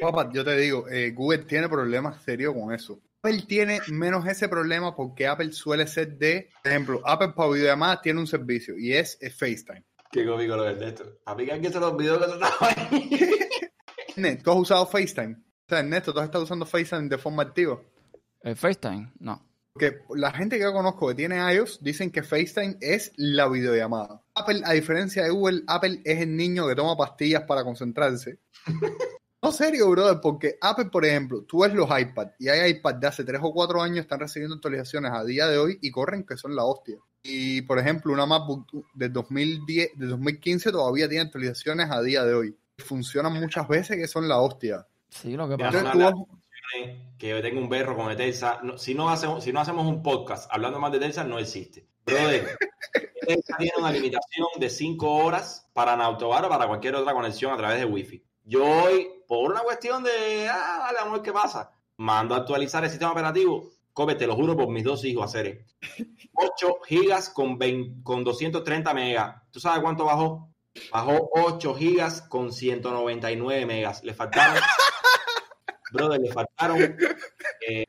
Papá, 0.00 0.30
yo 0.32 0.44
te 0.44 0.56
digo, 0.56 0.88
eh, 0.88 1.10
Google 1.10 1.38
tiene 1.38 1.68
problemas 1.68 2.22
serios 2.22 2.54
con 2.54 2.72
eso. 2.72 3.00
Apple 3.20 3.42
tiene 3.48 3.80
menos 3.88 4.24
ese 4.26 4.48
problema 4.48 4.94
porque 4.94 5.26
Apple 5.26 5.50
suele 5.50 5.88
ser 5.88 6.16
de, 6.18 6.50
por 6.62 6.70
ejemplo, 6.70 7.02
Apple 7.04 7.32
para 7.34 7.50
videollamadas 7.50 8.02
tiene 8.02 8.20
un 8.20 8.28
servicio 8.28 8.78
y 8.78 8.92
es, 8.92 9.18
FaceTime. 9.20 9.84
Qué 10.12 10.24
cómico 10.24 10.56
lo 10.56 10.62
de 10.62 10.88
esto. 10.88 11.04
A 11.24 11.34
mí 11.34 11.44
que 11.44 11.52
alguien 11.52 11.72
se 11.72 11.80
lo 11.80 11.88
olvidó 11.88 12.16
que 12.18 12.26
eso 12.26 12.34
estaba 12.34 12.70
ahí. 12.70 14.38
¿tú 14.44 14.50
has 14.52 14.56
usado 14.56 14.86
FaceTime? 14.86 15.36
O 15.68 15.70
sea, 15.70 15.80
Ernesto, 15.80 16.14
¿tú 16.14 16.20
has 16.20 16.24
estado 16.24 16.44
usando 16.44 16.64
FaceTime 16.64 17.10
de 17.10 17.18
forma 17.18 17.42
activa? 17.42 17.78
¿El 18.40 18.56
FaceTime? 18.56 19.12
No. 19.18 19.46
Porque 19.74 19.98
la 20.14 20.32
gente 20.32 20.56
que 20.56 20.62
yo 20.62 20.72
conozco 20.72 21.08
que 21.08 21.14
tiene 21.14 21.36
iOS 21.52 21.82
dicen 21.82 22.10
que 22.10 22.22
FaceTime 22.22 22.78
es 22.80 23.12
la 23.16 23.48
videollamada. 23.48 24.22
Apple, 24.34 24.62
a 24.64 24.72
diferencia 24.72 25.24
de 25.24 25.28
Google, 25.28 25.64
Apple 25.66 26.00
es 26.06 26.22
el 26.22 26.34
niño 26.34 26.66
que 26.66 26.74
toma 26.74 26.96
pastillas 26.96 27.42
para 27.42 27.64
concentrarse. 27.64 28.38
No, 29.40 29.52
serio, 29.52 29.88
brother, 29.88 30.18
porque 30.20 30.58
Apple, 30.60 30.86
por 30.86 31.04
ejemplo, 31.04 31.44
tú 31.44 31.60
ves 31.60 31.72
los 31.72 31.88
iPads 31.88 32.34
y 32.40 32.48
hay 32.48 32.72
iPads 32.72 33.00
de 33.00 33.06
hace 33.06 33.24
3 33.24 33.40
o 33.44 33.52
4 33.52 33.80
años 33.80 34.00
están 34.00 34.18
recibiendo 34.18 34.56
actualizaciones 34.56 35.12
a 35.12 35.22
día 35.22 35.46
de 35.46 35.58
hoy 35.58 35.78
y 35.80 35.92
corren 35.92 36.26
que 36.26 36.36
son 36.36 36.56
la 36.56 36.64
hostia. 36.64 36.96
Y, 37.22 37.62
por 37.62 37.78
ejemplo, 37.78 38.12
una 38.12 38.26
MacBook 38.26 38.66
de 38.94 39.08
2010, 39.08 39.90
de 39.94 40.06
2015 40.06 40.72
todavía 40.72 41.08
tiene 41.08 41.22
actualizaciones 41.22 41.88
a 41.88 42.02
día 42.02 42.24
de 42.24 42.34
hoy. 42.34 42.58
Y 42.78 42.82
funcionan 42.82 43.34
muchas 43.34 43.68
veces 43.68 43.96
que 43.96 44.08
son 44.08 44.26
la 44.26 44.40
hostia. 44.40 44.84
Sí, 45.08 45.36
lo 45.36 45.48
que 45.48 45.56
pasa. 45.56 45.82
Vas- 45.82 46.14
que 47.18 47.40
tengo 47.40 47.60
un 47.60 47.68
berro 47.68 47.96
con 47.96 48.10
Etelsa. 48.10 48.60
No, 48.62 48.78
si, 48.78 48.94
no 48.94 49.08
hacemos, 49.08 49.42
si 49.42 49.52
no 49.52 49.60
hacemos 49.60 49.86
un 49.86 50.02
podcast 50.02 50.48
hablando 50.52 50.78
más 50.78 50.90
de 50.92 50.98
Etelsa, 50.98 51.24
no 51.24 51.38
existe. 51.38 51.86
Brother, 52.04 52.56
Etelsa 53.22 53.56
tiene 53.56 53.72
una 53.78 53.90
limitación 53.90 54.48
de 54.58 54.70
5 54.70 55.10
horas 55.10 55.68
para 55.72 55.96
Nautobar 55.96 56.44
o 56.44 56.48
para 56.48 56.66
cualquier 56.66 56.94
otra 56.94 57.12
conexión 57.12 57.52
a 57.52 57.56
través 57.56 57.80
de 57.80 57.86
Wi-Fi. 57.86 58.22
Yo 58.44 58.64
hoy, 58.64 59.08
por 59.26 59.50
una 59.50 59.60
cuestión 59.60 60.02
de, 60.02 60.48
ah, 60.48 60.78
dale, 60.84 60.98
vamos 60.98 61.12
a 61.12 61.16
ver 61.16 61.22
qué 61.22 61.32
pasa, 61.32 61.70
mando 61.98 62.34
a 62.34 62.38
actualizar 62.38 62.82
el 62.84 62.90
sistema 62.90 63.12
operativo. 63.12 63.70
Cobe, 63.92 64.14
te 64.14 64.26
lo 64.26 64.36
juro 64.36 64.56
por 64.56 64.68
mis 64.68 64.84
dos 64.84 65.04
hijos, 65.04 65.24
hacer 65.24 65.64
8 66.34 66.78
gigas 66.86 67.30
con, 67.30 67.58
20 67.58 68.02
con 68.04 68.22
230 68.24 68.94
megas. 68.94 69.42
¿Tú 69.50 69.58
sabes 69.58 69.82
cuánto 69.82 70.04
bajó? 70.04 70.48
Bajó 70.92 71.28
8 71.32 71.74
gigas 71.74 72.22
con 72.22 72.52
199 72.52 73.66
megas. 73.66 74.04
Le 74.04 74.14
faltaron, 74.14 74.62
brother, 75.92 76.20
le 76.20 76.32
faltaron 76.32 76.78
eh, 77.68 77.84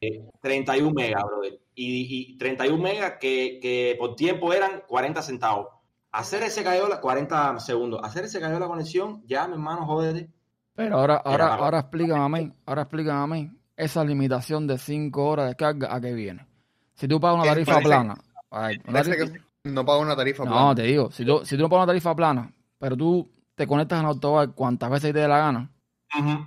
eh, 0.00 0.24
31 0.40 0.92
megas, 0.92 1.22
brother. 1.24 1.60
Y, 1.74 2.32
y 2.32 2.38
31 2.38 2.82
megas 2.82 3.14
que, 3.20 3.58
que 3.60 3.96
por 3.98 4.16
tiempo 4.16 4.52
eran 4.52 4.82
40 4.86 5.22
centavos. 5.22 5.68
Hacer 6.12 6.42
ese 6.42 6.64
cayó 6.64 6.88
la 6.88 7.00
40 7.00 7.60
segundos. 7.60 8.00
Hacer 8.02 8.24
ese 8.24 8.40
cayó 8.40 8.58
la 8.58 8.66
conexión, 8.66 9.22
ya, 9.26 9.46
mi 9.46 9.54
hermano, 9.54 9.86
jódete. 9.86 10.28
Pero 10.74 10.98
ahora, 10.98 11.16
ahora, 11.16 11.44
Era- 11.46 11.54
ahora 11.56 11.78
explícame 11.80 12.22
a 12.24 12.28
mí, 12.28 12.52
ahora 12.66 12.82
explícame 12.82 13.22
a 13.22 13.26
mí, 13.26 13.50
esa 13.76 14.04
limitación 14.04 14.66
de 14.66 14.78
5 14.78 15.24
horas 15.24 15.48
de 15.48 15.56
carga, 15.56 15.94
¿a 15.94 16.00
qué 16.00 16.12
viene? 16.12 16.46
Si 16.94 17.06
tú 17.08 17.20
pagas 17.20 17.36
una 17.42 17.44
tarifa 17.52 17.72
parece- 17.72 17.88
plana, 17.88 18.14
una 18.50 19.02
tarifa- 19.02 19.40
no 19.64 19.84
paga 19.84 19.98
una 20.00 20.16
tarifa 20.16 20.44
no, 20.44 20.50
plana. 20.50 20.74
te 20.74 20.82
digo, 20.82 21.10
si 21.10 21.24
tú, 21.24 21.40
si 21.44 21.56
tú 21.56 21.62
no 21.62 21.68
pagas 21.68 21.84
una 21.84 21.90
tarifa 21.92 22.14
plana, 22.14 22.52
pero 22.78 22.96
tú 22.96 23.30
te 23.54 23.66
conectas 23.66 24.00
en 24.00 24.06
autobar 24.06 24.52
cuantas 24.54 24.90
veces 24.90 25.12
te 25.12 25.20
dé 25.20 25.28
la 25.28 25.38
gana, 25.38 25.70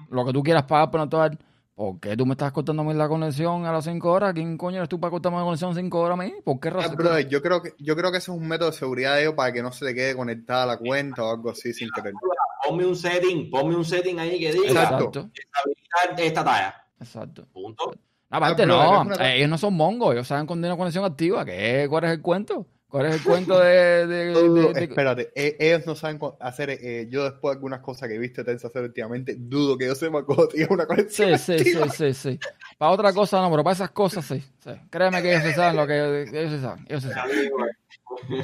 Lo 0.09 0.25
que 0.25 0.33
tú 0.33 0.43
quieras 0.43 0.63
pagar 0.63 0.91
por 0.91 0.99
autobar, 1.01 1.37
¿por 1.75 1.99
qué 1.99 2.15
tú 2.17 2.25
me 2.25 2.33
estás 2.33 2.51
cortando 2.51 2.81
a 2.81 2.85
mí 2.85 2.93
la 2.93 3.07
conexión 3.07 3.65
a 3.65 3.71
las 3.71 3.85
5 3.85 4.11
horas? 4.11 4.33
¿Quién 4.33 4.57
coño 4.57 4.77
eres 4.77 4.89
tú 4.89 4.99
para 4.99 5.11
cortarme 5.11 5.37
la 5.37 5.43
conexión 5.43 5.73
5 5.73 5.99
horas 5.99 6.19
a 6.19 6.23
mí? 6.23 6.33
¿Por 6.43 6.59
qué 6.59 6.69
Ah, 6.69 6.71
razón? 6.71 6.95
brother, 6.95 7.27
yo 7.27 7.41
creo 7.41 7.61
que 7.61 7.73
yo 7.79 7.95
creo 7.95 8.11
que 8.11 8.17
eso 8.17 8.33
es 8.33 8.37
un 8.39 8.47
método 8.47 8.71
de 8.71 8.77
seguridad 8.77 9.15
de 9.15 9.21
ellos 9.23 9.33
para 9.35 9.51
que 9.53 9.61
no 9.63 9.71
se 9.71 9.85
le 9.85 9.93
quede 9.95 10.15
conectada 10.15 10.65
la 10.65 10.77
cuenta 10.77 11.23
o 11.23 11.31
algo 11.31 11.49
así 11.51 11.73
sin 11.73 11.89
querer. 11.91 12.13
Ponme 12.67 12.85
un 12.85 12.95
setting, 12.95 13.49
ponme 13.49 13.75
un 13.75 13.83
setting 13.85 14.19
ahí 14.19 14.39
que 14.39 14.51
diga 14.53 14.67
Exacto. 14.83 15.29
Esta 16.17 16.43
talla. 16.43 16.75
exacto. 16.99 17.45
Punto. 17.51 17.93
Aparte, 18.29 18.63
Ah, 18.63 18.65
no, 18.65 19.13
ellos 19.25 19.49
no 19.49 19.57
son 19.59 19.75
mongos, 19.75 20.13
ellos 20.13 20.27
saben 20.27 20.47
cuando 20.47 20.65
hay 20.65 20.71
una 20.71 20.77
conexión 20.77 21.05
activa. 21.05 21.45
¿Qué? 21.45 21.85
¿Cuál 21.89 22.05
es 22.05 22.11
el 22.11 22.21
cuento? 22.21 22.65
¿Cuál 22.93 23.07
es 23.07 23.15
el 23.15 23.23
cuento 23.23 23.57
de...? 23.59 24.05
de- 24.05 24.05
de- 24.05 24.33
Dudo- 24.33 24.71
de- 24.71 24.83
espérate, 24.83 25.31
e- 25.33 25.57
ellos 25.59 25.87
no 25.87 25.95
saben 25.95 26.19
hacer, 26.39 26.69
eh, 26.69 27.07
yo 27.09 27.23
después 27.23 27.53
de 27.53 27.57
algunas 27.57 27.79
cosas 27.79 28.07
que 28.07 28.13
he 28.13 28.19
visto 28.19 28.45
Tensa 28.45 28.67
hacer 28.67 28.83
últimamente, 28.83 29.35
dudo 29.35 29.75
que 29.79 29.87
yo 29.87 29.95
sepa 29.95 30.23
cómo 30.25 30.47
tiene 30.47 30.67
una 30.69 30.85
conexión 30.85 31.39
Sí, 31.39 31.57
sí, 31.57 31.73
sí, 31.73 31.79
sí, 31.89 32.13
sí. 32.13 32.39
Para 32.77 32.91
otra 32.91 33.11
cosa 33.11 33.41
no, 33.41 33.49
pero 33.49 33.63
para 33.63 33.73
esas 33.73 33.89
cosas 33.89 34.23
sí. 34.23 34.39
sí. 34.63 34.69
Créeme 34.91 35.23
que 35.23 35.31
ellos 35.31 35.41
se 35.41 35.53
saben 35.55 35.75
lo 35.75 35.87
que 35.87 36.21
ellos 36.31 36.51
se 36.51 36.61
saben. 36.61 36.85
Ellos 36.87 37.01
se 37.01 37.11
saben. 37.13 37.49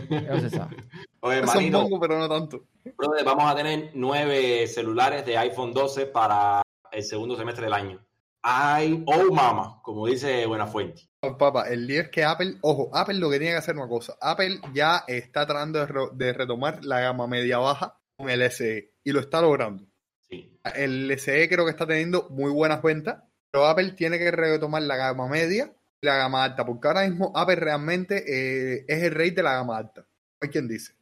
Ellos 0.10 0.42
se 0.42 0.50
saben. 0.50 0.90
Oye, 1.20 1.42
pocos, 1.72 2.00
pero 2.02 2.18
no 2.18 2.28
tanto. 2.28 2.64
brother, 2.98 3.24
vamos 3.24 3.52
a 3.52 3.56
tener 3.56 3.92
nueve 3.94 4.66
celulares 4.66 5.28
de 5.28 5.38
iPhone 5.38 5.74
12 5.74 6.08
para 6.08 6.64
el 6.92 7.04
segundo 7.04 7.38
semestre 7.38 7.66
del 7.66 7.74
año. 7.74 8.04
Ay, 8.42 9.04
oh 9.06 9.32
mama, 9.32 9.80
como 9.84 10.08
dice 10.08 10.44
Buenafuente. 10.48 11.09
Oh, 11.22 11.38
Papá, 11.38 11.68
el 11.70 11.86
lío 11.86 12.02
es 12.02 12.10
que 12.10 12.24
Apple, 12.24 12.56
ojo, 12.62 12.90
Apple 12.96 13.16
lo 13.16 13.30
que 13.30 13.40
tiene 13.40 13.54
que 13.54 13.58
hacer 13.60 13.76
es 13.76 13.82
una 13.82 13.90
cosa. 13.90 14.16
Apple 14.22 14.60
ya 14.74 15.04
está 15.08 15.46
tratando 15.46 15.80
de, 15.80 15.86
re- 15.88 16.10
de 16.14 16.34
retomar 16.34 16.84
la 16.86 17.02
gama 17.02 17.28
media 17.28 17.58
baja 17.58 17.98
con 18.16 18.30
el 18.30 18.42
SE 18.52 18.94
y 19.04 19.12
lo 19.12 19.20
está 19.20 19.42
logrando. 19.42 19.84
Sí. 20.30 20.58
El 20.76 21.14
SE 21.20 21.50
creo 21.50 21.66
que 21.66 21.72
está 21.72 21.86
teniendo 21.86 22.28
muy 22.30 22.52
buenas 22.52 22.82
ventas, 22.82 23.22
pero 23.52 23.66
Apple 23.66 23.92
tiene 23.94 24.18
que 24.18 24.32
retomar 24.32 24.82
la 24.84 24.96
gama 24.96 25.28
media 25.28 25.74
y 26.02 26.06
la 26.06 26.16
gama 26.16 26.46
alta, 26.46 26.66
porque 26.66 26.88
ahora 26.88 27.06
mismo 27.08 27.34
Apple 27.36 27.58
realmente 27.58 28.24
eh, 28.26 28.86
es 28.88 29.04
el 29.04 29.12
rey 29.12 29.32
de 29.32 29.44
la 29.44 29.54
gama 29.56 29.78
alta. 29.78 30.06
Hay 30.40 30.48
quien 30.50 30.70
dice. 30.70 30.94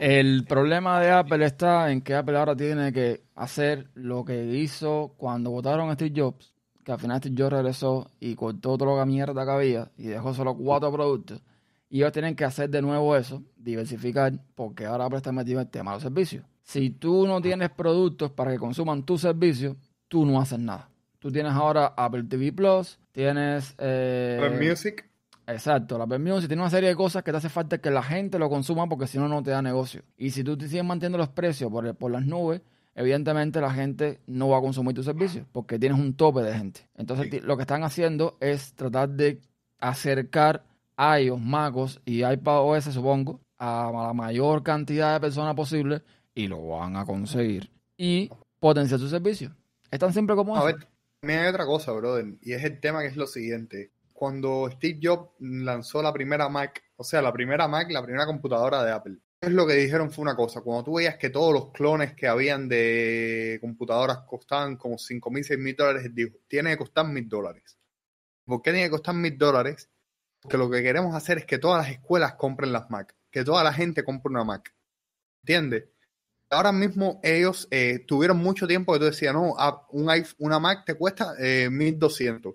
El 0.00 0.44
problema 0.46 1.00
de 1.00 1.10
Apple 1.10 1.46
está 1.46 1.90
en 1.90 2.02
que 2.02 2.14
Apple 2.14 2.36
ahora 2.36 2.54
tiene 2.54 2.92
que 2.92 3.22
hacer 3.34 3.88
lo 3.94 4.22
que 4.26 4.44
hizo 4.44 5.14
cuando 5.16 5.50
votaron 5.52 5.88
a 5.88 5.94
Steve 5.94 6.12
Jobs, 6.14 6.52
que 6.88 6.92
al 6.92 6.98
final 7.00 7.20
Jobs 7.36 7.52
regresó 7.52 8.10
y 8.18 8.34
cortó 8.34 8.78
toda 8.78 8.96
la 8.96 9.04
mierda 9.04 9.44
que 9.44 9.50
había 9.50 9.90
y 9.98 10.04
dejó 10.04 10.32
solo 10.32 10.56
cuatro 10.56 10.90
productos. 10.90 11.42
Y 11.90 11.98
ellos 11.98 12.12
tienen 12.12 12.34
que 12.34 12.46
hacer 12.46 12.70
de 12.70 12.80
nuevo 12.80 13.14
eso, 13.14 13.42
diversificar, 13.58 14.32
porque 14.54 14.86
ahora 14.86 15.04
Apple 15.04 15.18
está 15.18 15.30
metido 15.30 15.60
en 15.60 15.66
el 15.66 15.70
tema 15.70 15.90
de 15.90 15.96
los 15.96 16.02
servicios. 16.02 16.46
Si 16.62 16.88
tú 16.88 17.26
no 17.26 17.42
tienes 17.42 17.68
productos 17.68 18.30
para 18.30 18.52
que 18.52 18.58
consuman 18.58 19.02
tus 19.02 19.20
servicios, 19.20 19.76
tú 20.08 20.24
no 20.24 20.40
haces 20.40 20.60
nada. 20.60 20.88
Tú 21.18 21.30
tienes 21.30 21.52
ahora 21.52 21.92
Apple 21.94 22.22
TV 22.22 22.52
Plus, 22.54 22.98
tienes... 23.12 23.74
eh, 23.76 24.40
Apple 24.42 24.66
Music, 24.70 25.10
Exacto, 25.46 25.98
la 25.98 26.04
Apple 26.04 26.20
Music 26.20 26.48
tiene 26.48 26.62
una 26.62 26.70
serie 26.70 26.88
de 26.88 26.96
cosas 26.96 27.22
que 27.22 27.30
te 27.32 27.36
hace 27.36 27.50
falta 27.50 27.76
que 27.76 27.90
la 27.90 28.02
gente 28.02 28.38
lo 28.38 28.48
consuma 28.48 28.88
porque 28.88 29.06
si 29.06 29.18
no, 29.18 29.28
no 29.28 29.42
te 29.42 29.50
da 29.50 29.60
negocio. 29.60 30.04
Y 30.16 30.30
si 30.30 30.42
tú 30.42 30.56
te 30.56 30.68
sigues 30.68 30.86
manteniendo 30.86 31.18
los 31.18 31.28
precios 31.28 31.70
por, 31.70 31.94
por 31.96 32.10
las 32.10 32.24
nubes, 32.24 32.62
evidentemente 32.98 33.60
la 33.60 33.70
gente 33.72 34.18
no 34.26 34.48
va 34.48 34.58
a 34.58 34.60
consumir 34.60 34.94
tus 34.94 35.04
servicios 35.06 35.46
porque 35.52 35.78
tienes 35.78 35.98
un 35.98 36.14
tope 36.14 36.42
de 36.42 36.52
gente. 36.54 36.80
Entonces, 36.96 37.28
Sí. 37.30 37.40
lo 37.40 37.56
que 37.56 37.62
están 37.62 37.84
haciendo 37.84 38.36
es 38.40 38.74
tratar 38.74 39.08
de 39.08 39.40
acercar 39.78 40.64
iOS, 40.98 41.40
MacOS 41.40 42.00
y 42.04 42.24
iPadOS, 42.24 42.84
supongo, 42.84 43.40
a 43.58 43.90
la 43.92 44.12
mayor 44.12 44.62
cantidad 44.62 45.14
de 45.14 45.20
personas 45.20 45.54
posible 45.54 46.02
y 46.34 46.48
lo 46.48 46.66
van 46.68 46.96
a 46.96 47.04
conseguir. 47.06 47.70
Y 47.96 48.30
potenciar 48.60 48.98
sus 49.00 49.10
servicios. 49.10 49.52
Es 49.90 49.98
tan 49.98 50.12
simple 50.12 50.34
como 50.36 50.54
A 50.56 50.58
eso. 50.58 50.66
ver, 50.66 50.88
también 51.20 51.40
hay 51.40 51.48
otra 51.48 51.64
cosa, 51.66 51.92
brother, 51.92 52.34
y 52.42 52.52
es 52.52 52.62
el 52.64 52.80
tema 52.80 53.00
que 53.02 53.06
es 53.08 53.16
lo 53.16 53.26
siguiente. 53.26 53.92
Cuando 54.12 54.68
Steve 54.72 54.98
Jobs 55.02 55.30
lanzó 55.38 56.02
la 56.02 56.12
primera 56.12 56.48
Mac, 56.48 56.82
o 56.96 57.04
sea, 57.04 57.22
la 57.22 57.32
primera 57.32 57.68
Mac, 57.68 57.88
la 57.90 58.02
primera 58.02 58.26
computadora 58.26 58.82
de 58.82 58.90
Apple, 58.92 59.18
lo 59.40 59.66
que 59.66 59.74
dijeron 59.74 60.10
fue 60.10 60.22
una 60.22 60.36
cosa. 60.36 60.60
Cuando 60.60 60.84
tú 60.84 60.94
veías 60.94 61.16
que 61.16 61.30
todos 61.30 61.52
los 61.52 61.70
clones 61.72 62.14
que 62.14 62.26
habían 62.26 62.68
de 62.68 63.58
computadoras 63.60 64.18
costaban 64.26 64.76
como 64.76 64.98
5 64.98 65.30
mil, 65.30 65.44
6 65.44 65.58
mil 65.58 65.76
dólares, 65.76 66.10
dijo, 66.14 66.36
tiene 66.48 66.70
que 66.70 66.78
costar 66.78 67.06
mil 67.06 67.28
dólares. 67.28 67.78
¿Por 68.44 68.62
qué 68.62 68.72
tiene 68.72 68.86
que 68.86 68.90
costar 68.90 69.14
mil 69.14 69.38
dólares? 69.38 69.90
Porque 70.40 70.56
lo 70.58 70.70
que 70.70 70.82
queremos 70.82 71.14
hacer 71.14 71.38
es 71.38 71.44
que 71.46 71.58
todas 71.58 71.84
las 71.84 71.92
escuelas 71.92 72.34
compren 72.34 72.72
las 72.72 72.90
Mac, 72.90 73.14
que 73.30 73.44
toda 73.44 73.62
la 73.62 73.72
gente 73.72 74.04
compre 74.04 74.30
una 74.30 74.44
Mac. 74.44 74.74
¿Entiendes? 75.42 75.84
Ahora 76.50 76.72
mismo 76.72 77.20
ellos 77.22 77.68
eh, 77.70 78.04
tuvieron 78.06 78.38
mucho 78.38 78.66
tiempo 78.66 78.92
que 78.92 78.98
tú 79.00 79.04
decías, 79.04 79.34
no, 79.34 79.54
una 79.92 80.58
Mac 80.58 80.84
te 80.86 80.94
cuesta 80.94 81.34
eh, 81.38 81.68
1200. 81.70 82.54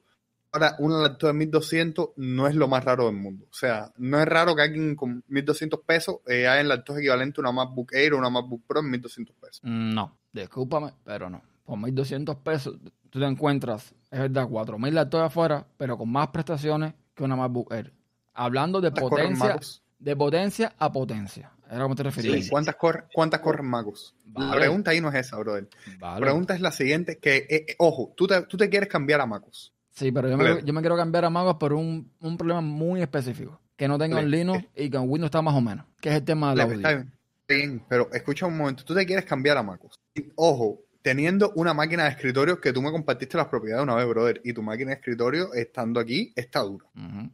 Ahora, 0.54 0.76
una 0.78 1.00
laptop 1.00 1.30
de 1.30 1.34
1200 1.34 2.10
no 2.18 2.48
es 2.48 2.54
lo 2.54 2.68
más 2.68 2.84
raro 2.84 3.08
del 3.08 3.16
mundo. 3.16 3.46
O 3.50 3.54
sea, 3.54 3.92
no 3.98 4.20
es 4.20 4.28
raro 4.28 4.56
que 4.56 4.62
alguien 4.62 4.96
con 4.96 5.24
1200 5.28 5.80
pesos 5.80 6.18
eh, 6.28 6.48
haya 6.48 6.62
en 6.62 6.68
laptop 6.68 7.00
equivalente 7.00 7.40
a 7.40 7.42
una 7.42 7.52
MacBook 7.52 7.92
Air 7.94 8.14
o 8.14 8.20
una 8.20 8.30
MacBook 8.30 8.62
Pro 8.68 8.82
en 8.82 8.92
1200 8.92 9.36
pesos. 9.36 9.62
No, 9.64 10.16
discúlpame, 10.32 10.94
pero 11.04 11.30
no. 11.30 11.42
Por 11.66 11.80
1.200 11.80 12.44
pesos 12.44 12.76
tú 13.10 13.20
te 13.20 13.26
encuentras, 13.26 13.94
es 14.10 14.20
verdad, 14.20 14.48
4.000 14.48 14.92
laptops 14.92 15.26
afuera, 15.26 15.68
pero 15.78 15.98
con 15.98 16.12
más 16.12 16.30
prestaciones 16.30 16.94
que 17.16 17.24
una 17.24 17.36
MacBook 17.36 17.72
Air. 17.72 17.94
Hablando 18.34 18.82
de 18.82 18.92
¿Cuántas 18.92 19.10
corren 19.10 19.38
potencia, 19.38 19.82
de 20.00 20.16
potencia 20.16 20.76
a 20.78 20.92
potencia. 20.92 21.52
Era 21.70 21.84
como 21.84 21.96
te 21.96 22.04
referías. 22.04 22.46
Sí, 22.46 22.50
¿Cuántas, 22.50 22.76
corren, 22.76 23.06
¿Cuántas 23.12 23.40
corren 23.40 23.66
Macos? 23.66 24.16
La 24.36 24.52
pregunta 24.52 24.92
ahí 24.92 25.02
no 25.02 25.10
es 25.10 25.16
esa, 25.16 25.38
brother. 25.38 25.68
Vale. 26.00 26.20
La 26.20 26.26
pregunta 26.26 26.54
es 26.54 26.62
la 26.62 26.72
siguiente, 26.72 27.18
que, 27.18 27.38
eh, 27.38 27.66
eh, 27.70 27.76
ojo, 27.80 28.14
tú 28.16 28.28
te, 28.28 28.44
tú 28.44 28.58
te 28.58 28.70
quieres 28.70 28.90
cambiar 28.90 29.22
a 29.22 29.26
Macos. 29.26 29.73
Sí, 29.94 30.12
pero 30.12 30.28
yo 30.30 30.38
me, 30.38 30.64
yo 30.64 30.74
me 30.74 30.82
quiero 30.82 30.96
cambiar 30.98 31.26
a 31.26 31.30
MacOS 31.30 31.56
por 31.56 31.74
un, 31.74 32.12
un 32.20 32.38
problema 32.38 32.62
muy 32.62 33.02
específico. 33.02 33.60
Que 33.76 33.88
no 33.88 33.98
tenga 33.98 34.20
en 34.20 34.28
Claro. 34.28 34.44
Linux 34.44 34.66
y 34.76 34.90
que 34.90 34.98
en 34.98 35.04
Windows 35.10 35.28
está 35.28 35.42
más 35.42 35.56
o 35.56 35.62
menos. 35.62 35.86
Que 36.02 36.10
es 36.10 36.16
el 36.16 36.24
tema 36.24 36.52
del 36.52 36.62
audio. 36.62 36.76
está 36.78 37.06
bien, 37.48 37.84
pero 37.88 38.10
escucha 38.14 38.46
un 38.46 38.58
momento, 38.58 38.84
tú 38.84 38.94
te 38.96 39.06
quieres 39.06 39.26
cambiar 39.26 39.58
a 39.58 39.64
MacOS. 39.64 40.00
Y, 40.16 40.26
Ojo, 40.36 40.82
teniendo 41.02 41.52
una 41.56 41.74
máquina 41.74 42.04
de 42.06 42.10
escritorio 42.12 42.60
que 42.62 42.72
tú 42.74 42.82
me 42.82 42.92
compartiste 42.92 43.38
las 43.38 43.48
propiedades 43.48 43.84
una 43.84 43.96
vez, 43.96 44.08
brother, 44.08 44.42
y 44.44 44.54
tu 44.54 44.62
máquina 44.64 44.90
de 44.92 44.96
escritorio 44.96 45.54
estando 45.54 46.00
aquí 46.00 46.32
está 46.36 46.60
dura. 46.62 46.86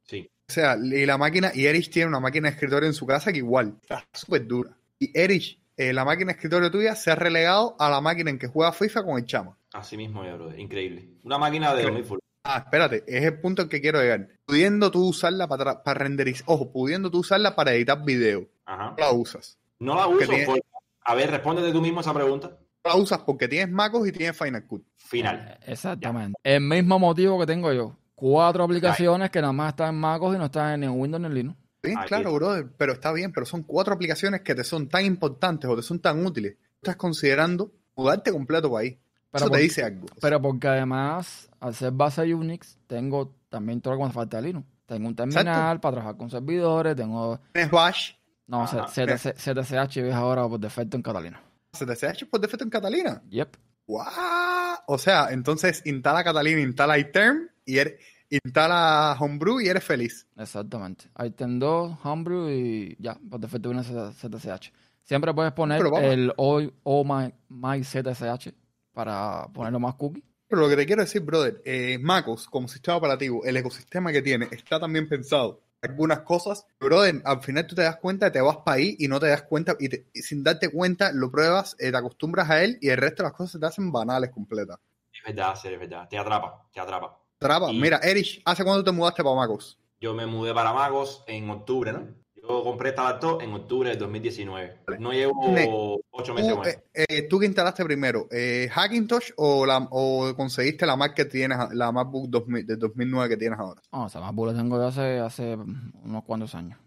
Sí. 0.05 0.29
O 0.49 0.51
sea, 0.51 0.75
y 0.81 1.05
la 1.05 1.17
máquina, 1.17 1.51
y 1.53 1.65
Erich 1.65 1.89
tiene 1.91 2.07
una 2.07 2.19
máquina 2.19 2.49
de 2.49 2.55
escritorio 2.55 2.87
en 2.87 2.93
su 2.95 3.05
casa 3.05 3.31
que 3.31 3.37
igual 3.37 3.77
está 3.81 4.03
súper 4.13 4.47
dura. 4.47 4.71
Y 4.97 5.11
Erich, 5.17 5.59
eh, 5.77 5.93
la 5.93 6.03
máquina 6.03 6.27
de 6.27 6.37
escritorio 6.37 6.71
tuya 6.71 6.95
se 6.95 7.11
ha 7.11 7.15
relegado 7.15 7.75
a 7.79 7.89
la 7.89 8.01
máquina 8.01 8.31
en 8.31 8.39
que 8.39 8.47
juega 8.47 8.71
FIFA 8.73 9.03
con 9.03 9.17
el 9.19 9.25
chama. 9.25 9.55
Así 9.73 9.95
mismo, 9.95 10.25
ya, 10.25 10.33
brother. 10.35 10.59
Increíble. 10.59 11.07
Una 11.23 11.37
máquina 11.37 11.69
de 11.75 11.81
Claro. 11.83 11.89
2000 11.97 12.05
full. 12.05 12.19
Ah, 12.51 12.57
espérate, 12.65 13.03
es 13.05 13.23
el 13.23 13.39
punto 13.39 13.61
al 13.61 13.69
que 13.69 13.79
quiero 13.79 14.01
llegar. 14.01 14.27
Pudiendo 14.45 14.89
tú 14.89 15.07
usarla 15.07 15.47
para, 15.47 15.83
para 15.83 15.99
renderizar, 15.99 16.43
ojo, 16.47 16.71
pudiendo 16.71 17.11
tú 17.11 17.19
usarla 17.19 17.55
para 17.55 17.73
editar 17.73 18.03
video, 18.03 18.47
Ajá. 18.65 18.91
no 18.91 18.95
la 18.97 19.11
usas. 19.11 19.57
No 19.77 19.93
la 19.95 20.07
uso. 20.07 20.25
porque- 20.45 20.61
A 21.05 21.13
ver, 21.15 21.29
respóndete 21.29 21.71
tú 21.71 21.79
mismo 21.79 22.01
esa 22.01 22.11
pregunta. 22.13 22.57
No 22.83 22.89
la 22.91 22.95
usas 22.95 23.19
porque 23.19 23.47
tienes 23.47 23.69
MacOS 23.71 24.07
y 24.07 24.11
tienes 24.11 24.35
Final 24.35 24.65
Cut. 24.65 24.83
Final. 24.95 25.59
Exactamente. 25.67 26.39
El 26.43 26.61
mismo 26.61 26.97
motivo 26.97 27.39
que 27.39 27.45
tengo 27.45 27.71
yo. 27.71 27.95
Cuatro 28.15 28.63
aplicaciones 28.63 29.29
que 29.29 29.41
nada 29.41 29.53
más 29.53 29.69
están 29.73 29.89
en 29.93 29.99
MacOS 30.01 30.35
y 30.35 30.37
no 30.39 30.45
están 30.45 30.83
en 30.83 30.89
Windows 30.89 31.21
ni 31.21 31.27
en 31.27 31.33
Linux. 31.35 31.57
Bien, 31.83 31.97
Aquí 31.99 32.07
claro, 32.07 32.33
brother, 32.33 32.67
pero 32.77 32.93
está 32.93 33.13
bien, 33.13 33.31
pero 33.31 33.45
son 33.45 33.61
cuatro 33.63 33.93
aplicaciones 33.93 34.41
que 34.41 34.55
te 34.55 34.63
son 34.63 34.89
tan 34.89 35.05
importantes 35.05 35.69
o 35.69 35.75
te 35.75 35.81
son 35.83 35.99
tan 35.99 36.25
útiles. 36.25 36.57
Estás 36.75 36.95
considerando 36.95 37.71
mudarte 37.95 38.31
completo 38.31 38.69
para 38.71 38.81
ahí. 38.81 38.99
Pero 39.31 39.43
Eso 39.45 39.49
por- 39.49 39.57
te 39.57 39.63
dice 39.63 39.83
algo. 39.83 40.07
Pero 40.21 40.41
porque 40.41 40.67
además, 40.67 41.49
al 41.59 41.75
ser 41.75 41.91
base 41.91 42.33
Unix, 42.33 42.77
tengo 42.87 43.35
también 43.49 43.79
todo 43.81 43.93
lo 43.93 43.99
que 44.01 44.05
me 44.07 44.11
falta 44.13 44.37
de 44.37 44.43
Linux. 44.43 44.67
Tengo 44.85 45.07
un 45.07 45.15
terminal 45.15 45.45
Exacto. 45.47 45.81
para 45.81 45.91
trabajar 45.93 46.17
con 46.17 46.29
servidores, 46.31 46.95
tengo... 46.95 47.39
Tienes 47.53 47.69
Bash, 47.71 48.13
No. 48.47 48.65
CTC 48.65 49.35
CTCH 49.35 49.97
es 49.97 50.13
ahora 50.15 50.47
por 50.47 50.59
defecto 50.59 50.97
en 50.97 51.03
Catalina. 51.03 51.39
CTCH 51.71 52.25
por 52.29 52.39
defecto 52.41 52.63
en 52.63 52.71
Catalina. 52.71 53.21
Yep. 53.29 53.55
¡Guau! 53.85 54.77
O 54.87 54.97
sea, 54.97 55.27
entonces 55.29 55.83
instala 55.85 56.23
Catalina, 56.23 56.61
instala 56.61 56.97
iTerm 56.97 57.49
y 57.65 57.77
eres, 57.77 57.99
instala 58.29 59.15
Homebrew 59.19 59.61
y 59.61 59.67
eres 59.67 59.83
feliz. 59.83 60.27
Exactamente. 60.37 61.05
Item 61.23 61.59
2, 61.59 61.97
Homebrew 62.03 62.49
y 62.49 62.95
ya, 62.99 63.15
por 63.29 63.39
defecto 63.39 63.69
viene 63.69 63.83
CTCH. 63.83 64.71
Siempre 65.03 65.33
puedes 65.35 65.51
poner 65.53 65.81
el 66.03 66.33
O, 66.37 66.61
o 66.83 67.03
my, 67.03 67.31
my 67.49 67.81
CTCH 67.81 68.53
para 68.99 69.47
ponerlo 69.53 69.79
más 69.79 69.95
cookie. 69.95 70.21
Pero 70.49 70.61
lo 70.61 70.67
que 70.67 70.75
te 70.75 70.85
quiero 70.85 71.01
decir, 71.01 71.21
brother, 71.21 71.61
eh, 71.63 71.97
MacOS 72.01 72.47
como 72.47 72.67
sistema 72.67 72.97
operativo, 72.97 73.45
el 73.45 73.55
ecosistema 73.55 74.11
que 74.11 74.21
tiene, 74.21 74.49
está 74.51 74.77
también 74.77 75.07
pensado 75.07 75.61
algunas 75.81 76.19
cosas, 76.21 76.65
brother, 76.81 77.21
al 77.23 77.41
final 77.41 77.65
tú 77.65 77.75
te 77.75 77.83
das 77.83 77.95
cuenta, 77.95 78.29
te 78.29 78.41
vas 78.41 78.57
para 78.57 78.75
ahí 78.75 78.97
y 78.99 79.07
no 79.07 79.17
te 79.21 79.27
das 79.27 79.43
cuenta, 79.43 79.77
y, 79.79 79.87
te- 79.87 80.07
y 80.13 80.21
sin 80.21 80.43
darte 80.43 80.67
cuenta 80.69 81.13
lo 81.13 81.31
pruebas, 81.31 81.77
eh, 81.79 81.91
te 81.91 81.97
acostumbras 81.97 82.49
a 82.49 82.61
él 82.61 82.77
y 82.81 82.89
el 82.89 82.97
resto 82.97 83.23
de 83.23 83.29
las 83.29 83.37
cosas 83.37 83.53
se 83.53 83.59
te 83.59 83.65
hacen 83.67 83.89
banales 83.89 84.31
completas. 84.31 84.77
Es 85.13 85.23
verdad, 85.25 85.55
sí, 85.55 85.69
es 85.69 85.79
verdad. 85.79 86.09
Te 86.09 86.17
atrapa, 86.17 86.67
te 86.73 86.81
atrapa. 86.81 87.17
Traba, 87.37 87.71
Y- 87.71 87.79
mira, 87.79 87.99
Erich, 88.03 88.41
¿hace 88.43 88.65
cuándo 88.65 88.83
te 88.83 88.91
mudaste 88.91 89.23
para 89.23 89.35
MacOS? 89.37 89.79
Yo 90.01 90.13
me 90.13 90.25
mudé 90.25 90.53
para 90.53 90.73
Magos 90.73 91.23
en 91.27 91.49
octubre, 91.49 91.93
¿no? 91.93 92.05
Yo 92.49 92.63
compré 92.63 92.89
esta 92.89 93.03
laptop 93.03 93.43
en 93.43 93.53
octubre 93.53 93.89
del 93.91 93.99
2019. 93.99 94.79
No 94.97 95.11
llevo 95.13 95.51
Ne- 95.51 95.67
ocho 96.09 96.33
meses 96.33 96.51
esto. 96.51 96.67
eh, 96.95 97.05
eh, 97.07 97.21
¿tú 97.29 97.37
qué 97.37 97.45
instalaste 97.45 97.85
primero? 97.85 98.27
Eh, 98.31 98.67
¿Hackintosh 98.73 99.33
o, 99.37 99.67
la, 99.67 99.87
o 99.91 100.33
conseguiste 100.35 100.87
la 100.87 100.95
Mac 100.95 101.13
que 101.13 101.25
tienes, 101.25 101.59
la 101.73 101.91
MacBook 101.91 102.27
2000 102.27 102.65
del 102.65 102.79
2009 102.79 103.29
que 103.29 103.37
tienes 103.37 103.59
ahora? 103.59 103.81
No, 103.93 104.05
sea, 104.09 104.19
más 104.21 104.33
la 104.35 104.53
tengo 104.55 104.79
de 104.79 104.87
hace, 104.87 105.19
hace 105.19 105.55
unos 106.03 106.23
cuantos 106.23 106.55
años. 106.55 106.79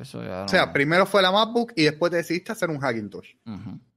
Eso 0.00 0.22
ya 0.24 0.44
O 0.44 0.48
sea, 0.48 0.72
primero 0.72 1.04
fue 1.04 1.20
la 1.20 1.30
MacBook 1.30 1.72
y 1.76 1.82
después 1.82 2.10
te 2.10 2.16
decidiste 2.16 2.52
hacer 2.52 2.70
un 2.70 2.78
Hackintosh. 2.78 3.34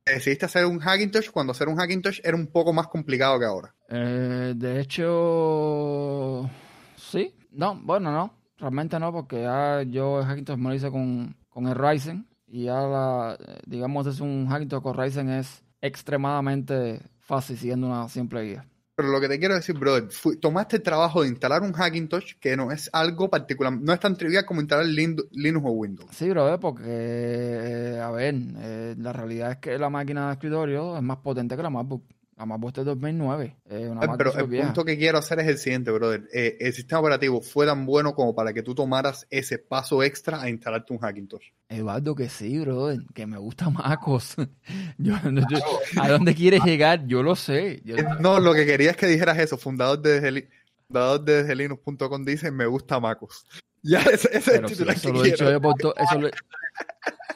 Te 0.04 0.16
decidiste 0.16 0.46
hacer 0.46 0.66
un 0.66 0.80
Hackintosh 0.80 1.30
cuando 1.32 1.52
hacer 1.52 1.70
un 1.70 1.80
Hackintosh 1.80 2.20
era 2.22 2.36
un 2.36 2.48
poco 2.48 2.74
más 2.74 2.88
complicado 2.88 3.40
que 3.40 3.46
ahora. 3.46 3.74
Eh, 3.88 4.54
de 4.58 4.82
hecho, 4.82 6.50
sí. 6.98 7.34
No, 7.52 7.80
bueno, 7.82 8.12
no. 8.12 8.43
Realmente 8.58 9.00
no, 9.00 9.12
porque 9.12 9.42
ya 9.42 9.82
yo 9.84 10.20
el 10.20 10.26
Hackintosh 10.26 10.58
me 10.58 10.70
lo 10.70 10.76
hice 10.76 10.92
con, 10.92 11.36
con 11.50 11.68
el 11.68 11.76
Ryzen. 11.76 12.28
Y 12.48 12.66
ya, 12.66 12.82
la, 12.82 13.38
digamos, 13.66 14.06
es 14.08 14.20
un 14.20 14.48
Hackintosh 14.48 14.82
con 14.82 14.96
Ryzen 14.98 15.30
es 15.30 15.64
extremadamente 15.82 17.02
fácil 17.20 17.58
siguiendo 17.58 17.88
una 17.88 18.08
simple 18.10 18.44
guía. 18.44 18.66
Pero 18.96 19.10
lo 19.10 19.20
que 19.20 19.28
te 19.28 19.40
quiero 19.40 19.56
decir, 19.56 19.76
brother, 19.78 20.04
fui- 20.12 20.38
tomaste 20.38 20.76
el 20.76 20.84
trabajo 20.84 21.24
de 21.24 21.30
instalar 21.30 21.64
un 21.64 21.74
Hackintosh 21.74 22.36
que 22.40 22.56
no 22.56 22.72
es 22.72 22.92
algo 22.94 23.28
particular, 23.28 23.74
no 23.74 23.92
es 23.92 24.00
tan 24.00 24.16
trivial 24.16 24.46
como 24.46 24.62
instalar 24.62 24.86
Lin- 24.86 25.18
Linux 25.32 25.66
o 25.66 25.72
Windows. 25.72 26.12
Sí, 26.12 26.30
brother, 26.30 26.60
porque, 26.60 26.84
eh, 26.88 28.00
a 28.00 28.12
ver, 28.12 28.36
eh, 28.58 28.96
la 29.00 29.12
realidad 29.12 29.52
es 29.54 29.58
que 29.58 29.80
la 29.80 29.90
máquina 29.90 30.28
de 30.28 30.34
escritorio 30.34 30.96
es 30.96 31.02
más 31.02 31.18
potente 31.18 31.56
que 31.58 31.64
la 31.64 31.72
MacBook. 31.72 32.04
MacBook 32.46 32.70
es 32.72 32.76
de 32.76 32.84
2009. 32.86 33.58
Es 33.70 33.90
una 33.90 34.06
Eh, 34.06 34.10
Pero 34.18 34.34
el 34.38 34.48
vieja. 34.48 34.66
punto 34.68 34.86
que 34.86 34.98
quiero 34.98 35.18
hacer 35.18 35.40
es 35.40 35.48
el 35.48 35.58
siguiente, 35.58 35.92
brother. 35.92 36.28
Eh, 36.34 36.58
el 36.60 36.74
sistema 36.74 37.00
operativo 37.02 37.42
fue 37.42 37.66
tan 37.66 37.86
bueno 37.86 38.14
como 38.16 38.34
para 38.36 38.54
que 38.54 38.64
tú 38.64 38.74
tomaras 38.76 39.26
ese 39.30 39.58
paso 39.60 40.04
extra 40.04 40.42
a 40.42 40.50
instalarte 40.50 40.94
un 40.94 41.00
Hackintosh. 41.00 41.48
Eduardo, 41.70 42.16
que 42.16 42.30
sí, 42.30 42.60
brother, 42.60 43.00
que 43.14 43.26
me 43.26 43.38
gusta 43.38 43.70
Macos. 43.70 44.36
Yo, 44.98 45.16
yo- 45.24 46.02
¿A 46.02 46.08
dónde 46.10 46.36
quieres 46.36 46.64
llegar? 46.64 47.06
Yo 47.08 47.24
lo 47.24 47.36
sé. 47.36 47.82
Yo- 47.84 47.96
Eh, 47.98 48.06
No, 48.20 48.40
lo 48.40 48.54
que 48.54 48.66
quería 48.66 48.92
es 48.92 48.98
que 48.98 49.08
dijeras 49.08 49.38
eso. 49.40 49.58
Fundador 49.58 50.02
de 50.02 50.14
desde, 50.14 50.32
Li- 50.32 50.48
fundador 50.88 51.24
de 51.24 51.38
desde 51.44 51.56
Linux.com 51.56 52.24
dice, 52.26 52.52
me 52.52 52.66
gusta 52.66 53.00
MacOS. 53.00 53.46
Ya, 53.86 54.00
ese, 54.00 54.30
ese 54.32 54.38
es 54.38 54.48
el 54.48 54.54
pero 54.54 54.68
si 54.70 54.74
titular 54.76 54.96
eso 54.96 55.08
que 55.08 55.14
lo 55.14 55.26
he 55.26 55.28
dicho 55.32 55.52
yo 55.52 55.60
por 55.62 55.76
to- 55.76 55.94
eso 55.98 56.18
lo, 56.22 56.30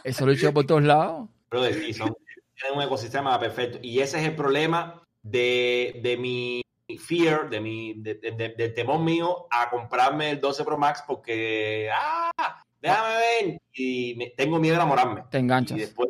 eso 0.05 0.25
lo 0.25 0.31
he 0.31 0.35
dicho 0.35 0.47
yo 0.47 0.53
por 0.53 0.65
todos 0.65 0.81
lados. 0.83 1.29
Brother, 1.49 1.73
sí, 1.73 1.93
son, 1.93 2.15
tienen 2.59 2.77
un 2.77 2.83
ecosistema 2.83 3.39
perfecto. 3.39 3.79
Y 3.81 3.99
ese 3.99 4.19
es 4.19 4.25
el 4.25 4.35
problema 4.35 5.01
de, 5.21 5.99
de 6.03 6.17
mi 6.17 6.61
fear, 6.99 7.49
de 7.49 7.59
mi, 7.59 7.93
de, 8.01 8.15
de- 8.15 8.31
de- 8.31 8.49
del 8.49 8.73
temor 8.73 8.99
mío 8.99 9.47
a 9.51 9.69
comprarme 9.69 10.31
el 10.31 10.39
12 10.41 10.63
Pro 10.63 10.77
Max 10.77 11.03
porque, 11.05 11.89
ah, 11.93 12.31
déjame 12.81 13.09
ver. 13.17 13.57
Y 13.73 14.15
me- 14.17 14.29
tengo 14.31 14.59
miedo 14.59 14.75
de 14.75 14.81
enamorarme. 14.81 15.23
Te 15.29 15.37
Y 15.37 15.41
enganchas. 15.41 15.77
después, 15.77 16.09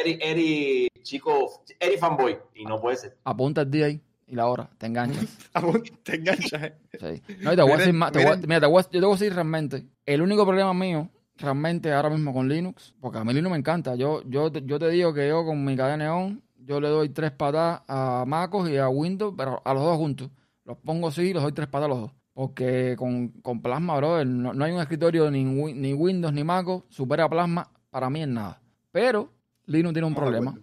Eri, 0.00 0.18
Eri, 0.22 0.88
chico, 1.02 1.64
Eri 1.78 1.98
fanboy. 1.98 2.38
Y 2.54 2.64
no 2.64 2.80
puede 2.80 2.96
ser. 2.96 3.16
Apunta 3.24 3.60
el 3.62 3.70
día 3.70 3.86
ahí 3.86 4.00
y 4.26 4.34
la 4.34 4.46
hora. 4.46 4.70
Te 4.78 4.86
enganchas. 4.86 5.26
Te 6.04 6.14
enganchas. 6.16 6.62
eh. 6.62 6.74
Sí. 6.98 7.34
No, 7.40 7.52
y 7.52 7.56
te 7.56 7.62
voy 7.62 7.72
a 7.72 7.76
decir 7.76 7.92
más. 7.92 8.12
te 8.12 8.24
voy 8.24 8.36
mira, 8.46 8.60
te 8.60 8.66
voy 8.66 8.80
a- 8.80 8.84
yo 8.84 9.00
te 9.00 9.00
voy 9.00 9.10
a 9.10 9.18
decir 9.18 9.34
realmente. 9.34 9.84
El 10.06 10.22
único 10.22 10.46
problema 10.46 10.72
mío, 10.72 11.10
realmente 11.36 11.92
ahora 11.92 12.10
mismo 12.10 12.32
con 12.32 12.48
Linux, 12.48 12.94
porque 13.00 13.18
a 13.18 13.24
mí 13.24 13.32
Linux 13.32 13.50
me 13.52 13.58
encanta. 13.58 13.94
Yo, 13.94 14.22
yo, 14.26 14.50
te- 14.52 14.62
yo 14.64 14.78
te 14.78 14.88
digo 14.90 15.12
que 15.14 15.28
yo 15.28 15.44
con 15.44 15.64
mi 15.64 15.76
cadena 15.76 16.04
neón, 16.04 16.42
yo 16.56 16.80
le 16.80 16.88
doy 16.88 17.08
tres 17.08 17.32
patas 17.32 17.82
a 17.88 18.24
MacOS 18.26 18.70
y 18.70 18.76
a 18.76 18.88
Windows, 18.88 19.34
pero 19.36 19.60
a 19.64 19.74
los 19.74 19.82
dos 19.82 19.96
juntos. 19.96 20.30
Los 20.64 20.76
pongo 20.78 21.08
así 21.08 21.22
y 21.22 21.32
los 21.32 21.42
doy 21.42 21.52
tres 21.52 21.66
patas 21.68 21.86
a 21.86 21.88
los 21.88 22.00
dos. 22.02 22.12
Porque 22.34 22.94
con, 22.96 23.28
con 23.42 23.60
Plasma, 23.60 23.96
brother, 23.96 24.26
no, 24.26 24.54
no 24.54 24.64
hay 24.64 24.72
un 24.72 24.80
escritorio 24.80 25.30
ni, 25.30 25.44
ni 25.44 25.92
Windows 25.92 26.32
ni 26.32 26.44
MacOS 26.44 26.84
supera 26.88 27.24
a 27.24 27.28
Plasma 27.28 27.68
para 27.90 28.08
mí 28.08 28.22
en 28.22 28.34
nada. 28.34 28.60
Pero 28.90 29.30
Linux 29.66 29.92
tiene 29.92 30.06
un 30.06 30.14
de 30.14 30.20
problema. 30.20 30.54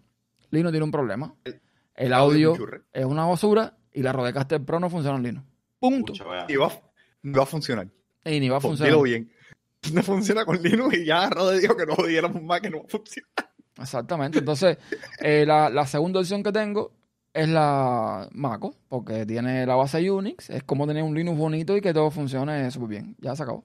Linux 0.52 0.72
tiene 0.72 0.84
un 0.86 0.92
problema. 0.92 1.36
El- 1.44 1.62
El 1.96 2.14
audio 2.14 2.54
es 2.54 2.60
un 2.60 2.66
churre. 2.66 2.82
es 2.94 3.06
una 3.06 3.26
basura 3.26 3.78
y 3.94 4.02
la 4.02 4.14
Rodecaster 4.14 4.64
Pro 4.64 4.80
no 4.80 4.90
funciona 4.90 5.18
en 5.18 5.24
Linux. 5.24 5.46
Punto. 5.80 6.14
Y 6.50 6.56
va, 6.56 6.68
a- 6.68 6.82
va 7.38 7.44
a 7.44 7.46
funcionar. 7.46 7.88
Y 8.26 8.40
ni 8.40 8.50
va 8.50 8.58
a 8.58 8.62
funcionar. 8.62 8.92
Dilo 8.92 9.04
bien. 9.04 9.30
No 9.94 10.04
funciona 10.04 10.46
con 10.46 10.62
Linux 10.62 10.98
y 10.98 11.06
ya 11.06 11.30
Rode 11.30 11.60
dijo 11.60 11.76
que 11.76 11.86
no 11.86 11.96
diéramos 12.06 12.42
más 12.44 12.62
que 12.62 12.70
no 12.70 12.84
funciona. 12.88 13.28
Exactamente. 13.80 14.40
Entonces, 14.40 14.78
eh, 15.20 15.46
la, 15.48 15.70
la 15.70 15.88
segunda 15.88 16.20
opción 16.20 16.44
que 16.44 16.52
tengo 16.52 16.92
es 17.34 17.48
la 17.48 18.28
Maco, 18.32 18.76
porque 18.90 19.26
tiene 19.26 19.66
la 19.66 19.76
base 19.76 20.12
Unix. 20.12 20.50
Es 20.50 20.64
como 20.64 20.86
tener 20.86 21.04
un 21.04 21.16
Linux 21.16 21.38
bonito 21.38 21.78
y 21.78 21.82
que 21.82 21.94
todo 21.94 22.12
funcione 22.12 22.70
súper 22.72 22.90
bien. 22.90 23.16
Ya 23.20 23.36
se 23.36 23.44
acabó. 23.44 23.64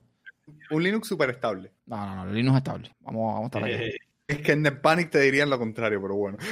Un 0.71 0.83
Linux 0.83 1.09
súper 1.09 1.31
estable. 1.31 1.73
No, 1.87 1.97
no, 1.97 2.25
no. 2.27 2.33
Linux 2.33 2.55
es 2.55 2.59
estable. 2.59 2.95
Vamos, 3.01 3.35
vamos 3.35 3.43
a 3.43 3.47
estar 3.47 3.65
aquí. 3.65 3.73
Eh, 3.73 3.97
Es 4.29 4.39
que 4.41 4.53
en 4.53 4.63
NetPanic 4.63 5.11
te 5.11 5.21
dirían 5.21 5.51
lo 5.51 5.59
contrario, 5.59 6.01
pero 6.01 6.15
bueno. 6.15 6.39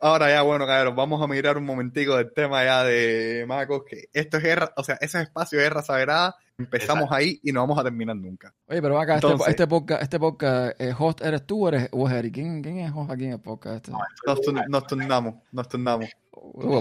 Ahora 0.00 0.28
ya, 0.30 0.42
bueno, 0.42 0.66
caballeros, 0.66 0.94
vamos 0.94 1.22
a 1.22 1.26
mirar 1.26 1.56
un 1.58 1.64
momentico 1.64 2.16
del 2.16 2.32
tema 2.32 2.64
ya 2.64 2.84
de 2.84 3.44
Macos, 3.48 3.82
que 3.88 4.04
esto 4.12 4.36
es 4.38 4.42
guerra, 4.42 4.72
o 4.76 4.84
sea, 4.84 4.96
ese 5.00 5.22
espacio 5.22 5.58
de 5.58 5.64
guerra 5.64 5.82
sagrada, 5.82 6.36
empezamos 6.58 7.10
ahí 7.12 7.38
y 7.42 7.52
no 7.52 7.60
vamos 7.60 7.78
a 7.78 7.84
terminar 7.84 8.16
nunca. 8.16 8.52
Oye, 8.66 8.80
pero 8.82 8.98
acá, 9.00 9.16
este, 9.16 9.26
Entonces- 9.26 9.48
este 9.48 9.66
podcast, 9.66 10.02
este 10.02 10.18
podcast 10.18 10.80
eh, 10.80 10.94
host 10.98 11.20
eres 11.22 11.46
tú 11.46 11.64
o 11.66 11.68
eres, 11.68 11.88
o 11.92 12.08
Eric. 12.08 12.34
¿Quién, 12.34 12.62
quién 12.62 12.78
es 12.80 12.92
host 12.94 13.10
aquí 13.10 13.24
en 13.24 13.32
el 13.32 13.40
podcast? 13.40 13.76
Este? 13.76 13.90
Nos, 14.26 14.40
turn- 14.40 14.64
nos 14.68 14.86
turnamos, 14.86 15.34
nos 15.52 15.68
turnamos. 15.68 16.08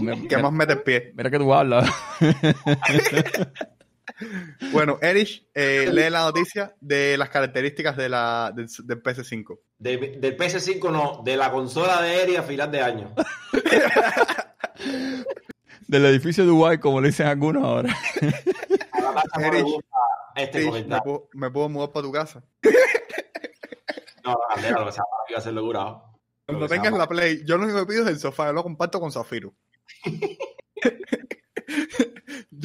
Mira, 0.01 0.17
¿Qué 0.29 0.37
más 0.37 0.51
mete 0.51 0.73
el 0.73 0.81
pie? 0.83 1.13
mira 1.15 1.29
que 1.31 1.37
tú 1.39 1.53
hablas. 1.53 1.89
Bueno, 4.71 4.97
Erich, 5.01 5.45
eh, 5.53 5.89
lee 5.91 6.09
la 6.09 6.21
noticia 6.21 6.73
de 6.79 7.17
las 7.17 7.29
características 7.29 7.97
de 7.97 8.07
la, 8.09 8.51
del, 8.55 8.67
del 8.83 9.03
PS5. 9.03 9.59
de- 9.77 10.17
del 10.19 10.37
PS5 10.37 10.91
no, 10.91 11.21
de 11.23 11.35
la 11.35 11.51
consola 11.51 12.01
de 12.01 12.23
Eri 12.23 12.35
a 12.37 12.43
final 12.43 12.71
de 12.71 12.81
año. 12.81 13.13
Del 15.87 16.05
edificio 16.05 16.43
de 16.43 16.49
Dubai, 16.49 16.79
como 16.79 16.99
le 16.99 17.09
dicen 17.09 17.27
algunos 17.27 17.63
ahora. 17.63 17.95
Erich, 19.39 19.67
este 20.35 20.67
Erich, 20.67 20.87
¿me 20.87 20.99
puedo, 21.01 21.29
me 21.33 21.51
puedo 21.51 21.69
mudar 21.69 21.91
para 21.91 22.03
tu 22.05 22.11
casa? 22.11 22.43
No, 24.23 24.31
no, 24.31 24.37
Candela, 24.53 24.79
lo 24.79 24.91
que 24.91 24.97
iba 25.29 25.37
a 25.39 25.41
ser 25.41 25.53
logrado. 25.53 26.03
Cuando 26.47 26.67
tengas 26.67 26.93
la 26.93 27.07
Play, 27.07 27.43
yo 27.45 27.57
lo 27.57 27.65
único 27.65 27.79
que 27.81 27.85
pido 27.85 28.03
es 28.03 28.09
el 28.09 28.19
sofá, 28.19 28.47
yo 28.47 28.53
lo 28.53 28.63
comparto 28.63 28.99
con 28.99 29.11
Zafiro. 29.11 29.53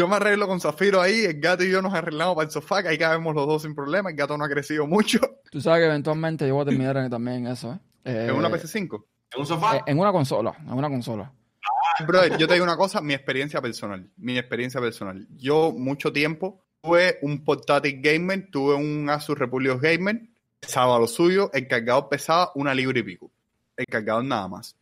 yo 0.01 0.09
me 0.09 0.17
arreglo 0.17 0.47
con 0.49 0.61
Zafiro 0.61 1.01
ahí, 1.01 1.25
el 1.27 1.41
gato 1.41 1.63
y 1.63 1.71
yo 1.71 1.83
nos 1.83 1.93
arreglamos 1.95 2.35
para 2.35 2.47
el 2.47 2.51
sofá, 2.51 2.83
que 2.83 2.89
ahí 2.89 2.99
cabemos 2.99 3.35
los 3.35 3.47
dos 3.47 3.63
sin 3.63 3.75
problema, 3.75 4.11
el 4.11 4.17
gato 4.17 4.37
no 4.39 4.45
ha 4.45 4.49
crecido 4.49 4.87
mucho. 4.87 5.19
Tú 5.51 5.61
sabes 5.61 5.81
que 5.83 5.87
eventualmente 5.87 6.49
yo 6.49 6.55
voy 6.55 6.63
a 6.63 6.67
terminar 6.67 6.97
en- 6.97 7.11
también 7.11 7.47
en 7.47 7.53
eso, 7.53 7.73
¿eh? 7.75 7.79
Eh, 8.05 8.27
¿En 8.31 8.35
una 8.37 8.49
PS5? 8.49 9.05
¿En 9.35 9.41
un 9.41 9.47
sofá? 9.47 9.77
eh, 9.77 9.83
en 9.87 9.99
una 9.99 10.11
consola, 10.13 10.55
en 10.67 10.73
una 10.73 10.89
consola. 10.89 11.33
Brother, 12.07 12.39
yo 12.39 12.47
te 12.49 12.55
digo 12.55 12.65
una 12.65 12.77
cosa, 12.79 13.01
mi 13.03 13.13
experiencia 13.13 13.61
personal, 13.61 14.09
mi 14.17 14.39
experiencia 14.39 14.81
personal. 14.81 15.27
Yo 15.37 15.73
mucho 15.73 16.11
tiempo 16.13 16.65
tuve 16.83 17.19
un 17.23 17.45
portátil 17.45 18.01
gamer, 18.01 18.49
tuve 18.51 18.75
un 18.75 19.09
Asus 19.11 19.39
Republic 19.39 19.79
Gamer, 19.81 20.23
pesaba 20.59 20.99
lo 20.99 21.07
suyo, 21.07 21.51
el 21.53 21.69
cargador 21.69 22.09
pesaba 22.09 22.53
una 22.55 22.73
libra 22.73 22.99
y 23.01 23.03
pico. 23.03 23.31
El 23.77 23.85
cargador 23.87 24.25
nada 24.25 24.49
más. 24.49 24.75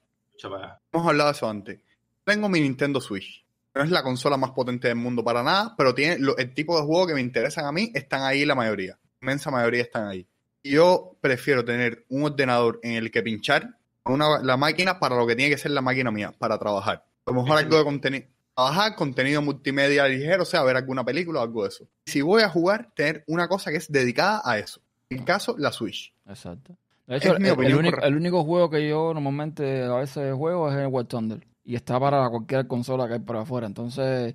Hemos 0.93 1.07
hablado 1.09 1.31
de 1.31 1.37
eso 1.37 1.49
antes. 1.51 1.81
Tengo 2.25 2.49
mi 2.49 2.61
Nintendo 2.61 3.01
Switch. 3.01 3.45
No 3.79 3.85
es 3.85 3.91
la 3.93 4.03
consola 4.03 4.37
más 4.37 4.51
potente 4.51 4.89
del 4.89 4.97
mundo 4.97 5.23
para 5.23 5.41
nada, 5.45 5.75
pero 5.79 5.95
tiene 5.95 6.19
lo- 6.19 6.37
el 6.37 6.53
tipo 6.53 6.77
de 6.77 6.85
juegos 6.85 7.07
que 7.07 7.15
me 7.15 7.21
interesan 7.21 7.65
a 7.65 7.71
mí 7.71 7.93
están 7.95 8.23
ahí 8.23 8.45
la 8.45 8.57
mayoría. 8.57 8.99
La 9.21 9.27
inmensa 9.27 9.53
mayoría 9.53 9.83
están 9.83 10.09
ahí. 10.09 10.27
Yo 10.65 11.17
prefiero 11.21 11.65
tener 11.65 12.05
un 12.09 12.25
ordenador 12.25 12.81
en 12.83 12.95
el 12.95 13.13
que 13.13 13.23
pinchar 13.23 13.77
una, 14.05 14.41
la 14.43 14.57
máquina 14.57 14.99
para 14.99 15.15
lo 15.17 15.29
que 15.29 15.37
tiene 15.37 15.53
que 15.53 15.59
ser 15.59 15.71
la 15.71 15.81
máquina 15.81 16.11
mía, 16.11 16.35
para 16.37 16.59
trabajar. 16.59 17.05
A 17.27 17.31
lo 17.31 17.41
mejor 17.41 17.57
algo 17.59 17.79
de 17.79 17.85
contenido. 17.85 18.27
Trabajar, 18.57 18.97
contenido 18.97 19.43
multimedia 19.43 20.09
ligero, 20.09 20.43
o 20.43 20.47
sea, 20.47 20.65
ver 20.65 20.75
alguna 20.77 21.05
película 21.05 21.39
o 21.39 21.43
algo 21.45 21.63
de 21.63 21.69
eso. 21.69 21.87
Si 22.07 22.21
voy 22.21 22.43
a 22.43 22.49
jugar, 22.49 22.91
tener 22.97 23.23
una 23.29 23.47
cosa 23.47 23.71
que 23.71 23.77
es 23.77 23.93
dedicada 23.93 24.43
a 24.45 24.59
eso. 24.59 24.81
En 25.09 25.23
caso, 25.23 25.55
la 25.57 25.71
Switch. 25.71 26.13
Exacto. 26.27 26.77
De 27.07 27.17
hecho, 27.19 27.35
Es 27.35 27.39
mi 27.39 27.45
el, 27.47 27.53
el 27.53 27.59
opinión 27.61 27.79
único, 27.79 28.01
el 28.03 28.17
único 28.17 28.43
juego 28.45 28.69
que 28.71 28.89
yo 28.89 29.15
normalmente 29.15 29.85
a 29.85 29.95
veces 29.95 30.35
juego 30.35 30.69
es 30.69 30.77
el 30.77 30.89
War 30.89 31.05
Thunder. 31.07 31.47
Y 31.69 31.75
está 31.75 32.01
para 32.01 32.27
cualquier 32.31 32.67
consola 32.67 33.07
que 33.07 33.13
hay 33.13 33.19
por 33.21 33.37
afuera. 33.37 33.67
Entonces, 33.67 34.35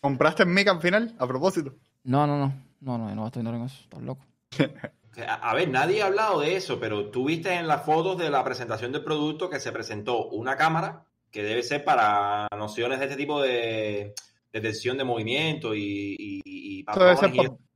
¿Compraste 0.00 0.44
el 0.44 0.48
mic 0.48 0.66
al 0.66 0.80
final? 0.80 1.14
A 1.18 1.26
propósito. 1.26 1.74
no, 2.04 2.26
no, 2.26 2.38
no. 2.38 2.54
No, 2.80 2.96
no, 2.96 3.14
no 3.14 3.26
estoy 3.26 3.46
en 3.46 3.54
eso. 3.62 3.82
Estás 3.82 4.00
loco. 4.00 4.24
A, 5.28 5.54
ver, 5.54 5.68
nadie 5.68 6.00
ha 6.02 6.06
hablado 6.06 6.40
de 6.40 6.56
eso, 6.56 6.80
pero 6.80 7.10
tú 7.10 7.26
viste 7.26 7.52
en 7.52 7.68
las 7.68 7.84
fotos 7.84 8.16
de 8.16 8.30
la 8.30 8.42
presentación 8.42 8.92
del 8.92 9.04
producto 9.04 9.50
que 9.50 9.60
se 9.60 9.72
presentó 9.72 10.28
una 10.28 10.56
cámara 10.56 11.04
que 11.30 11.42
debe 11.42 11.62
ser 11.62 11.84
para 11.84 12.48
nociones 12.56 12.98
de 12.98 13.04
este 13.04 13.16
tipo 13.18 13.42
de 13.42 14.14
detección 14.50 14.96
de 14.96 15.04
movimiento 15.04 15.74
y, 15.74 16.16
y, 16.18 16.40
y 16.44 16.82
para 16.84 17.14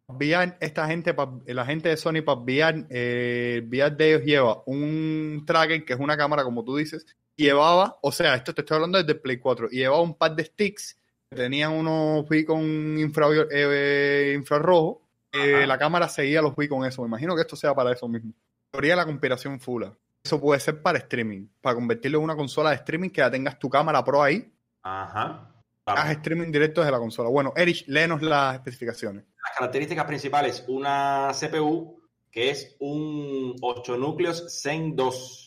VR, 0.09 0.57
esta 0.61 0.87
gente, 0.87 1.13
pa- 1.13 1.39
la 1.45 1.67
gente 1.67 1.91
de 1.91 1.97
Sony 1.99 2.23
para 2.25 2.41
VR, 2.41 2.87
eh, 2.89 3.63
VR 3.67 3.95
de 3.97 4.09
ellos 4.15 4.23
lleva 4.25 4.63
un 4.65 5.43
tracker 5.47 5.85
que 5.85 5.93
es 5.93 6.01
una 6.01 6.17
cámara, 6.17 6.45
como 6.45 6.65
tú 6.65 6.77
dices, 6.77 7.05
llevaba, 7.37 7.99
o 8.03 8.13
sea, 8.13 8.35
esto 8.35 8.55
te 8.55 8.61
estoy 8.63 8.77
hablando 8.77 8.99
desde 8.99 9.13
el 9.13 9.21
Play 9.21 9.39
4, 9.39 9.69
y 9.71 9.77
llevaba 9.79 10.03
un 10.03 10.15
par 10.15 10.35
de 10.37 10.45
sticks 10.45 10.99
que 11.31 11.37
tenían 11.37 11.73
unos 11.73 12.29
beacon 12.29 12.99
infra, 12.99 13.27
eh, 13.51 14.35
infrarrojo. 14.37 15.03
eh, 15.33 15.67
la 15.67 15.77
cámara 15.79 16.09
seguía 16.09 16.41
los 16.41 16.55
beacon 16.55 16.85
eso. 16.87 17.03
Me 17.03 17.09
imagino 17.09 17.35
que 17.35 17.41
esto 17.43 17.57
sea 17.57 17.75
para 17.75 17.93
eso 17.93 18.07
mismo. 18.09 18.33
Teoría 18.71 18.93
de 18.93 18.97
la 18.99 19.05
conspiración 19.07 19.59
fula. 19.59 19.93
Eso 20.25 20.41
puede 20.41 20.61
ser 20.61 20.81
para 20.81 20.99
streaming, 20.99 21.49
para 21.61 21.75
convertirlo 21.75 22.19
en 22.19 22.25
una 22.25 22.37
consola 22.37 22.71
de 22.71 22.77
streaming 22.77 23.11
que 23.11 23.19
ya 23.21 23.31
tengas 23.31 23.59
tu 23.59 23.69
cámara 23.69 24.03
pro 24.05 24.23
ahí, 24.23 24.51
Ajá. 24.83 25.51
hagas 25.87 26.05
Vamos. 26.05 26.11
streaming 26.13 26.51
directo 26.53 26.81
desde 26.81 26.93
la 26.93 26.99
consola. 26.99 27.29
Bueno, 27.29 27.53
Erich, 27.57 27.85
léenos 27.89 28.23
las 28.23 28.55
especificaciones. 28.55 29.25
Las 29.43 29.59
características 29.59 30.05
principales, 30.07 30.65
una 30.69 31.31
CPU 31.39 32.01
que 32.31 32.51
es 32.51 32.75
un 32.81 33.55
8 33.61 33.97
núcleos 33.97 34.61
Zen 34.63 34.97
2 34.97 35.44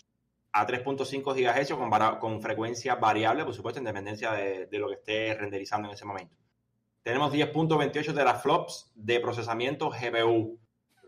a 0.51 0.65
3.5 0.65 1.33
GHz 1.33 2.19
con, 2.19 2.41
frecuencia 2.41 2.95
variable, 2.95 3.45
por 3.45 3.53
supuesto, 3.53 3.79
en 3.79 3.85
dependencia 3.85 4.31
de, 4.31 4.65
de 4.65 4.79
lo 4.79 4.87
que 4.87 4.95
esté 4.95 5.33
renderizando 5.33 5.87
en 5.87 5.93
ese 5.93 6.05
momento. 6.05 6.35
Tenemos 7.07 7.31
10.28 7.31 8.13
teraflops 8.13 8.91
de 8.93 9.21
procesamiento 9.21 9.89
GPU. 9.89 10.59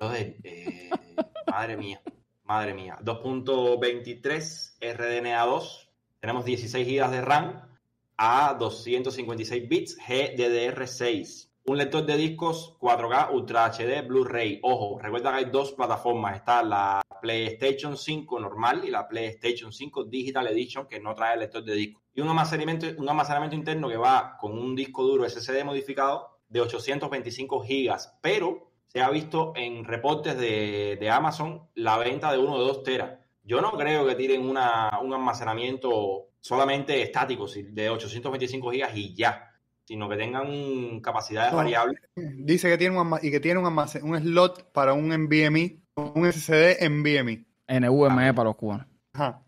Eh, 0.01 0.89
madre 1.51 1.75
mía, 1.75 2.01
madre 2.45 2.73
mía. 2.73 2.97
2.23 3.01 4.79
RDNA2. 4.79 5.89
Tenemos 6.21 6.45
16 6.45 6.87
GB 6.87 7.09
de 7.11 7.19
RAM 7.19 7.67
a 8.15 8.53
256 8.57 9.67
bits 9.67 9.97
GDDR6. 9.97 11.49
Un 11.70 11.78
lector 11.78 12.03
de 12.03 12.17
discos 12.17 12.76
4K 12.80 13.32
Ultra 13.32 13.65
HD 13.65 14.01
Blu-ray. 14.01 14.59
Ojo, 14.63 14.97
recuerda 14.97 15.30
que 15.30 15.38
hay 15.38 15.45
dos 15.51 15.74
plataformas. 15.74 16.38
Está 16.38 16.63
la 16.63 16.99
PlayStation 17.22 17.95
5 17.95 18.39
normal 18.39 18.82
y 18.86 18.89
la 18.89 19.07
PlayStation 19.07 19.72
5 19.72 20.05
Digital 20.05 20.47
Edition 20.47 20.88
que 20.88 20.99
no 20.99 21.13
trae 21.13 21.38
lector 21.38 21.63
de 21.63 21.76
discos. 21.76 22.01
Y 22.15 22.22
un 22.22 22.30
almacenamiento, 22.30 22.88
un 22.97 23.07
almacenamiento 23.07 23.55
interno 23.55 23.88
que 23.88 23.97
va 23.97 24.36
con 24.39 24.57
un 24.57 24.76
disco 24.76 25.03
duro 25.03 25.30
SSD 25.30 25.63
modificado 25.63 26.39
de 26.47 26.61
825 26.61 27.61
gigas. 27.61 28.17
Pero 28.20 28.72
se 28.88 29.01
ha 29.03 29.11
visto 29.11 29.53
en 29.55 29.86
reportes 29.86 30.39
de, 30.39 30.97
de 30.99 31.09
Amazon 31.11 31.70
la 31.76 31.99
venta 31.99 32.32
de 32.32 32.39
uno 32.39 32.57
de 32.57 32.65
2 32.65 32.82
teras. 32.82 33.20
Yo 33.43 33.61
no 33.61 33.74
creo 33.74 34.07
que 34.07 34.15
tiren 34.15 34.41
un 34.41 34.57
almacenamiento 34.57 36.30
solamente 36.39 37.01
estático, 37.03 37.45
de 37.47 37.89
825 37.91 38.72
gigas 38.72 38.91
y 38.95 39.13
ya, 39.13 39.49
sino 39.89 40.07
que 40.07 40.17
tengan 40.17 40.99
capacidades 40.99 41.51
No. 41.51 41.57
variables. 41.57 41.99
Dice 42.15 42.69
que 42.69 42.77
tiene 42.77 42.95
un, 42.99 43.17
y 43.23 43.31
que 43.31 43.39
tiene 43.39 43.59
un, 43.59 43.65
almacén- 43.65 44.03
un 44.03 44.15
slot 44.19 44.71
para 44.71 44.93
un 44.93 45.07
NVMe, 45.11 45.79
un 45.95 46.31
SSD 46.31 46.87
NVMe. 46.87 47.43
NVMe 47.67 48.31
para 48.35 48.49
los 48.49 48.55
cubanos. 48.55 48.85
Ajá. 49.13 49.41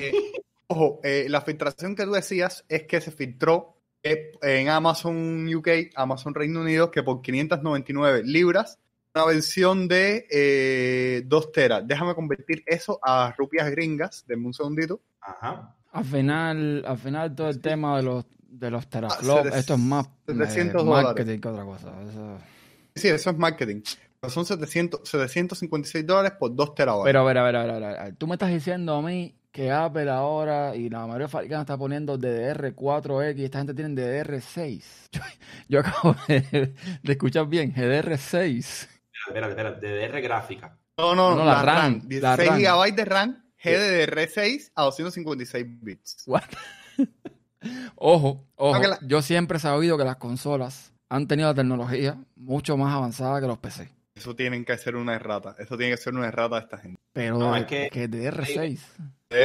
Eh, 0.00 0.12
ojo, 0.68 1.00
eh, 1.04 1.26
la 1.28 1.42
filtración 1.42 1.94
que 1.94 2.04
tú 2.04 2.12
decías 2.12 2.64
es 2.66 2.84
que 2.84 3.02
se 3.02 3.10
filtró 3.10 3.76
eh, 4.02 4.32
en 4.40 4.70
Amazon 4.70 5.54
UK, 5.54 5.68
Amazon 5.96 6.34
Reino 6.34 6.62
Unido, 6.62 6.90
que 6.90 7.02
por 7.02 7.20
599 7.20 8.22
libras, 8.24 8.78
una 9.14 9.26
versión 9.26 9.86
de 9.86 10.26
eh, 10.30 11.24
2 11.26 11.52
teras. 11.52 11.86
Déjame 11.86 12.14
convertir 12.14 12.62
eso 12.66 12.98
a 13.02 13.34
rupias 13.36 13.70
gringas. 13.70 14.24
Denme 14.26 14.46
un 14.46 14.54
segundito. 14.54 15.02
Ajá. 15.20 15.76
Al 15.92 16.04
final, 16.06 16.84
al 16.86 16.96
final 16.96 17.34
todo 17.34 17.50
el 17.50 17.60
tema 17.60 17.98
de 17.98 18.02
los 18.04 18.24
de 18.52 18.70
los 18.70 18.86
teraflops, 18.88 19.44
sete- 19.44 19.58
esto 19.58 19.74
es 19.74 19.80
más 19.80 20.06
eh, 20.06 20.10
700 20.34 20.84
marketing 20.84 21.38
que 21.40 21.48
otra 21.48 21.64
cosa. 21.64 21.92
Eso- 22.08 22.38
Sí, 22.94 23.08
eso 23.08 23.30
es 23.30 23.38
marketing. 23.38 23.80
Pero 24.20 24.30
son 24.30 24.44
700, 24.44 25.00
756 25.08 26.06
dólares 26.06 26.32
por 26.38 26.54
2 26.54 26.74
terabytes. 26.74 27.04
Pero 27.06 27.20
a 27.20 27.24
ver, 27.24 27.38
a 27.38 27.42
ver, 27.44 27.56
a 27.56 27.62
ver, 27.64 27.70
a 27.70 27.74
ver, 27.74 27.84
a 27.98 28.04
ver. 28.04 28.16
Tú 28.16 28.26
me 28.26 28.34
estás 28.34 28.50
diciendo 28.50 28.94
a 28.96 29.02
mí 29.02 29.34
que 29.50 29.70
Apple 29.70 30.10
ahora 30.10 30.76
y 30.76 30.88
la 30.90 31.00
mayoría 31.06 31.26
de 31.26 31.30
fabricantes 31.32 31.62
está 31.62 31.78
poniendo 31.78 32.18
DDR4X 32.18 33.38
y 33.38 33.44
esta 33.44 33.58
gente 33.58 33.74
tiene 33.74 33.94
DDR6. 34.00 34.82
Yo, 35.12 35.20
yo 35.68 35.80
acabo 35.80 36.14
de, 36.28 36.74
de 37.02 37.12
escuchar 37.12 37.46
bien, 37.48 37.74
GDR6. 37.74 38.88
Espérate, 39.28 39.50
espérate, 39.52 39.86
DDR 39.86 40.20
gráfica. 40.20 40.78
No, 40.98 41.14
no, 41.14 41.30
No, 41.34 41.44
la, 41.44 41.54
la 41.54 41.62
RAM. 41.62 41.76
RAM, 42.00 42.08
16 42.08 42.22
la 42.22 42.36
RAM. 42.36 42.60
GB 42.60 42.94
de 42.96 43.04
RAM, 43.06 43.44
GDDR6 43.64 44.72
a 44.74 44.82
256 44.84 45.66
bits. 45.80 46.22
What? 46.26 46.42
Ojo, 47.96 48.44
ojo. 48.56 48.80
La- 48.82 48.98
Yo 49.02 49.22
siempre 49.22 49.58
he 49.58 49.60
sabido 49.60 49.96
que 49.98 50.04
las 50.04 50.16
consolas 50.16 50.92
han 51.08 51.26
tenido 51.28 51.48
la 51.48 51.54
tecnología 51.54 52.16
mucho 52.36 52.76
más 52.76 52.94
avanzada 52.94 53.40
que 53.40 53.46
los 53.46 53.58
PC. 53.58 53.90
Eso 54.14 54.34
tienen 54.36 54.64
que 54.64 54.76
ser 54.78 54.96
una 54.96 55.14
errata. 55.14 55.54
Eso 55.58 55.76
tiene 55.76 55.92
que 55.96 56.02
ser 56.02 56.14
una 56.14 56.28
errata 56.28 56.56
de 56.56 56.62
esta 56.62 56.78
gente. 56.78 57.00
Pero 57.12 57.38
No, 57.38 57.56
es 57.56 57.64
que- 57.66 57.88
que 57.90 58.08
DDR6. 58.08 58.80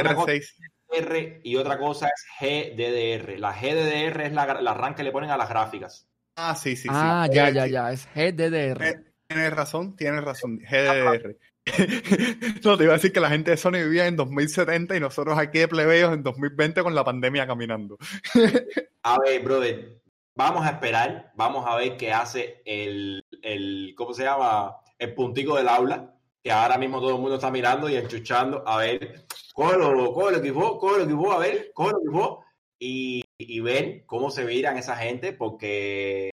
Una 0.00 0.14
cosa- 0.14 0.32
DR6. 0.32 0.54
R 0.90 1.40
y 1.44 1.56
otra 1.56 1.78
cosa 1.78 2.08
es 2.08 2.24
GDDR. 2.40 3.38
La 3.38 3.52
GDDR 3.52 4.26
es 4.26 4.32
la, 4.32 4.60
la 4.60 4.74
RAM 4.74 4.94
que 4.94 5.02
le 5.02 5.12
ponen 5.12 5.30
a 5.30 5.36
las 5.36 5.48
gráficas. 5.48 6.06
Ah, 6.36 6.54
sí, 6.54 6.76
sí, 6.76 6.82
sí. 6.82 6.88
ah, 6.90 7.26
Eh, 7.30 7.34
ya, 7.34 7.50
ya, 7.50 7.64
sí. 7.64 7.70
ya. 7.72 7.92
Es 7.92 8.08
GDDR. 8.14 8.88
Eh, 8.88 9.04
Tienes 9.26 9.52
razón, 9.52 9.94
tienes 9.96 10.24
razón. 10.24 10.58
GDR. 10.60 11.36
no, 12.64 12.76
te 12.76 12.84
iba 12.84 12.92
a 12.92 12.96
decir 12.96 13.12
que 13.12 13.20
la 13.20 13.30
gente 13.30 13.50
de 13.52 13.56
Sony 13.56 13.72
vivía 13.72 14.06
en 14.06 14.16
2070 14.16 14.96
y 14.96 15.00
nosotros 15.00 15.38
aquí 15.38 15.58
de 15.58 15.68
plebeyos 15.68 16.12
en 16.12 16.22
2020 16.22 16.82
con 16.82 16.94
la 16.94 17.04
pandemia 17.04 17.46
caminando. 17.46 17.98
A 19.02 19.18
ver, 19.18 19.42
brother, 19.42 20.00
vamos 20.34 20.66
a 20.66 20.70
esperar, 20.70 21.32
vamos 21.34 21.64
a 21.66 21.76
ver 21.76 21.96
qué 21.96 22.12
hace 22.12 22.62
el, 22.64 23.24
el 23.42 23.94
¿cómo 23.96 24.12
se 24.12 24.24
llama? 24.24 24.76
El 24.98 25.14
puntico 25.14 25.56
del 25.56 25.68
aula, 25.68 26.14
que 26.42 26.50
ahora 26.50 26.78
mismo 26.78 27.00
todo 27.00 27.14
el 27.14 27.20
mundo 27.20 27.36
está 27.36 27.50
mirando 27.50 27.88
y 27.88 27.96
enchuchando, 27.96 28.62
a 28.66 28.76
ver, 28.78 29.24
cógelo, 29.54 30.12
cógelo 30.12 30.38
equipo, 30.38 30.78
cógelo 30.78 31.04
equipo, 31.04 31.32
a 31.32 31.38
ver, 31.38 31.70
cógelo 31.72 31.98
equipo, 32.00 32.44
y, 32.78 33.24
y 33.38 33.60
ver 33.60 34.04
cómo 34.06 34.30
se 34.30 34.44
miran 34.44 34.76
esa 34.76 34.96
gente, 34.96 35.32
porque 35.32 36.30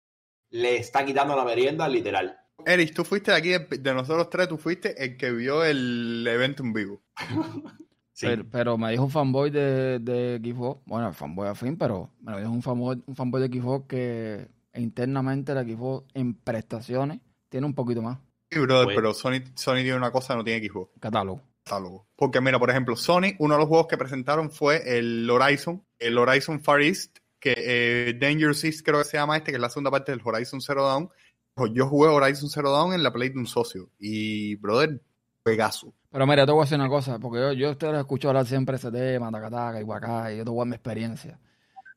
le 0.50 0.78
está 0.78 1.06
quitando 1.06 1.36
la 1.36 1.46
merienda 1.46 1.88
literal. 1.88 2.40
Erich, 2.66 2.94
tú 2.94 3.04
fuiste 3.04 3.32
de 3.32 3.38
aquí, 3.38 3.50
de, 3.50 3.60
de 3.80 3.94
nosotros 3.94 4.30
tres, 4.30 4.48
tú 4.48 4.58
fuiste 4.58 5.04
el 5.04 5.18
que 5.18 5.32
vio 5.32 5.64
el 5.64 6.26
evento 6.28 6.64
en 6.64 6.74
vivo. 6.74 7.02
Sí. 8.18 8.28
Pero, 8.28 8.46
pero 8.50 8.78
me 8.78 8.92
dijo 8.92 9.04
un 9.04 9.12
fanboy 9.12 9.50
de, 9.50 10.00
de 10.00 10.40
Xbox, 10.42 10.82
bueno, 10.86 11.12
fanboy 11.12 11.50
al 11.50 11.58
fin, 11.58 11.76
pero 11.78 12.12
me 12.22 12.32
lo 12.32 12.40
dijo 12.40 12.50
un 12.50 12.62
fanboy, 12.62 13.04
un 13.08 13.14
fanboy 13.14 13.46
de 13.46 13.60
Xbox 13.60 13.88
que 13.90 14.48
internamente 14.74 15.54
la 15.54 15.64
Xbox 15.66 16.08
en 16.14 16.34
prestaciones 16.34 17.20
tiene 17.50 17.66
un 17.66 17.74
poquito 17.74 18.02
más 18.02 18.18
Sí, 18.50 18.58
brother, 18.60 18.86
Bueno. 18.86 18.96
pero 18.96 19.14
Sony, 19.14 19.42
Sony 19.56 19.76
tiene 19.84 19.96
una 19.98 20.12
cosa, 20.12 20.34
no 20.34 20.46
tiene 20.46 20.66
Xbox. 20.66 20.92
catálogo. 21.02 21.42
catálogo. 21.66 22.08
Porque 22.16 22.40
mira, 22.40 22.58
por 22.58 22.70
ejemplo, 22.70 22.96
Sony, 22.96 23.34
uno 23.40 23.56
de 23.56 23.60
los 23.60 23.68
juegos 23.68 23.88
que 23.88 23.98
presentaron 23.98 24.50
fue 24.50 24.98
el 24.98 25.30
Horizon, 25.30 25.84
el 26.00 26.18
Horizon 26.18 26.62
Far 26.62 26.84
East, 26.84 27.18
que 27.38 27.54
eh, 27.58 28.14
Dangerous 28.18 28.64
East 28.64 28.86
creo 28.86 29.00
que 29.00 29.04
se 29.10 29.18
llama 29.18 29.36
este, 29.36 29.52
que 29.52 29.58
es 29.58 29.62
la 29.62 29.68
segunda 29.70 29.92
parte 29.92 30.14
del 30.14 30.22
Horizon 30.24 30.62
Zero 30.62 30.86
Dawn. 30.88 31.10
Pues 31.56 31.72
Yo 31.74 31.88
jugué 31.88 32.10
Horizon 32.10 32.50
Zero 32.50 32.72
Dawn 32.72 32.94
en 32.94 33.02
la 33.02 33.12
Play 33.14 33.30
de 33.30 33.40
un 33.40 33.48
socio 33.48 33.90
y, 33.98 34.56
brother, 34.58 35.02
juegazo. 35.44 35.94
Pero 36.12 36.28
mira, 36.28 36.46
te 36.46 36.52
voy 36.52 36.62
a 36.62 36.64
decir 36.66 36.78
una 36.78 36.90
cosa, 36.90 37.18
porque 37.18 37.40
yo, 37.40 37.54
yo 37.54 37.70
a 37.70 37.72
ustedes 37.72 37.94
los 37.94 38.02
escucho 38.02 38.28
hablar 38.28 38.46
siempre 38.46 38.76
ese 38.76 38.92
tema, 38.92 39.32
tacataca, 39.32 39.80
iguacá, 39.80 40.34
y 40.34 40.38
yo 40.38 40.44
te 40.44 40.50
voy 40.50 40.60
a 40.60 40.62
dar 40.62 40.68
mi 40.68 40.76
experiencia. 40.76 41.40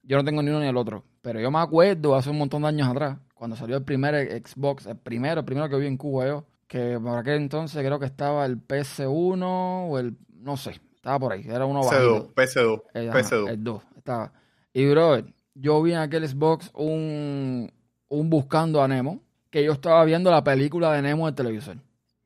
Yo 0.04 0.16
no 0.16 0.24
tengo 0.24 0.42
ni 0.42 0.50
uno 0.50 0.61
ni 0.61 0.68
el 0.68 0.76
otro, 0.76 1.04
pero 1.22 1.40
yo 1.40 1.50
me 1.50 1.59
acuerdo 1.59 2.14
hace 2.14 2.30
un 2.30 2.38
montón 2.38 2.62
de 2.62 2.68
años 2.68 2.88
atrás, 2.88 3.18
cuando 3.34 3.56
salió 3.56 3.76
el 3.76 3.84
primer 3.84 4.14
Xbox, 4.46 4.86
el 4.86 4.96
primero, 4.96 5.40
el 5.40 5.44
primero 5.44 5.68
que 5.68 5.76
vi 5.76 5.86
en 5.86 5.96
Cuba 5.96 6.26
yo, 6.26 6.44
que 6.68 6.98
por 7.02 7.18
aquel 7.18 7.38
entonces 7.42 7.84
creo 7.84 7.98
que 7.98 8.06
estaba 8.06 8.46
el 8.46 8.59
PS1 8.64 9.42
o 9.90 9.98
el, 9.98 10.16
no 10.34 10.56
sé, 10.56 10.80
estaba 10.94 11.18
por 11.18 11.32
ahí, 11.32 11.44
era 11.48 11.66
uno 11.66 11.80
bajito. 11.84 12.32
PS2, 12.34 12.34
PS2, 12.34 12.82
Eh, 12.94 13.09
ajá, 13.09 13.18
PS2. 13.18 13.50
el 13.50 13.64
2, 13.64 13.82
estaba. 13.96 14.32
Y, 14.72 14.86
brother, 14.88 15.34
yo 15.54 15.82
vi 15.82 15.92
en 15.92 15.98
aquel 15.98 16.28
Xbox 16.28 16.70
un, 16.74 17.70
un 18.09 18.30
Buscando 18.30 18.82
a 18.82 18.88
Nemo, 18.88 19.20
que 19.51 19.64
yo 19.64 19.72
estaba 19.72 20.05
viendo 20.05 20.30
la 20.30 20.44
película 20.44 20.92
de 20.92 21.03
Nemo 21.03 21.26
en 21.26 21.32
el 21.32 21.34
televisor. 21.34 21.76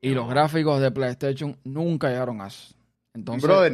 Y 0.01 0.09
los 0.09 0.29
gráficos 0.29 0.81
de 0.81 0.91
PlayStation 0.91 1.57
nunca 1.63 2.09
llegaron 2.09 2.41
a 2.41 2.47
eso. 2.47 2.75
Entonces, 3.13 3.47
Brother, 3.47 3.73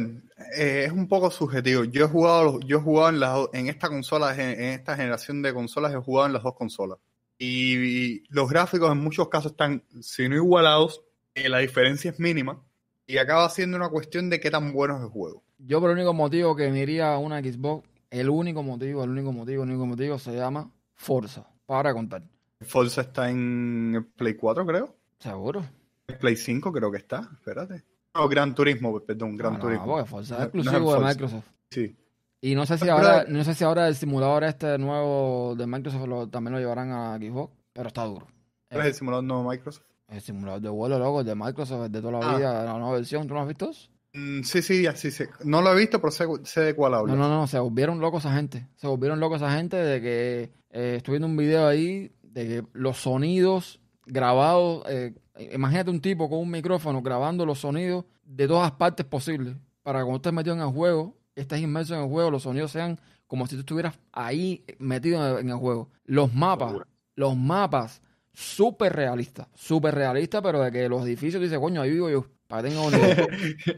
eh, 0.56 0.84
es 0.86 0.92
un 0.92 1.08
poco 1.08 1.30
subjetivo. 1.30 1.84
Yo 1.84 2.04
he 2.04 2.08
jugado, 2.08 2.60
yo 2.60 2.78
he 2.78 2.80
jugado 2.80 3.08
en, 3.08 3.20
las 3.20 3.48
en 3.52 3.68
esta 3.68 3.88
consola, 3.88 4.34
en, 4.34 4.60
en 4.60 4.70
esta 4.74 4.96
generación 4.96 5.42
de 5.42 5.54
consolas, 5.54 5.92
he 5.92 5.96
jugado 5.96 6.26
en 6.26 6.34
las 6.34 6.42
dos 6.42 6.54
consolas. 6.54 6.98
Y, 7.42 8.22
los 8.28 8.50
gráficos 8.50 8.92
en 8.92 8.98
muchos 8.98 9.28
casos 9.30 9.52
están, 9.52 9.82
si 10.02 10.28
no 10.28 10.36
igualados, 10.36 11.02
eh, 11.34 11.48
la 11.48 11.58
diferencia 11.58 12.10
es 12.10 12.20
mínima. 12.20 12.62
Y 13.06 13.16
acaba 13.16 13.48
siendo 13.48 13.78
una 13.78 13.88
cuestión 13.88 14.28
de 14.28 14.38
qué 14.38 14.50
tan 14.50 14.72
bueno 14.72 14.98
es 14.98 15.02
el 15.02 15.08
juego. 15.08 15.42
yo 15.58 15.80
por 15.80 15.90
el 15.90 15.96
único 15.96 16.12
motivo 16.12 16.54
que 16.54 16.70
me 16.70 16.80
iría 16.80 17.12
a 17.12 17.18
una 17.18 17.40
Xbox, 17.40 17.88
el 18.10 18.28
único 18.28 18.62
motivo, 18.62 19.02
el 19.02 19.10
único 19.10 19.32
motivo, 19.32 19.64
el 19.64 19.70
único 19.70 19.86
motivo 19.86 20.18
se 20.18 20.36
llama 20.36 20.70
Forza. 20.94 21.46
Para 21.64 21.94
contar. 21.94 22.22
Forza 22.60 23.02
está 23.02 23.30
en 23.30 24.12
Play 24.16 24.34
4, 24.34 24.66
creo. 24.66 24.96
¿Seguro? 25.18 25.64
El 26.06 26.16
Play 26.18 26.36
5 26.36 26.72
creo 26.72 26.90
que 26.90 26.98
está. 26.98 27.28
Espérate. 27.32 27.84
No, 28.14 28.28
Gran 28.28 28.54
Turismo, 28.54 28.98
perdón, 29.00 29.36
Gran 29.36 29.52
No, 29.54 29.58
no, 29.58 29.64
Turismo. 29.64 29.86
porque 29.86 30.08
Forza 30.08 30.34
es 30.34 30.40
no 30.40 30.44
exclusivo 30.60 30.94
de. 30.94 31.00
Microsoft. 31.00 31.46
Sí. 31.70 31.96
Y 32.42 32.54
no 32.54 32.66
sé 32.66 32.76
si 32.78 32.84
Pero- 32.84 32.94
ahora, 32.96 33.24
no 33.28 33.44
sé 33.44 33.54
si 33.54 33.64
ahora 33.64 33.86
el 33.88 33.94
simulador 33.94 34.44
este 34.44 34.78
nuevo 34.78 35.54
de 35.56 35.66
Microsoft 35.66 36.06
lo- 36.08 36.28
también 36.28 36.54
lo 36.54 36.58
llevarán 36.58 36.90
a 36.90 37.16
Xbox, 37.18 37.52
pero 37.72 37.88
está 37.88 38.04
duro. 38.04 38.26
¿Cuál 38.70 38.80
es 38.82 38.86
el 38.88 38.94
simulador 38.94 39.24
nuevo 39.24 39.42
de 39.42 39.48
Microsoft? 39.56 39.84
El 40.08 40.20
simulador 40.20 40.60
de 40.60 40.68
vuelo, 40.70 40.98
loco, 40.98 41.20
el 41.20 41.26
de 41.26 41.34
Microsoft, 41.34 41.84
el 41.86 41.92
de 41.92 42.00
toda 42.00 42.18
la 42.18 42.30
Ah. 42.30 42.36
vida, 42.36 42.64
la 42.64 42.72
nueva 42.78 42.94
versión, 42.94 43.22
¿tú 43.22 43.28
no 43.28 43.34
lo 43.34 43.40
has 43.42 43.48
visto? 43.48 43.70
eso? 43.70 43.88
Mm, 44.14 44.42
sí, 44.42 44.60
sí, 44.62 44.86
así 44.86 45.10
sé. 45.12 45.28
No 45.44 45.62
lo 45.62 45.72
he 45.72 45.76
visto, 45.78 46.00
pero 46.00 46.10
sé, 46.10 46.24
sé 46.44 46.60
de 46.62 46.74
cuál 46.74 46.94
hablas. 46.94 47.16
No, 47.16 47.28
no, 47.28 47.36
no, 47.36 47.46
se 47.46 47.58
volvieron 47.60 48.00
locos 48.00 48.24
esa 48.24 48.34
gente. 48.34 48.66
Se 48.74 48.88
volvieron 48.88 49.20
locos 49.20 49.40
esa 49.40 49.52
gente 49.56 49.76
de 49.76 50.00
que 50.00 50.50
eh, 50.72 50.94
estoy 50.96 51.12
viendo 51.12 51.28
un 51.28 51.36
video 51.36 51.66
ahí 51.68 52.10
de 52.32 52.46
que 52.46 52.64
los 52.72 52.98
sonidos 52.98 53.80
grabados, 54.06 54.82
eh, 54.88 55.14
imagínate 55.52 55.90
un 55.90 56.00
tipo 56.00 56.28
con 56.28 56.38
un 56.38 56.50
micrófono 56.50 57.02
grabando 57.02 57.44
los 57.46 57.60
sonidos 57.60 58.04
de 58.24 58.46
todas 58.48 58.72
partes 58.72 59.06
posibles 59.06 59.56
para 59.82 60.00
que 60.00 60.04
cuando 60.04 60.16
estés 60.16 60.32
metido 60.32 60.54
en 60.54 60.62
el 60.62 60.68
juego, 60.68 61.16
estés 61.34 61.60
inmerso 61.60 61.94
en 61.94 62.02
el 62.02 62.08
juego, 62.08 62.30
los 62.30 62.42
sonidos 62.42 62.70
sean 62.70 62.98
como 63.26 63.46
si 63.46 63.54
tú 63.54 63.60
estuvieras 63.60 63.98
ahí 64.12 64.64
metido 64.78 65.38
en 65.38 65.48
el, 65.48 65.56
juego. 65.56 65.90
Los 66.04 66.34
mapas, 66.34 66.74
los 67.14 67.36
mapas, 67.36 68.02
súper 68.32 68.92
realistas, 68.92 69.46
súper 69.54 69.94
realistas, 69.94 70.42
pero 70.42 70.60
de 70.60 70.72
que 70.72 70.88
los 70.88 71.04
edificios, 71.04 71.40
dice, 71.40 71.58
coño, 71.58 71.80
ahí 71.80 71.90
vivo 71.90 72.10
yo. 72.10 72.26
Para 72.48 72.68
que 72.68 72.74
tenga 72.74 72.88
idea. 72.88 73.26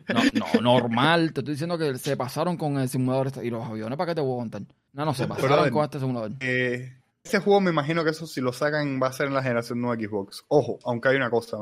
No, 0.35 0.61
no, 0.63 0.79
normal. 0.79 1.35
Te 1.35 1.41
estoy 1.41 1.53
diciendo 1.53 1.77
que 1.77 1.99
se 1.99 2.17
pasaron 2.17 2.57
con 2.57 2.79
el 2.79 2.89
simulador 2.89 3.27
este. 3.27 3.45
Y 3.45 3.51
los 3.51 3.63
aviones, 3.63 3.99
¿para 3.99 4.11
qué 4.11 4.15
te 4.15 4.23
voy 4.23 4.33
a 4.33 4.41
contar? 4.41 4.63
No, 4.95 5.05
no, 5.05 5.13
se 5.13 5.27
pasaron 5.27 5.69
con 5.69 5.85
este 5.85 6.01
simulador. 6.01 6.33
Eh, 6.41 6.91
ese 7.25 7.39
juego 7.39 7.61
me 7.61 7.71
imagino 7.71 8.03
que 8.03 8.11
eso 8.11 8.27
si 8.27 8.41
lo 8.41 8.53
sacan 8.53 9.01
va 9.01 9.07
a 9.07 9.13
ser 9.13 9.29
en 9.29 9.35
la 9.35 9.43
generación 9.43 9.81
nueva 9.81 9.97
Xbox. 9.97 10.45
Ojo, 10.49 10.79
aunque 10.85 11.09
hay 11.09 11.17
una 11.17 11.31
cosa. 11.31 11.59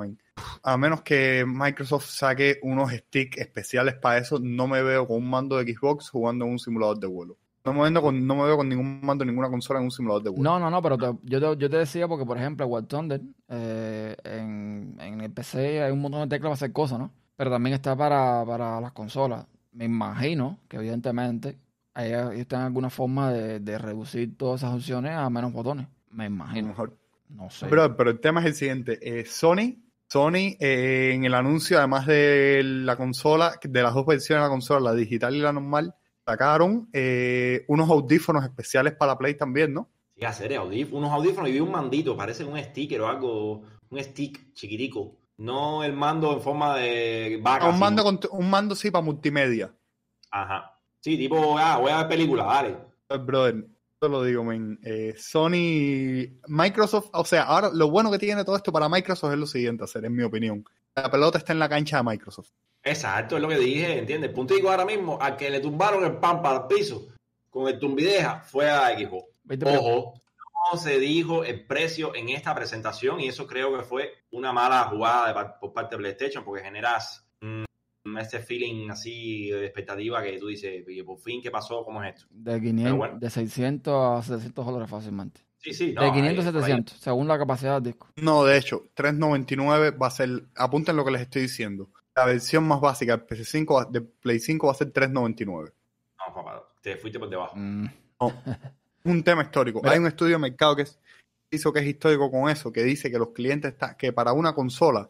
A 0.63 0.77
menos 0.77 1.03
que 1.03 1.45
Microsoft 1.47 2.07
saque 2.07 2.59
unos 2.63 2.91
sticks 2.93 3.39
especiales 3.39 3.95
para 3.95 4.19
eso, 4.19 4.39
no 4.41 4.67
me 4.67 4.83
veo 4.83 5.07
con 5.07 5.19
un 5.19 5.29
mando 5.29 5.59
de 5.59 5.73
Xbox 5.73 6.09
jugando 6.09 6.47
en 6.47 6.53
un 6.53 6.59
simulador 6.59 6.99
de 6.99 7.07
vuelo. 7.07 7.37
No 7.63 7.75
me, 7.75 7.91
veo 7.91 8.01
con, 8.01 8.27
no 8.27 8.37
me 8.37 8.45
veo 8.45 8.57
con 8.57 8.71
ningún 8.71 9.01
mando, 9.03 9.23
ninguna 9.23 9.51
consola 9.51 9.81
en 9.81 9.85
un 9.85 9.91
simulador 9.91 10.23
de 10.23 10.31
vuelo. 10.31 10.43
No, 10.43 10.59
no, 10.59 10.71
no, 10.71 10.81
pero 10.81 11.19
yo, 11.23 11.57
te, 11.59 11.77
decía 11.77 12.09
porque, 12.09 12.25
por 12.25 12.39
ejemplo, 12.39 12.67
War 12.67 12.85
Thunder, 12.85 13.21
eh, 13.49 14.17
en, 14.25 14.97
en 14.99 15.21
el 15.21 15.31
PC 15.31 15.83
hay 15.83 15.93
un 15.93 16.01
montón 16.01 16.23
de 16.23 16.35
teclas 16.35 16.49
para 16.49 16.55
hacer 16.55 16.73
cosas, 16.73 16.99
¿no? 16.99 17.13
Pero 17.37 17.51
también 17.51 17.75
está 17.75 17.95
para, 17.95 18.45
para 18.47 18.81
las 18.81 18.93
consolas. 18.93 19.45
Me 19.73 19.85
imagino 19.85 20.59
que, 20.69 20.79
evidentemente, 20.79 21.59
ellos 21.97 22.31
tienen 22.49 22.67
alguna 22.67 22.91
forma 22.91 23.33
de, 23.33 23.61
de 23.61 23.79
reducir 23.79 24.37
todas 24.37 24.61
esas 24.63 24.75
opciones 24.75 25.13
a 25.13 25.29
menos 25.31 25.53
botones. 25.53 25.87
Me 26.11 26.25
a 26.25 26.29
lo 26.29 26.35
imagino. 26.35 26.69
mejor. 26.69 26.97
No 27.29 27.49
sé. 27.51 27.67
Pero, 27.69 27.97
pero 27.97 28.11
el 28.11 28.21
tema 28.21 28.41
es 28.41 28.47
el 28.47 28.55
siguiente. 28.55 28.99
eh, 29.03 29.25
Sony, 29.25 29.77
Sony 30.09 30.57
eh, 30.59 31.13
en 31.15 31.25
el 31.25 31.35
anuncio, 31.35 31.79
además 31.79 32.07
de 32.07 32.63
la 32.65 32.97
consola, 32.97 33.55
de 33.63 33.83
las 33.83 33.95
dos 33.95 34.05
versiones 34.07 34.43
de 34.43 34.49
la 34.49 34.51
consola, 34.53 34.81
la 34.81 34.95
digital 34.95 35.35
y 35.37 35.41
la 35.41 35.53
normal, 35.53 35.95
sacaron 36.27 36.89
eh, 36.93 37.65
unos 37.69 37.89
audífonos 37.89 38.45
especiales 38.45 38.95
para 38.95 39.13
la 39.13 39.19
Play 39.19 39.35
también, 39.37 39.73
¿no? 39.73 39.89
Sí, 40.17 40.25
hacer 40.25 40.53
audíf- 40.53 40.89
unos 40.93 41.11
audífonos 41.13 41.49
y 41.49 41.53
vi 41.53 41.61
un 41.61 41.71
mandito, 41.71 42.17
parece 42.17 42.45
un 42.45 42.59
sticker 42.59 43.01
o 43.01 43.09
algo, 43.09 43.63
un 43.89 43.99
stick 44.03 44.53
chiquitico. 44.53 45.17
No 45.39 45.83
el 45.85 45.93
mando 45.95 46.33
en 46.35 46.41
forma 46.43 46.77
de 46.77 47.39
vaca. 47.43 47.69
un, 47.69 47.79
mando 47.79 48.03
sino- 48.03 48.21
con- 48.21 48.39
un 48.41 48.51
mando 48.51 48.75
sí 48.75 48.91
para 48.91 49.05
multimedia. 49.05 49.73
Ajá. 50.33 50.70
Sí, 51.01 51.17
tipo, 51.17 51.59
ah, 51.59 51.79
voy 51.79 51.91
a 51.91 51.99
ver 51.99 52.09
películas, 52.09 52.47
dale. 52.47 52.77
Eh, 53.09 53.19
Brother, 53.19 53.67
te 53.99 54.09
lo 54.09 54.23
digo, 54.23 54.45
men. 54.45 54.79
eh, 54.83 55.15
Sony, 55.17 56.39
Microsoft, 56.47 57.11
o 57.13 57.25
sea, 57.25 57.45
ahora 57.45 57.71
lo 57.73 57.91
bueno 57.91 58.11
que 58.11 58.19
tiene 58.19 58.45
todo 58.45 58.57
esto 58.57 58.73
para 58.73 58.89
Microsoft 58.89 59.33
es 59.33 59.39
lo 59.39 59.47
siguiente, 59.47 59.85
hacer, 59.85 60.05
en 60.05 60.15
mi 60.15 60.23
opinión. 60.23 60.65
La 60.95 61.11
pelota 61.11 61.39
está 61.39 61.53
en 61.53 61.59
la 61.59 61.69
cancha 61.69 61.99
de 61.99 62.05
Microsoft. 62.05 62.51
Exacto, 62.83 63.37
es 63.37 63.43
lo 63.43 63.49
que 63.49 63.59
dije, 63.59 63.99
¿entiendes? 63.99 64.31
Puntico 64.31 64.71
ahora 64.71 64.85
mismo, 64.85 65.19
a 65.21 65.37
que 65.37 65.51
le 65.51 65.61
tumbaron 65.61 66.05
el 66.05 66.17
pan 66.17 66.43
para 66.43 66.61
el 66.61 66.67
piso 66.67 67.07
con 67.51 67.69
el 67.69 67.79
tumbideja 67.79 68.41
fue 68.41 68.71
a 68.71 68.97
Xbox. 68.97 69.27
Ojo, 69.67 70.15
no 70.73 70.79
se 70.79 70.99
dijo 70.99 71.45
el 71.45 71.67
precio 71.67 72.15
en 72.15 72.29
esta 72.29 72.55
presentación 72.55 73.21
y 73.21 73.29
eso 73.29 73.47
creo 73.47 73.77
que 73.77 73.83
fue 73.83 74.13
una 74.31 74.53
mala 74.53 74.85
jugada 74.85 75.29
de 75.29 75.51
por 75.61 75.73
parte 75.73 75.97
de 75.97 75.99
PlayStation 75.99 76.45
porque 76.45 76.63
generas 76.63 77.27
mm, 77.41 77.65
ese 78.19 78.41
feeling 78.41 78.89
así 78.91 79.51
de 79.51 79.65
expectativa 79.67 80.23
que 80.23 80.39
tú 80.39 80.47
dices, 80.49 80.85
"Oye, 80.87 81.05
por 81.05 81.19
fin, 81.19 81.41
¿qué 81.43 81.51
pasó? 81.51 81.85
¿Cómo 81.85 82.03
es 82.03 82.15
esto? 82.17 82.27
De 82.31 82.61
500, 82.61 82.97
bueno. 82.97 83.19
de 83.19 83.31
600 83.31 84.19
a 84.19 84.23
700 84.23 84.65
dólares 84.67 84.91
fácilmente. 84.91 85.41
Sí, 85.59 85.75
sí, 85.75 85.93
no, 85.93 86.03
de 86.05 86.13
500 86.13 86.45
a 86.45 86.49
ahí- 86.49 86.53
por 86.55 86.63
ahí- 86.63 86.71
700, 86.71 86.97
según 86.99 87.29
la 87.29 87.39
capacidad 87.39 87.75
del 87.75 87.93
disco. 87.93 88.09
No, 88.17 88.45
de 88.45 88.57
hecho, 88.57 88.89
399 88.95 89.91
va 89.91 90.07
a 90.07 90.11
ser, 90.11 90.45
apunten 90.57 90.97
lo 90.97 91.05
que 91.05 91.11
les 91.11 91.21
estoy 91.23 91.43
diciendo. 91.43 91.91
La 92.17 92.25
versión 92.25 92.65
más 92.67 92.81
básica 92.81 93.17
del 93.17 93.27
PC5 93.27 93.75
va- 93.75 93.85
de 93.91 94.01
Play 94.01 94.41
5 94.41 94.67
va 94.69 94.73
a 94.73 94.77
ser 94.77 94.91
399. 94.91 95.71
No, 96.19 96.35
papá, 96.35 96.63
te 96.83 96.97
fuiste 96.97 97.19
por 97.19 97.29
debajo. 97.29 97.55
Mm. 97.57 97.87
un 99.05 99.23
tema 99.23 99.43
histórico. 99.43 99.81
Mira. 99.83 99.93
Hay 99.93 99.99
un 99.99 100.07
estudio 100.07 100.33
de 100.37 100.39
mercado 100.39 100.75
que 100.77 100.83
es- 100.83 100.99
hizo 101.51 101.73
que 101.73 101.81
es 101.81 101.87
histórico 101.87 102.31
con 102.31 102.49
eso, 102.49 102.73
que 102.73 102.83
dice 102.83 103.11
que 103.11 103.19
los 103.19 103.29
clientes 103.31 103.73
está, 103.73 103.97
que 103.97 104.13
para 104.13 104.33
una 104.33 104.55
consola 104.55 105.01
la 105.01 105.09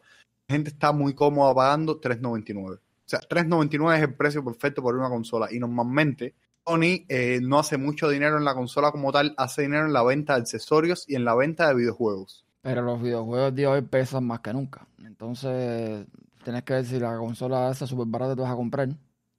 gente 0.51 0.71
está 0.71 0.93
muy 0.93 1.15
cómoda 1.15 1.55
pagando 1.55 2.01
3.99. 2.01 2.77
O 2.77 2.81
sea, 3.05 3.21
3.99 3.21 3.97
es 3.97 4.03
el 4.03 4.15
precio 4.15 4.45
perfecto 4.45 4.83
por 4.83 4.97
una 4.97 5.09
consola 5.09 5.49
y 5.51 5.59
normalmente 5.59 6.35
Sony 6.67 7.05
eh, 7.09 7.41
no 7.43 7.59
hace 7.59 7.77
mucho 7.79 8.09
dinero 8.09 8.37
en 8.37 8.45
la 8.45 8.55
consola 8.55 8.93
como 8.93 9.11
tal, 9.13 9.35
hace 9.37 9.63
dinero 9.63 9.87
en 9.87 9.93
la 9.93 10.03
venta 10.03 10.35
de 10.35 10.41
accesorios 10.41 11.05
y 11.09 11.17
en 11.17 11.25
la 11.25 11.35
venta 11.35 11.69
de 11.69 11.75
videojuegos. 11.75 12.45
Pero 12.63 12.83
los 12.83 13.01
videojuegos 13.01 13.55
de 13.55 13.67
hoy 13.67 13.83
pesan 13.83 14.27
más 14.27 14.41
que 14.41 14.53
nunca. 14.53 14.87
Entonces, 15.05 16.07
tienes 16.45 16.63
que 16.63 16.75
ver 16.75 16.85
si 16.85 17.01
la 17.01 17.17
consola 17.17 17.71
esa 17.71 17.87
super 17.87 18.07
barata 18.07 18.37
te 18.37 18.43
vas 18.43 18.53
a 18.53 18.57
comprar 18.57 18.89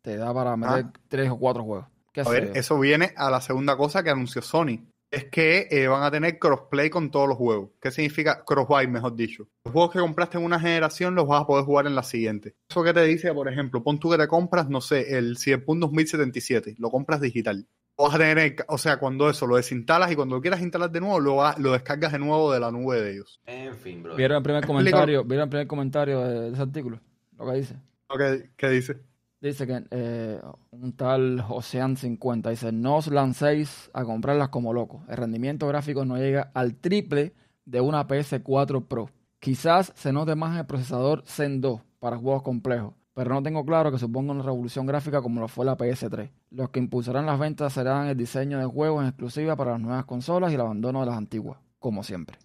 te 0.01 0.17
da 0.17 0.33
para 0.33 0.57
meter 0.57 0.87
tres 1.07 1.29
o 1.29 1.37
cuatro 1.37 1.63
juegos. 1.63 1.87
¿Qué 2.11 2.21
A 2.21 2.29
ver, 2.29 2.51
eso 2.55 2.77
viene 2.79 3.13
a 3.15 3.29
la 3.29 3.39
segunda 3.39 3.77
cosa 3.77 4.03
que 4.03 4.09
anunció 4.09 4.41
Sony. 4.41 4.79
Es 5.11 5.25
que 5.25 5.67
eh, 5.69 5.87
van 5.87 6.03
a 6.03 6.09
tener 6.11 6.39
crossplay 6.39 6.89
con 6.89 7.11
todos 7.11 7.27
los 7.27 7.37
juegos. 7.37 7.71
¿Qué 7.81 7.91
significa 7.91 8.45
crossbuy, 8.45 8.87
mejor 8.87 9.13
dicho? 9.13 9.45
Los 9.65 9.73
juegos 9.73 9.91
que 9.91 9.99
compraste 9.99 10.37
en 10.37 10.45
una 10.45 10.57
generación 10.57 11.15
los 11.15 11.27
vas 11.27 11.41
a 11.41 11.45
poder 11.45 11.65
jugar 11.65 11.85
en 11.85 11.95
la 11.95 12.03
siguiente. 12.03 12.55
Eso 12.69 12.81
que 12.81 12.93
te 12.93 13.03
dice, 13.03 13.33
por 13.33 13.49
ejemplo, 13.49 13.83
pon 13.83 13.99
tú 13.99 14.09
que 14.09 14.17
te 14.17 14.27
compras, 14.29 14.69
no 14.69 14.79
sé, 14.79 15.17
el 15.17 15.37
Cyberpunk 15.37 15.79
2077, 15.81 16.75
lo 16.79 16.89
compras 16.89 17.19
digital. 17.19 17.67
Lo 17.97 18.05
vas 18.05 18.15
a 18.15 18.19
tener, 18.19 18.55
o 18.69 18.77
sea, 18.77 18.97
cuando 18.99 19.29
eso 19.29 19.45
lo 19.47 19.57
desinstalas 19.57 20.09
y 20.11 20.15
cuando 20.15 20.35
lo 20.35 20.41
quieras 20.41 20.61
instalar 20.61 20.89
de 20.89 21.01
nuevo, 21.01 21.19
lo, 21.19 21.35
va- 21.35 21.55
lo 21.57 21.73
descargas 21.73 22.13
de 22.13 22.19
nuevo 22.19 22.53
de 22.53 22.61
la 22.61 22.71
nube 22.71 23.01
de 23.01 23.11
ellos. 23.11 23.41
En 23.45 23.75
fin, 23.75 24.01
bro. 24.01 24.15
¿Vieron 24.15 24.37
el 24.37 24.43
primer 24.43 24.65
comentario? 24.65 25.25
¿Vieron 25.25 25.43
el 25.43 25.49
primer 25.49 25.67
comentario 25.67 26.21
de, 26.21 26.39
de 26.39 26.53
ese 26.53 26.61
artículo? 26.61 27.01
Lo 27.37 27.51
que 27.51 27.57
dice. 27.57 27.75
¿Lo 28.09 28.17
que, 28.17 28.49
qué 28.55 28.69
dice? 28.69 29.01
Dice 29.41 29.65
que 29.65 29.83
eh, 29.89 30.39
un 30.69 30.93
tal 30.93 31.43
Ocean 31.49 31.97
50 31.97 32.51
dice, 32.51 32.71
no 32.71 32.97
os 32.97 33.07
lancéis 33.07 33.89
a 33.91 34.05
comprarlas 34.05 34.49
como 34.49 34.71
locos. 34.71 35.01
El 35.09 35.17
rendimiento 35.17 35.67
gráfico 35.67 36.05
no 36.05 36.17
llega 36.17 36.51
al 36.53 36.75
triple 36.75 37.33
de 37.65 37.81
una 37.81 38.07
PS4 38.07 38.87
Pro. 38.87 39.09
Quizás 39.39 39.93
se 39.95 40.13
note 40.13 40.35
más 40.35 40.51
en 40.51 40.59
el 40.59 40.65
procesador 40.67 41.23
Zen 41.25 41.59
2 41.59 41.81
para 41.99 42.17
juegos 42.17 42.43
complejos, 42.43 42.93
pero 43.15 43.33
no 43.33 43.41
tengo 43.41 43.65
claro 43.65 43.91
que 43.91 43.97
suponga 43.97 44.31
una 44.31 44.43
revolución 44.43 44.85
gráfica 44.85 45.23
como 45.23 45.41
lo 45.41 45.47
fue 45.47 45.65
la 45.65 45.75
PS3. 45.75 46.29
Los 46.51 46.69
que 46.69 46.79
impulsarán 46.79 47.25
las 47.25 47.39
ventas 47.39 47.73
serán 47.73 48.09
el 48.09 48.17
diseño 48.17 48.59
de 48.59 48.65
juegos 48.65 49.01
en 49.01 49.07
exclusiva 49.07 49.55
para 49.55 49.71
las 49.71 49.81
nuevas 49.81 50.05
consolas 50.05 50.51
y 50.51 50.55
el 50.55 50.61
abandono 50.61 50.99
de 50.99 51.07
las 51.07 51.17
antiguas, 51.17 51.57
como 51.79 52.03
siempre. 52.03 52.37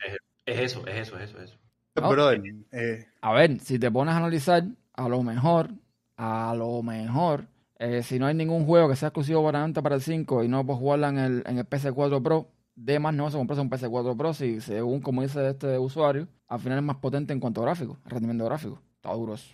Es 0.46 0.60
eso, 0.60 0.86
es 0.86 0.96
eso, 0.96 1.18
es 1.18 1.30
eso, 1.30 1.38
es 1.42 1.50
eso. 1.50 1.58
Brother, 1.94 2.42
eh, 2.72 3.06
A 3.20 3.32
ver, 3.34 3.60
si 3.60 3.78
te 3.78 3.90
pones 3.90 4.14
a 4.14 4.18
analizar, 4.18 4.64
a 4.94 5.08
lo 5.08 5.22
mejor, 5.22 5.70
a 6.16 6.54
lo 6.56 6.82
mejor, 6.82 7.46
eh, 7.78 8.02
si 8.02 8.18
no 8.18 8.26
hay 8.26 8.34
ningún 8.34 8.64
juego 8.66 8.88
que 8.88 8.96
sea 8.96 9.08
exclusivo 9.08 9.44
para 9.44 9.66
para 9.82 9.94
el 9.94 10.00
5 10.02 10.44
y 10.44 10.48
no 10.48 10.64
puedes 10.64 10.80
jugarla 10.80 11.08
en 11.10 11.18
el, 11.18 11.42
en 11.46 11.58
el 11.58 11.68
PC4 11.68 12.22
Pro, 12.22 12.48
de 12.74 12.98
más 12.98 13.14
no 13.14 13.30
se 13.30 13.36
comprarse 13.36 13.62
un 13.62 13.70
PC4 13.70 14.16
Pro 14.16 14.34
si, 14.34 14.60
según 14.60 15.00
como 15.00 15.22
dice 15.22 15.48
este 15.48 15.78
usuario, 15.78 16.28
al 16.48 16.60
final 16.60 16.78
es 16.78 16.84
más 16.84 16.96
potente 16.96 17.32
en 17.32 17.40
cuanto 17.40 17.60
a 17.60 17.64
gráfico, 17.64 17.98
rendimiento 18.04 18.44
gráfico. 18.44 18.80
Está 18.96 19.12
duro 19.12 19.34
eso. 19.34 19.46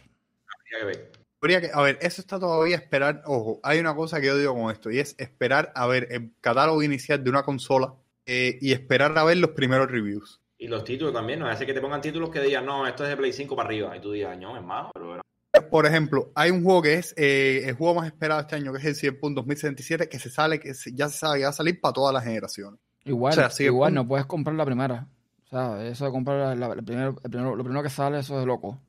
Habría 0.47 0.79
que 0.79 0.85
ver. 0.87 1.13
Habría 1.41 1.61
que, 1.61 1.71
a 1.73 1.81
ver, 1.83 1.99
eso 2.01 2.21
está 2.21 2.39
todavía 2.39 2.77
esperar. 2.77 3.23
Ojo, 3.27 3.59
hay 3.65 3.81
una 3.81 3.97
cosa 3.97 4.21
que 4.21 4.29
yo 4.29 4.39
digo 4.39 4.55
con 4.55 4.71
esto 4.71 4.91
y 4.91 5.01
es 5.01 5.17
esperar 5.19 5.73
a 5.75 5.87
ver 5.89 6.07
el 6.13 6.33
catálogo 6.41 6.83
inicial 6.85 7.23
de 7.25 7.31
una 7.31 7.43
consola 7.43 7.95
eh, 8.27 8.59
y 8.61 8.73
esperar 8.73 9.17
a 9.19 9.25
ver 9.25 9.39
los 9.39 9.51
primeros 9.51 9.91
reviews. 9.91 10.41
Y 10.57 10.69
los 10.69 10.85
títulos 10.85 11.13
también, 11.13 11.41
no 11.41 11.49
hace 11.49 11.67
que 11.67 11.75
te 11.75 11.81
pongan 11.81 12.01
títulos 12.01 12.31
que 12.31 12.41
digan, 12.41 12.65
no, 12.65 12.87
esto 12.87 13.03
es 13.03 13.11
de 13.11 13.17
Play 13.17 13.33
5 13.33 13.57
para 13.57 13.67
arriba. 13.67 13.97
Y 13.97 14.01
tú 14.01 14.13
digas, 14.13 14.39
no, 14.39 14.57
es 14.57 14.63
más, 14.63 14.91
pero 14.95 15.15
era- 15.15 15.23
Por 15.71 15.85
ejemplo, 15.87 16.33
hay 16.35 16.51
un 16.51 16.65
juego 16.65 16.81
que 16.83 16.95
es 16.95 17.13
eh, 17.17 17.63
el 17.67 17.75
juego 17.75 17.97
más 17.97 18.07
esperado 18.07 18.41
este 18.41 18.57
año, 18.57 18.73
que 18.73 18.79
es 18.79 18.85
el 18.87 18.97
Cyberpunk 18.97 19.35
2077, 19.37 20.09
que 20.09 20.19
se 20.19 20.31
sale, 20.31 20.59
que 20.59 20.73
se- 20.73 20.93
ya 20.95 21.09
se 21.11 21.19
sabe 21.19 21.39
que 21.39 21.45
va 21.45 21.51
a 21.51 21.53
salir 21.53 21.79
para 21.81 21.93
todas 21.93 22.15
las 22.15 22.25
generaciones. 22.25 22.81
Igual, 23.05 23.33
O 23.33 23.35
sea, 23.37 23.51
sí, 23.51 23.65
igual 23.65 23.93
no 23.93 24.07
puedes 24.09 24.25
comprar 24.27 24.57
la 24.57 24.65
primera. 24.65 25.07
O 25.45 25.49
sea, 25.51 25.85
eso 25.87 26.07
de 26.07 26.11
comprar 26.11 26.39
la- 26.57 26.69
la- 26.69 26.75
el 26.75 26.83
primero, 26.85 27.17
el 27.23 27.31
primero- 27.31 27.55
lo 27.55 27.63
primero 27.65 27.83
que 27.83 27.91
sale, 27.91 28.19
eso 28.21 28.41
es 28.41 28.47
loco. 28.47 28.81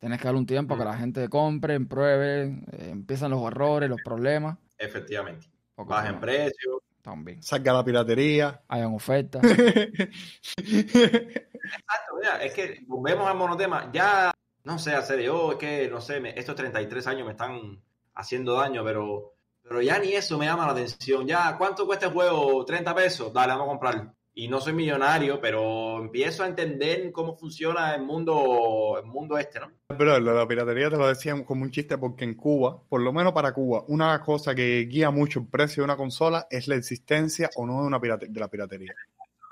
Tienes 0.00 0.18
que 0.18 0.24
darle 0.24 0.40
un 0.40 0.46
tiempo 0.46 0.74
a 0.74 0.78
que 0.78 0.84
la 0.84 0.96
gente 0.96 1.28
compre, 1.28 1.78
pruebe, 1.80 2.44
eh, 2.72 2.88
empiezan 2.90 3.30
los 3.30 3.42
errores, 3.46 3.88
los 3.88 4.00
problemas. 4.04 4.56
efectivamente. 4.78 5.46
porque 5.76 5.90
Baja 5.90 6.02
si 6.02 6.08
en 6.08 6.14
no, 6.16 6.20
precio. 6.20 6.82
También. 7.02 7.40
Salga 7.42 7.72
la 7.72 7.84
piratería. 7.84 8.60
Hayan 8.66 8.92
ofertas. 8.94 9.40
Exacto, 10.58 12.16
mira, 12.20 12.42
es 12.42 12.52
que 12.54 12.80
volvemos 12.86 13.28
al 13.28 13.36
monotema. 13.36 13.90
Ya, 13.92 14.32
no 14.64 14.78
sé, 14.78 14.94
hacer 14.94 15.20
yo, 15.22 15.52
es 15.52 15.58
que, 15.58 15.88
no 15.88 16.00
sé, 16.00 16.20
me- 16.20 16.38
estos 16.38 16.54
33 16.56 17.06
años 17.06 17.24
me 17.26 17.32
están 17.32 17.80
haciendo 18.14 18.54
daño, 18.54 18.84
pero 18.84 19.32
Pero 19.62 19.82
ya 19.82 19.98
ni 19.98 20.14
eso 20.14 20.38
me 20.38 20.46
llama 20.46 20.64
la 20.64 20.72
atención. 20.72 21.26
Ya, 21.26 21.54
¿cuánto 21.58 21.84
cuesta 21.86 22.06
el 22.06 22.12
juego? 22.12 22.64
30 22.64 22.94
pesos. 22.94 23.30
Dale, 23.34 23.52
vamos 23.52 23.66
a 23.66 23.68
comprarlo. 23.68 24.14
Y 24.32 24.48
no 24.48 24.60
soy 24.62 24.72
millonario, 24.72 25.40
pero 25.42 25.98
empiezo 25.98 26.42
a 26.42 26.46
entender 26.46 27.12
cómo 27.12 27.36
funciona 27.36 27.94
el 27.94 28.02
mundo, 28.02 28.96
el 28.98 29.04
mundo 29.04 29.36
este, 29.36 29.60
¿no? 29.60 29.70
Pero 29.88 30.18
lo 30.20 30.30
de 30.32 30.38
la 30.38 30.48
piratería 30.48 30.88
te 30.88 30.96
lo 30.96 31.06
decían 31.06 31.44
como 31.44 31.64
un 31.64 31.70
chiste 31.70 31.98
porque 31.98 32.24
en 32.24 32.34
Cuba, 32.34 32.80
por 32.88 33.02
lo 33.02 33.12
menos 33.12 33.34
para 33.34 33.52
Cuba, 33.52 33.84
una 33.88 34.18
cosa 34.22 34.54
que 34.54 34.86
guía 34.88 35.10
mucho 35.10 35.40
el 35.40 35.48
precio 35.48 35.82
de 35.82 35.84
una 35.84 35.96
consola 35.98 36.46
es 36.50 36.66
la 36.66 36.76
existencia 36.76 37.50
o 37.56 37.66
no 37.66 37.82
de, 37.82 37.88
una 37.88 38.00
pirate- 38.00 38.28
de 38.28 38.40
la 38.40 38.48
piratería. 38.48 38.94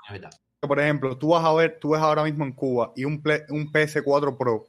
Es 0.07 0.13
verdad. 0.13 0.31
Por 0.61 0.79
ejemplo, 0.79 1.15
tú 1.17 1.29
vas 1.29 1.45
a 1.45 1.53
ver, 1.53 1.77
tú 1.79 1.89
ves 1.91 2.01
ahora 2.01 2.23
mismo 2.23 2.43
en 2.43 2.53
Cuba 2.53 2.91
y 2.95 3.03
un, 3.05 3.21
Play- 3.21 3.41
un 3.49 3.71
PS4 3.71 4.35
Pro 4.35 4.65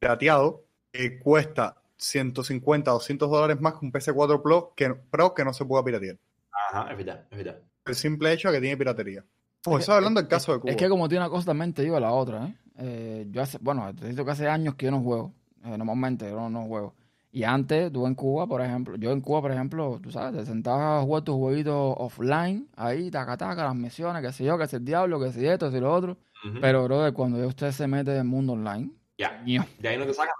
pirateado 0.00 0.64
que 0.90 1.18
cuesta 1.20 1.76
150, 1.98 2.90
200 2.90 3.30
dólares 3.30 3.60
más 3.60 3.74
que 3.74 3.84
un 3.86 3.92
PS4 3.92 4.42
Pro 4.42 4.72
que, 4.74 4.94
Pro 4.94 5.34
que 5.34 5.44
no 5.44 5.52
se 5.52 5.64
pueda 5.64 5.84
piratear. 5.84 6.16
Ajá, 6.72 6.90
es 6.90 6.96
verdad, 6.96 7.26
es 7.30 7.36
verdad. 7.38 7.58
El 7.84 7.94
simple 7.94 8.32
hecho 8.32 8.48
de 8.48 8.54
que 8.56 8.60
tiene 8.62 8.76
piratería. 8.76 9.24
Ojo, 9.66 9.76
Es 9.76 9.84
eso 9.84 9.92
que- 9.92 9.96
hablando 9.96 10.20
del 10.20 10.28
caso 10.28 10.52
de 10.54 10.60
Cuba. 10.60 10.70
Es 10.72 10.76
que 10.78 10.88
como 10.88 11.08
tiene 11.08 11.24
una 11.24 11.30
cosa 11.30 11.46
también 11.46 11.74
te 11.74 11.82
digo 11.82 12.00
la 12.00 12.12
otra, 12.12 12.46
¿eh? 12.46 12.54
Eh, 12.78 13.26
yo 13.30 13.42
hace, 13.42 13.58
bueno, 13.60 13.94
te 13.94 14.08
digo 14.08 14.24
que 14.24 14.30
hace 14.30 14.48
años 14.48 14.74
que 14.74 14.86
yo 14.86 14.90
no 14.92 15.02
juego. 15.02 15.34
Eh, 15.64 15.76
normalmente 15.76 16.26
yo 16.30 16.36
no, 16.36 16.48
no 16.48 16.62
juego. 16.64 16.94
Y 17.32 17.44
antes, 17.44 17.92
tú 17.92 18.06
en 18.06 18.14
Cuba, 18.14 18.46
por 18.46 18.62
ejemplo, 18.62 18.96
yo 18.96 19.12
en 19.12 19.20
Cuba, 19.20 19.42
por 19.42 19.52
ejemplo, 19.52 20.00
tú 20.02 20.10
sabes, 20.10 20.40
te 20.40 20.46
sentabas 20.46 21.00
a 21.00 21.04
jugar 21.04 21.22
tus 21.22 21.36
jueguitos 21.36 21.94
offline, 21.98 22.66
ahí, 22.74 23.10
taca, 23.10 23.36
taca, 23.36 23.64
las 23.64 23.74
misiones, 23.76 24.22
qué 24.22 24.32
sé 24.32 24.44
yo, 24.44 24.56
qué 24.58 24.64
es 24.64 24.72
el 24.74 24.84
diablo, 24.84 25.20
qué 25.20 25.30
sé 25.30 25.52
esto, 25.52 25.66
qué 25.66 25.76
sé 25.76 25.80
lo 25.80 25.92
otro. 25.94 26.16
Ujú. 26.48 26.58
Pero, 26.60 26.84
brother, 26.84 27.12
cuando 27.12 27.38
ya 27.38 27.46
usted 27.46 27.70
se 27.72 27.86
mete 27.86 28.12
en 28.12 28.18
el 28.18 28.24
mundo 28.24 28.54
online, 28.54 28.90
ya, 29.20 29.66
de 29.78 29.88
ahí 29.88 29.96
no 29.98 30.06
te 30.06 30.14
sacan. 30.14 30.34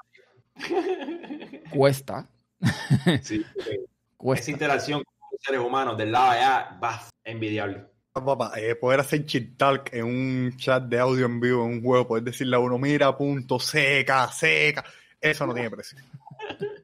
cuesta, 1.70 2.28
Sí, 3.22 3.44
porque 3.56 3.70
esa 3.74 3.82
cuesta. 4.16 4.50
interacción 4.50 5.02
con 5.04 5.28
los 5.32 5.40
seres 5.42 5.60
humanos 5.60 5.96
del 5.96 6.12
lado 6.12 6.32
de 6.32 6.38
allá, 6.38 6.78
va, 6.82 7.02
envidiable. 7.24 7.84
Ah, 8.14 8.24
Papá, 8.24 8.52
eh, 8.56 8.74
poder 8.74 9.00
hacer 9.00 9.24
chit 9.24 9.56
talk 9.56 9.92
en 9.92 10.04
un 10.04 10.56
chat 10.56 10.82
de 10.84 10.98
audio 10.98 11.26
en 11.26 11.40
vivo 11.40 11.64
en 11.64 11.74
un 11.74 11.82
juego, 11.82 12.08
poder 12.08 12.24
decirle 12.24 12.56
a 12.56 12.58
uno, 12.58 12.76
mira, 12.78 13.16
punto, 13.16 13.58
seca, 13.60 14.26
seca, 14.28 14.84
eso 15.20 15.46
no 15.46 15.54
tiene 15.54 15.70
precio. 15.70 15.98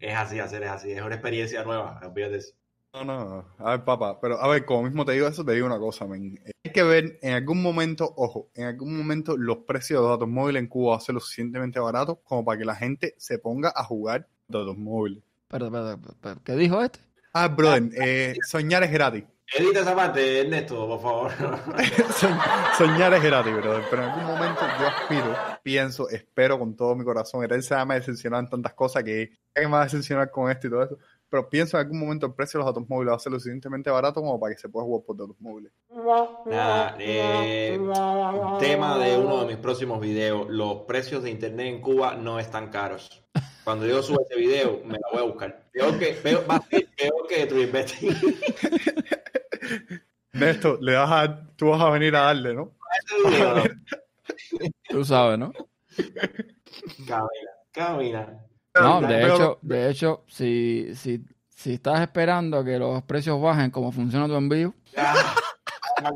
Es 0.00 0.14
así, 0.14 0.38
hacer 0.38 0.62
es 0.62 0.70
así. 0.70 0.92
Es 0.92 1.02
una 1.02 1.14
experiencia 1.16 1.64
nueva, 1.64 1.98
olvídate 2.04 2.36
eso. 2.36 2.52
No, 2.94 3.04
no, 3.04 3.44
a 3.58 3.70
ver, 3.72 3.84
papá, 3.84 4.18
pero 4.18 4.40
a 4.40 4.48
ver, 4.48 4.64
como 4.64 4.84
mismo 4.84 5.04
te 5.04 5.12
digo 5.12 5.28
eso, 5.28 5.44
te 5.44 5.52
digo 5.52 5.66
una 5.66 5.78
cosa, 5.78 6.06
men. 6.06 6.38
Hay 6.64 6.72
que 6.72 6.82
ver 6.82 7.18
en 7.22 7.34
algún 7.34 7.62
momento, 7.62 8.12
ojo, 8.16 8.48
en 8.54 8.64
algún 8.64 8.96
momento 8.96 9.36
los 9.36 9.58
precios 9.58 10.00
de 10.00 10.08
los 10.08 10.18
datos 10.18 10.28
móviles 10.28 10.60
en 10.62 10.68
Cuba 10.68 10.92
van 10.92 10.98
a 10.98 11.00
ser 11.04 11.14
lo 11.14 11.20
suficientemente 11.20 11.78
baratos 11.78 12.18
como 12.24 12.44
para 12.44 12.58
que 12.58 12.64
la 12.64 12.74
gente 12.74 13.14
se 13.18 13.38
ponga 13.38 13.72
a 13.76 13.84
jugar 13.84 14.26
datos 14.48 14.76
móviles. 14.78 15.22
Pero, 15.48 15.70
pero, 15.70 15.98
pero, 16.20 16.40
¿qué 16.42 16.56
dijo 16.56 16.82
este? 16.82 17.00
Ah, 17.34 17.48
brother, 17.48 17.90
eh, 17.94 18.34
soñar 18.46 18.82
es 18.82 18.90
gratis. 18.90 19.24
Edita 19.56 19.80
esa 19.80 19.94
parte, 19.94 20.40
Ernesto, 20.40 20.86
por 20.86 21.00
favor. 21.00 21.30
Soñ- 22.20 22.76
soñar 22.76 23.14
es 23.14 23.22
gratis, 23.22 23.54
brother, 23.54 23.84
pero 23.90 24.02
en 24.02 24.08
algún 24.10 24.24
momento 24.26 24.60
yo 24.78 24.86
aspiro, 24.86 25.36
pienso, 25.62 26.08
espero 26.10 26.58
con 26.58 26.76
todo 26.76 26.94
mi 26.94 27.04
corazón. 27.04 27.46
Él 27.50 27.62
se 27.62 27.74
me 27.86 27.94
ha 27.94 27.98
decepcionado 27.98 28.42
en 28.42 28.50
tantas 28.50 28.74
cosas 28.74 29.04
que, 29.04 29.30
que 29.54 29.62
me 29.62 29.68
va 29.68 29.80
a 29.82 29.84
decepcionar 29.84 30.30
con 30.30 30.50
esto 30.50 30.66
y 30.66 30.70
todo 30.70 30.82
eso. 30.82 30.98
Pero 31.30 31.50
pienso 31.50 31.76
en 31.76 31.84
algún 31.84 32.00
momento 32.00 32.26
el 32.26 32.32
precio 32.32 32.58
de 32.58 32.64
los 32.64 32.74
datos 32.74 32.88
móviles 32.88 33.12
va 33.12 33.16
a 33.16 33.18
ser 33.18 33.32
lo 33.32 33.38
suficientemente 33.38 33.90
barato 33.90 34.22
como 34.22 34.40
para 34.40 34.54
que 34.54 34.60
se 34.60 34.68
pueda 34.68 34.86
jugar 34.86 35.04
por 35.04 35.16
datos 35.16 35.36
móviles. 35.40 35.72
Nada, 36.46 36.96
eh, 36.98 37.78
tema 38.58 38.98
de 38.98 39.18
uno 39.18 39.42
de 39.42 39.46
mis 39.46 39.56
próximos 39.58 40.00
videos. 40.00 40.48
Los 40.48 40.82
precios 40.86 41.22
de 41.22 41.30
internet 41.30 41.66
en 41.66 41.80
Cuba 41.82 42.14
no 42.14 42.40
están 42.40 42.70
caros. 42.70 43.22
Cuando 43.62 43.86
yo 43.86 44.02
suba 44.02 44.22
este 44.22 44.36
video, 44.36 44.80
me 44.86 44.94
la 44.94 45.08
voy 45.12 45.20
a 45.20 45.24
buscar. 45.24 45.68
Peor 45.70 45.98
que, 45.98 46.14
peor, 46.14 46.46
va 46.50 46.56
a 46.56 46.62
ser 46.62 46.88
peor 46.96 47.26
que 47.28 47.42
Investing. 47.42 48.16
Néstor, 50.32 50.82
le 50.82 50.94
vas 50.94 51.10
a, 51.10 51.46
tú 51.56 51.68
vas 51.68 51.80
a 51.82 51.90
venir 51.90 52.16
a 52.16 52.20
darle, 52.22 52.54
no. 52.54 52.72
Tú 54.88 55.04
sabes, 55.04 55.38
¿no? 55.38 55.52
Camina, 57.06 57.50
camina. 57.72 58.47
No, 58.80 59.00
de 59.00 59.22
hecho, 59.24 59.58
de 59.62 59.90
hecho, 59.90 60.24
si, 60.28 60.88
si, 60.94 61.24
si 61.48 61.74
estás 61.74 62.00
esperando 62.00 62.64
que 62.64 62.78
los 62.78 63.02
precios 63.02 63.40
bajen 63.40 63.70
como 63.70 63.92
funciona 63.92 64.26
tu 64.26 64.34
envío, 64.36 64.74
Ah, 64.96 66.12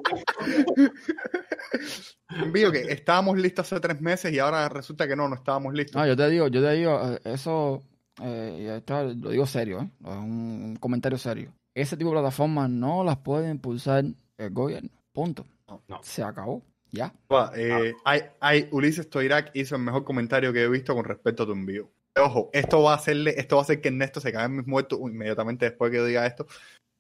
envío 2.43 2.73
que 2.73 2.81
estábamos 2.93 3.39
listos 3.39 3.67
hace 3.71 3.81
tres 3.81 4.01
meses 4.01 4.33
y 4.33 4.39
ahora 4.39 4.69
resulta 4.69 5.07
que 5.07 5.17
no, 5.17 5.29
no 5.29 5.35
estábamos 5.35 5.75
listos. 5.75 6.01
no, 6.01 6.07
yo 6.07 6.17
te 6.17 6.29
digo, 6.31 6.49
yo 6.49 6.63
te 6.63 6.73
digo, 6.73 7.01
eh, 7.03 7.21
eso, 7.25 7.83
eh, 8.23 8.77
esto 8.79 9.03
lo 9.15 9.31
digo 9.31 9.47
serio, 9.47 9.81
¿eh? 9.81 9.91
Es 10.05 10.17
un, 10.17 10.63
un 10.65 10.77
comentario 10.77 11.19
serio. 11.19 11.53
Ese 11.75 11.97
tipo 11.97 12.11
de 12.11 12.17
plataformas 12.17 12.71
no 12.71 13.03
las 13.05 13.19
puede 13.19 13.51
impulsar 13.51 14.05
el 14.37 14.51
gobierno. 14.51 14.91
Punto. 15.13 15.47
No. 15.89 16.01
Se 16.03 16.23
acabó. 16.23 16.63
Ya. 16.91 17.15
Eh, 17.57 17.95
hay, 18.05 18.21
hay, 18.41 18.69
Ulises 18.71 19.09
Toirac 19.09 19.51
hizo 19.55 19.77
el 19.77 19.83
mejor 19.83 20.05
comentario 20.05 20.53
que 20.53 20.63
he 20.63 20.69
visto 20.69 20.95
con 20.95 21.05
respecto 21.05 21.43
a 21.43 21.47
tu 21.47 21.53
envío. 21.53 21.91
Ojo, 22.21 22.51
esto 22.53 22.83
va 22.83 22.93
a 22.93 22.97
hacerle, 22.97 23.35
esto 23.39 23.57
va 23.57 23.63
a 23.63 23.65
hacer 23.65 23.81
que 23.81 23.89
Ernesto 23.89 24.21
se 24.21 24.33
caiga 24.33 24.47
en 24.47 24.57
mis 24.57 24.67
muertos 24.67 24.99
inmediatamente 25.01 25.65
después 25.65 25.91
que 25.91 25.97
yo 25.99 26.05
diga 26.05 26.27
esto. 26.27 26.47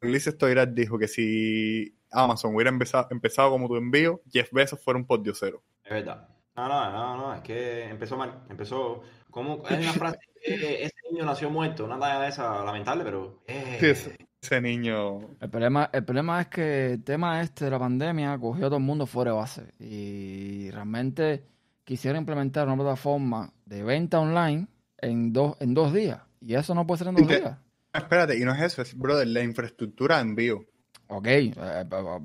Ulises 0.02 0.36
Toirac 0.38 0.70
dijo 0.70 0.98
que 0.98 1.06
si 1.06 1.94
Amazon 2.10 2.54
hubiera 2.54 2.70
empezado, 2.70 3.08
empezado 3.10 3.50
como 3.50 3.68
tu 3.68 3.76
envío, 3.76 4.20
Jeff 4.30 4.50
Bezos 4.52 4.82
fuera 4.82 4.98
un 4.98 5.06
pordiosero. 5.06 5.62
Es 5.84 5.92
verdad. 5.92 6.28
No, 6.56 6.68
no, 6.68 6.90
no, 6.90 7.16
no, 7.16 7.34
es 7.34 7.40
que 7.42 7.84
empezó 7.84 8.16
mal. 8.16 8.42
Empezó. 8.48 9.02
como 9.30 9.62
Hay 9.66 9.82
una 9.82 9.92
frase 9.92 10.18
que 10.44 10.84
ese 10.84 10.94
niño 11.10 11.24
nació 11.24 11.50
muerto, 11.50 11.84
una 11.84 11.98
talla 11.98 12.20
de 12.20 12.28
esa 12.28 12.64
lamentable, 12.64 13.04
pero. 13.04 13.42
eh, 13.46 13.76
Sí, 13.80 13.86
ese, 13.86 14.16
ese 14.42 14.60
niño. 14.60 15.36
El 15.40 15.50
problema, 15.50 15.88
el 15.92 16.04
problema 16.04 16.40
es 16.40 16.48
que 16.48 16.92
el 16.92 17.04
tema 17.04 17.40
este 17.42 17.66
de 17.66 17.70
la 17.70 17.78
pandemia 17.78 18.38
cogió 18.38 18.66
a 18.66 18.68
todo 18.68 18.78
el 18.78 18.84
mundo 18.84 19.06
fuera 19.06 19.30
de 19.30 19.36
base. 19.36 19.72
Y 19.78 20.70
realmente 20.70 21.44
quisieron 21.84 22.20
implementar 22.20 22.66
una 22.66 22.76
plataforma 22.76 23.52
de 23.66 23.82
venta 23.82 24.18
online 24.18 24.66
en 25.03 25.32
dos, 25.32 25.57
en 25.61 25.74
dos 25.74 25.92
días. 25.92 26.20
Y 26.40 26.55
eso 26.55 26.74
no 26.74 26.86
puede 26.86 26.98
ser 26.98 27.09
en 27.09 27.16
dos 27.16 27.26
te- 27.26 27.40
días. 27.40 27.59
Espérate, 27.92 28.38
y 28.38 28.44
no 28.44 28.55
es 28.55 28.61
eso, 28.62 28.80
es, 28.80 28.96
brother, 28.96 29.28
la 29.28 29.42
infraestructura 29.42 30.16
de 30.16 30.22
envío. 30.22 30.64
Ok, 31.09 31.26
eh, 31.26 31.53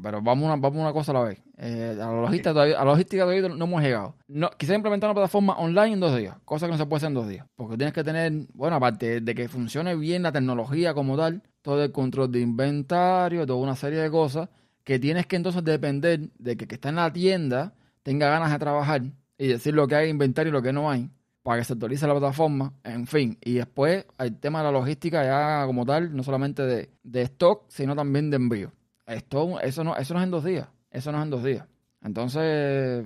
pero 0.01 0.21
vamos 0.21 0.45
una, 0.45 0.55
vamos 0.55 0.79
una 0.79 0.93
cosa 0.93 1.11
a 1.11 1.15
la 1.15 1.23
vez. 1.23 1.41
Eh, 1.57 1.91
a, 2.01 2.05
la 2.05 2.21
logística 2.21 2.53
todavía, 2.53 2.79
a 2.79 2.85
la 2.85 2.91
logística 2.91 3.23
todavía 3.23 3.49
no 3.49 3.65
hemos 3.65 3.81
llegado. 3.81 4.15
No, 4.29 4.49
quisiera 4.51 4.77
implementar 4.77 5.09
una 5.09 5.15
plataforma 5.15 5.57
online 5.57 5.93
en 5.95 5.99
dos 5.99 6.15
días, 6.17 6.37
cosa 6.45 6.67
que 6.67 6.71
no 6.71 6.77
se 6.77 6.85
puede 6.85 6.97
hacer 6.99 7.07
en 7.07 7.13
dos 7.15 7.27
días. 7.27 7.45
Porque 7.57 7.75
tienes 7.75 7.93
que 7.93 8.05
tener, 8.05 8.31
bueno, 8.53 8.77
aparte 8.77 9.19
de 9.19 9.35
que 9.35 9.49
funcione 9.49 9.93
bien 9.97 10.23
la 10.23 10.31
tecnología 10.31 10.93
como 10.93 11.17
tal, 11.17 11.43
todo 11.61 11.83
el 11.83 11.91
control 11.91 12.31
de 12.31 12.39
inventario, 12.39 13.45
toda 13.45 13.59
una 13.59 13.75
serie 13.75 13.99
de 13.99 14.09
cosas, 14.09 14.47
que 14.85 14.99
tienes 14.99 15.25
que 15.27 15.35
entonces 15.35 15.65
depender 15.65 16.29
de 16.39 16.55
que 16.55 16.63
el 16.63 16.67
que 16.69 16.75
está 16.75 16.87
en 16.87 16.95
la 16.95 17.11
tienda 17.11 17.73
tenga 18.03 18.29
ganas 18.29 18.53
de 18.53 18.59
trabajar 18.59 19.01
y 19.37 19.47
decir 19.47 19.73
lo 19.73 19.85
que 19.85 19.95
hay 19.95 20.05
en 20.05 20.11
inventario 20.11 20.49
y 20.49 20.53
lo 20.53 20.61
que 20.61 20.71
no 20.71 20.89
hay, 20.89 21.09
para 21.47 21.59
que 21.59 21.63
se 21.63 21.71
actualice 21.73 22.05
la 22.05 22.11
plataforma, 22.13 22.73
en 22.83 23.07
fin. 23.07 23.37
Y 23.41 23.53
después 23.53 24.05
el 24.17 24.37
tema 24.37 24.59
de 24.59 24.65
la 24.65 24.71
logística 24.73 25.23
ya 25.23 25.65
como 25.65 25.85
tal, 25.85 26.13
no 26.13 26.21
solamente 26.21 26.61
de, 26.63 26.89
de 27.03 27.21
stock, 27.21 27.63
sino 27.69 27.95
también 27.95 28.29
de 28.29 28.35
envío. 28.35 28.73
Esto, 29.05 29.57
eso, 29.61 29.81
no, 29.85 29.95
eso 29.95 30.13
no 30.13 30.19
es 30.19 30.25
en 30.25 30.31
dos 30.31 30.43
días. 30.43 30.67
Eso 30.91 31.09
no 31.13 31.19
es 31.19 31.23
en 31.23 31.29
dos 31.29 31.43
días. 31.45 31.65
Entonces, 32.03 33.05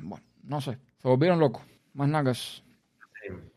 bueno, 0.00 0.24
no 0.42 0.60
sé. 0.62 0.78
Se 1.02 1.06
volvieron 1.08 1.38
locos. 1.38 1.62
Más 1.92 2.08
nada 2.08 2.24
que 2.24 2.30
eso. 2.30 2.62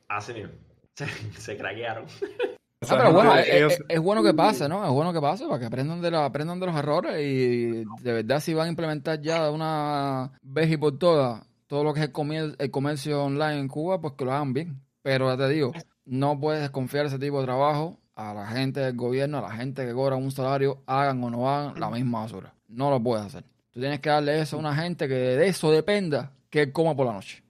Así 0.09 0.33
mismo. 0.33 0.49
Se, 0.95 1.07
se 1.39 1.57
craquearon. 1.57 2.05
Ah, 2.87 2.97
pero 2.99 3.13
bueno, 3.13 3.33
no, 3.33 3.39
es, 3.39 3.49
ellos- 3.49 3.71
es- 3.73 3.81
es 3.89 3.99
bueno 3.99 4.21
que 4.21 4.33
pase, 4.33 4.69
¿no? 4.69 4.83
Es 4.85 4.91
bueno 4.91 5.11
que 5.11 5.19
pase 5.19 5.47
para 5.47 5.57
que 5.59 5.65
aprendan 5.65 6.01
de, 6.01 6.11
la, 6.11 6.25
aprendan 6.25 6.59
de 6.59 6.67
los 6.67 6.75
errores 6.75 7.19
y 7.19 7.83
de 8.03 8.13
verdad 8.13 8.39
si 8.41 8.53
van 8.53 8.67
a 8.67 8.69
implementar 8.69 9.19
ya 9.21 9.45
de 9.45 9.49
una 9.51 10.31
vez 10.43 10.69
y 10.69 10.77
por 10.77 10.95
todas 10.99 11.41
todo 11.67 11.83
lo 11.83 11.93
que 11.93 11.99
es 12.01 12.05
el, 12.07 12.11
comer- 12.11 12.55
el 12.59 12.71
comercio 12.71 13.23
online 13.23 13.59
en 13.59 13.67
Cuba, 13.67 13.99
pues 14.01 14.13
que 14.13 14.25
lo 14.25 14.33
hagan 14.33 14.53
bien. 14.53 14.81
Pero 15.01 15.29
ya 15.29 15.37
te 15.37 15.49
digo, 15.53 15.71
no 16.05 16.39
puedes 16.39 16.61
desconfiar 16.61 17.05
ese 17.05 17.19
tipo 17.19 17.39
de 17.39 17.45
trabajo 17.45 17.97
a 18.15 18.33
la 18.33 18.47
gente 18.47 18.79
del 18.79 18.95
gobierno, 18.95 19.37
a 19.39 19.41
la 19.41 19.51
gente 19.51 19.85
que 19.85 19.93
cobra 19.93 20.15
un 20.15 20.31
salario, 20.31 20.81
hagan 20.85 21.23
o 21.23 21.29
no 21.29 21.49
hagan 21.49 21.79
la 21.79 21.89
misma 21.89 22.21
basura. 22.21 22.53
No 22.67 22.89
lo 22.89 22.99
puedes 23.01 23.25
hacer. 23.25 23.43
Tú 23.71 23.79
tienes 23.81 23.99
que 23.99 24.09
darle 24.09 24.39
eso 24.39 24.55
a 24.55 24.59
una 24.59 24.75
gente 24.75 25.07
que 25.07 25.13
de 25.15 25.47
eso 25.47 25.69
dependa 25.71 26.31
que 26.49 26.61
él 26.61 26.71
coma 26.71 26.95
por 26.95 27.05
la 27.07 27.13
noche. 27.13 27.43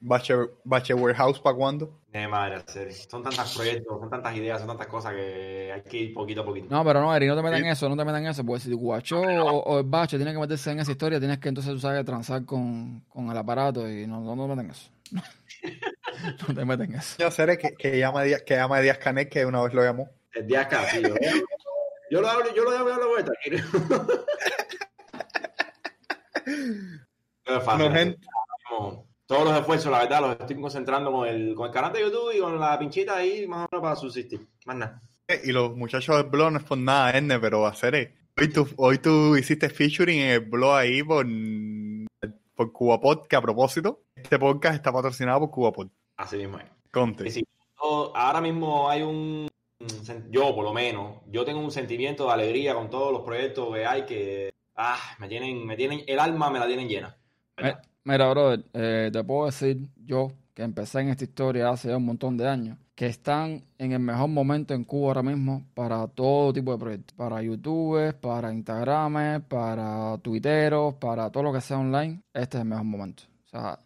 Bache, 0.00 0.34
Bache 0.64 0.92
Warehouse 0.94 1.38
para 1.40 1.56
cuándo? 1.56 2.00
De 2.12 2.28
madre, 2.28 2.62
serio. 2.66 2.94
Son 3.08 3.22
tantos 3.22 3.54
proyectos, 3.56 3.98
son 3.98 4.10
tantas 4.10 4.36
ideas, 4.36 4.58
son 4.58 4.68
tantas 4.68 4.86
cosas 4.86 5.14
que 5.14 5.72
hay 5.72 5.82
que 5.82 5.96
ir 5.96 6.12
poquito 6.14 6.42
a 6.42 6.44
poquito. 6.44 6.66
No, 6.68 6.84
pero 6.84 7.00
no, 7.00 7.14
Eri, 7.16 7.26
no 7.26 7.34
te 7.34 7.42
metas 7.42 7.58
Sí. 7.60 7.64
en 7.64 7.72
eso, 7.72 7.88
no 7.88 7.96
te 7.96 8.04
metas 8.04 8.20
en 8.20 8.26
eso, 8.26 8.44
porque 8.44 8.60
si 8.60 8.70
tu 8.70 8.78
guacho 8.78 9.20
o, 9.22 9.60
o 9.62 9.78
el 9.78 9.86
bache 9.86 10.18
tiene 10.18 10.32
que 10.34 10.38
meterse 10.38 10.72
en 10.72 10.80
esa 10.80 10.90
historia, 10.92 11.18
tienes 11.18 11.38
que 11.38 11.48
entonces 11.48 11.72
tú 11.72 11.80
sabes 11.80 12.04
transar 12.04 12.44
con, 12.44 13.00
con 13.08 13.30
el 13.30 13.36
aparato 13.38 13.88
y 13.88 14.06
no, 14.06 14.20
no, 14.20 14.36
no 14.36 14.46
te 14.46 14.62
metas 14.62 14.64
en 14.64 14.70
eso. 14.70 14.90
no 16.48 16.54
te 16.54 16.64
metas 16.66 16.86
en 16.88 16.94
eso. 16.96 17.16
Yo 17.18 17.30
sé 17.30 17.56
que, 17.56 17.74
que 17.76 17.98
llama 17.98 18.20
a 18.20 18.24
Díaz, 18.24 18.42
que 18.42 18.56
llama 18.56 18.76
a 18.76 18.80
Díaz 18.82 18.98
Canet, 18.98 19.30
que 19.30 19.46
una 19.46 19.62
vez 19.62 19.72
lo 19.72 19.82
llamó. 19.82 20.10
El 20.34 20.46
día 20.46 20.68
casi. 20.68 21.00
Yo, 21.02 21.14
yo 22.10 22.20
lo 22.20 22.28
hablo, 22.28 22.54
yo 22.54 22.64
lo 22.64 22.70
hablo, 22.76 22.90
yo 22.90 23.00
lo 23.00 23.08
voy 23.08 23.22
tranquilo. 23.24 23.64
No 27.46 27.56
es 27.56 27.64
fácil. 27.64 27.88
No, 27.88 27.94
gente. 27.94 28.18
Todos 29.32 29.46
los 29.46 29.58
esfuerzos, 29.58 29.90
la 29.90 30.00
verdad, 30.00 30.20
los 30.20 30.38
estoy 30.38 30.60
concentrando 30.60 31.10
con 31.10 31.26
el, 31.26 31.54
con 31.54 31.66
el 31.66 31.72
canal 31.72 31.90
de 31.90 32.02
YouTube 32.02 32.36
y 32.36 32.40
con 32.40 32.60
la 32.60 32.78
pinchita 32.78 33.16
ahí, 33.16 33.46
más 33.46 33.60
o 33.60 33.68
menos 33.72 33.82
para 33.82 33.96
subsistir. 33.96 34.46
Más 34.66 34.76
nada. 34.76 35.00
Y 35.42 35.52
los 35.52 35.74
muchachos 35.74 36.18
del 36.18 36.26
blog 36.26 36.52
no 36.52 36.58
es 36.58 36.64
por 36.64 36.76
nada, 36.76 37.12
Erne, 37.12 37.40
pero 37.40 37.64
hacer 37.66 37.94
es. 37.94 38.10
Hoy 38.38 38.48
tú, 38.48 38.68
hoy 38.76 38.98
tú 38.98 39.34
hiciste 39.34 39.70
featuring 39.70 40.18
en 40.18 40.30
el 40.32 40.40
blog 40.40 40.74
ahí 40.74 41.02
por, 41.02 41.26
por 42.54 42.72
CubaPod, 42.72 43.26
que 43.26 43.34
a 43.34 43.40
propósito, 43.40 44.02
este 44.14 44.38
podcast 44.38 44.74
está 44.74 44.92
patrocinado 44.92 45.40
por 45.40 45.50
CubaPod. 45.50 45.88
Así 46.18 46.36
mismo 46.36 46.58
es. 46.58 46.66
Conte. 46.90 47.30
Sí, 47.30 47.42
ahora 47.78 48.42
mismo 48.42 48.90
hay 48.90 49.00
un, 49.00 49.48
yo 50.28 50.54
por 50.54 50.62
lo 50.62 50.74
menos, 50.74 51.22
yo 51.28 51.46
tengo 51.46 51.60
un 51.60 51.70
sentimiento 51.70 52.26
de 52.26 52.32
alegría 52.32 52.74
con 52.74 52.90
todos 52.90 53.10
los 53.10 53.22
proyectos 53.22 53.72
que 53.72 53.86
hay 53.86 54.04
que, 54.04 54.52
ah, 54.76 55.00
me 55.18 55.26
tienen, 55.26 55.64
me 55.64 55.74
tienen, 55.74 56.02
el 56.06 56.18
alma 56.18 56.50
me 56.50 56.58
la 56.58 56.66
tienen 56.66 56.86
llena. 56.86 57.16
Eh, 57.56 57.74
Mira, 58.04 58.28
brother, 58.30 58.64
eh, 58.72 59.10
te 59.12 59.22
puedo 59.24 59.46
decir 59.46 59.88
yo 60.04 60.32
que 60.54 60.62
empecé 60.62 61.00
en 61.00 61.08
esta 61.10 61.24
historia 61.24 61.70
hace 61.70 61.88
ya 61.88 61.96
un 61.96 62.04
montón 62.04 62.36
de 62.36 62.48
años, 62.48 62.76
que 62.94 63.06
están 63.06 63.62
en 63.78 63.92
el 63.92 64.00
mejor 64.00 64.28
momento 64.28 64.74
en 64.74 64.84
Cuba 64.84 65.08
ahora 65.08 65.22
mismo 65.22 65.64
para 65.74 66.06
todo 66.08 66.52
tipo 66.52 66.72
de 66.72 66.78
proyectos, 66.78 67.16
para 67.16 67.40
YouTube, 67.42 68.12
para 68.20 68.52
Instagram, 68.52 69.42
para 69.48 70.18
Twitteros, 70.18 70.94
para 70.94 71.30
todo 71.30 71.44
lo 71.44 71.52
que 71.52 71.60
sea 71.60 71.78
online, 71.78 72.22
este 72.34 72.58
es 72.58 72.62
el 72.62 72.68
mejor 72.68 72.84
momento. 72.84 73.22
O 73.46 73.48
sea, 73.48 73.78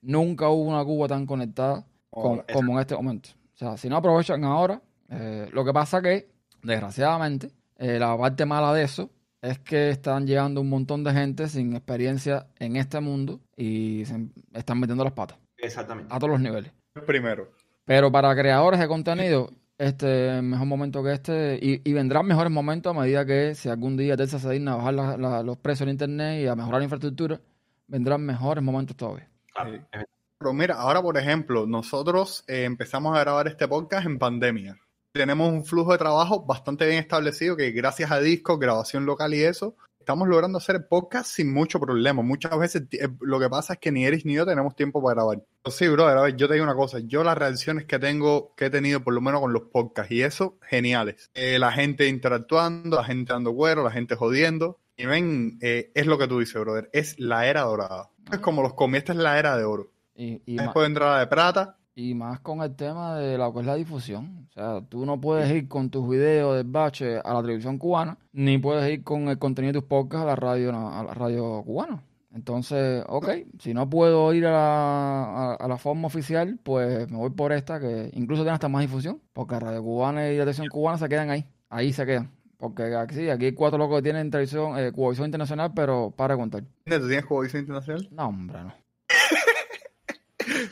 nunca 0.00 0.48
hubo 0.48 0.62
una 0.70 0.84
Cuba 0.84 1.08
tan 1.08 1.26
conectada 1.26 1.84
con- 2.10 2.38
Oh, 2.38 2.44
como 2.52 2.74
en 2.74 2.78
este 2.80 2.94
momento. 2.94 3.30
O 3.54 3.58
sea, 3.58 3.76
si 3.76 3.88
no 3.88 3.96
aprovechan 3.96 4.44
ahora, 4.44 4.80
eh, 5.10 5.48
lo 5.52 5.64
que 5.64 5.72
pasa 5.72 6.00
que, 6.00 6.30
desgraciadamente, 6.62 7.50
eh, 7.78 7.98
la 7.98 8.16
parte 8.16 8.46
mala 8.46 8.72
de 8.72 8.84
eso 8.84 9.10
es 9.50 9.58
que 9.60 9.90
están 9.90 10.26
llegando 10.26 10.60
un 10.60 10.68
montón 10.68 11.04
de 11.04 11.12
gente 11.12 11.48
sin 11.48 11.74
experiencia 11.74 12.46
en 12.58 12.76
este 12.76 13.00
mundo 13.00 13.40
y 13.56 14.04
se 14.04 14.26
están 14.52 14.78
metiendo 14.80 15.04
las 15.04 15.12
patas 15.12 15.38
Exactamente. 15.58 16.14
a 16.14 16.18
todos 16.18 16.30
los 16.32 16.40
niveles. 16.40 16.72
Primero. 17.06 17.50
Pero 17.84 18.10
para 18.10 18.34
creadores 18.34 18.80
de 18.80 18.88
contenido, 18.88 19.50
este 19.78 20.28
es 20.28 20.32
el 20.38 20.42
mejor 20.42 20.66
momento 20.66 21.02
que 21.04 21.12
este, 21.12 21.58
y, 21.60 21.80
y 21.88 21.92
vendrán 21.92 22.26
mejores 22.26 22.50
momentos 22.50 22.96
a 22.96 22.98
medida 23.00 23.24
que 23.26 23.54
si 23.54 23.68
algún 23.68 23.96
día 23.96 24.16
Telsa 24.16 24.38
se 24.38 24.50
digna 24.50 24.72
a 24.72 24.76
bajar 24.76 24.94
la- 24.94 25.16
la- 25.16 25.42
los 25.42 25.56
precios 25.58 25.86
en 25.86 25.92
internet 25.92 26.42
y 26.42 26.46
a 26.46 26.56
mejorar 26.56 26.80
la 26.80 26.84
infraestructura, 26.84 27.40
vendrán 27.86 28.22
mejores 28.22 28.64
momentos 28.64 28.96
todavía. 28.96 29.28
Claro. 29.54 29.72
Sí. 29.92 30.00
Pero 30.38 30.52
mira, 30.52 30.74
ahora 30.74 31.00
por 31.00 31.16
ejemplo, 31.16 31.66
nosotros 31.66 32.44
eh, 32.48 32.64
empezamos 32.64 33.16
a 33.16 33.20
grabar 33.20 33.46
este 33.48 33.66
podcast 33.68 34.06
en 34.06 34.18
pandemia. 34.18 34.76
Tenemos 35.16 35.52
un 35.52 35.64
flujo 35.64 35.92
de 35.92 35.98
trabajo 35.98 36.44
bastante 36.44 36.86
bien 36.86 36.98
establecido 36.98 37.56
que 37.56 37.70
gracias 37.70 38.10
a 38.10 38.20
discos, 38.20 38.58
grabación 38.58 39.06
local 39.06 39.34
y 39.34 39.42
eso, 39.42 39.76
estamos 39.98 40.28
logrando 40.28 40.58
hacer 40.58 40.86
podcast 40.88 41.28
sin 41.28 41.52
mucho 41.52 41.80
problema. 41.80 42.22
Muchas 42.22 42.56
veces 42.58 42.82
eh, 42.92 43.08
lo 43.20 43.40
que 43.40 43.48
pasa 43.48 43.72
es 43.74 43.78
que 43.80 43.90
ni 43.90 44.04
Eris 44.06 44.24
ni 44.24 44.34
yo 44.34 44.46
tenemos 44.46 44.76
tiempo 44.76 45.02
para 45.02 45.14
grabar. 45.14 45.42
Sí, 45.68 45.88
brother, 45.88 46.18
a 46.18 46.22
ver, 46.22 46.36
yo 46.36 46.46
te 46.46 46.54
digo 46.54 46.64
una 46.64 46.76
cosa, 46.76 47.00
yo 47.00 47.24
las 47.24 47.36
reacciones 47.36 47.86
que 47.86 47.98
tengo, 47.98 48.54
que 48.56 48.66
he 48.66 48.70
tenido 48.70 49.02
por 49.02 49.14
lo 49.14 49.20
menos 49.20 49.40
con 49.40 49.52
los 49.52 49.62
podcasts 49.64 50.12
y 50.12 50.22
eso, 50.22 50.58
geniales. 50.62 51.30
Eh, 51.34 51.58
la 51.58 51.72
gente 51.72 52.06
interactuando, 52.06 52.96
la 52.96 53.04
gente 53.04 53.32
dando 53.32 53.52
cuero, 53.54 53.82
la 53.82 53.90
gente 53.90 54.14
jodiendo. 54.14 54.78
Y 54.96 55.04
ven, 55.06 55.58
eh, 55.60 55.90
es 55.94 56.06
lo 56.06 56.16
que 56.18 56.26
tú 56.28 56.38
dices, 56.38 56.58
brother, 56.60 56.88
es 56.92 57.18
la 57.18 57.46
era 57.46 57.62
dorada. 57.62 58.10
Es 58.32 58.38
como 58.38 58.62
los 58.62 58.74
comí, 58.74 58.96
esta 58.98 59.12
es 59.12 59.18
la 59.18 59.38
era 59.38 59.56
de 59.56 59.64
oro. 59.64 59.90
Y, 60.14 60.40
y, 60.46 60.54
ma- 60.56 60.62
Después 60.62 60.84
vendrá 60.86 61.10
la 61.10 61.18
de 61.18 61.26
plata. 61.26 61.76
Y 61.96 62.14
más 62.14 62.40
con 62.40 62.60
el 62.60 62.76
tema 62.76 63.16
de 63.16 63.38
lo 63.38 63.52
que 63.54 63.60
es 63.60 63.66
la 63.66 63.74
difusión. 63.74 64.46
O 64.50 64.52
sea, 64.52 64.82
tú 64.82 65.06
no 65.06 65.18
puedes 65.18 65.50
ir 65.50 65.66
con 65.66 65.90
tus 65.90 66.08
videos 66.08 66.54
del 66.54 66.66
bache 66.70 67.18
a 67.18 67.34
la 67.34 67.40
televisión 67.40 67.78
cubana, 67.78 68.18
ni 68.32 68.58
puedes 68.58 68.88
ir 68.92 69.02
con 69.02 69.28
el 69.28 69.38
contenido 69.38 69.72
de 69.72 69.80
tus 69.80 69.88
podcasts 69.88 70.24
a 70.24 70.26
la 70.26 70.36
radio, 70.36 70.70
a 70.76 71.02
la 71.02 71.14
radio 71.14 71.62
cubana. 71.64 72.02
Entonces, 72.34 73.02
ok, 73.08 73.30
si 73.58 73.72
no 73.72 73.88
puedo 73.88 74.32
ir 74.34 74.44
a 74.46 74.50
la, 74.50 75.24
a, 75.24 75.54
a 75.54 75.68
la 75.68 75.78
forma 75.78 76.06
oficial, 76.06 76.58
pues 76.62 77.10
me 77.10 77.16
voy 77.16 77.30
por 77.30 77.50
esta, 77.52 77.80
que 77.80 78.10
incluso 78.12 78.42
tiene 78.42 78.52
hasta 78.52 78.68
más 78.68 78.82
difusión, 78.82 79.22
porque 79.32 79.58
Radio 79.58 79.82
Cubana 79.82 80.28
y 80.28 80.36
la 80.36 80.42
televisión 80.42 80.68
cubana 80.68 80.98
se 80.98 81.08
quedan 81.08 81.30
ahí, 81.30 81.46
ahí 81.70 81.94
se 81.94 82.04
quedan. 82.04 82.30
Porque 82.58 82.94
aquí, 82.94 83.30
aquí 83.30 83.46
hay 83.46 83.52
cuatro 83.52 83.78
locos 83.78 83.96
que 83.98 84.02
tienen 84.02 84.30
televisión, 84.30 84.78
eh, 84.78 84.92
Cubavisión 84.92 85.26
Internacional, 85.26 85.72
pero 85.74 86.10
para 86.14 86.36
contar. 86.36 86.62
¿Tú 86.84 87.08
tienes 87.08 87.24
Cubavisión 87.24 87.60
Internacional? 87.60 88.06
No, 88.10 88.28
hombre, 88.28 88.64
no. 88.64 88.74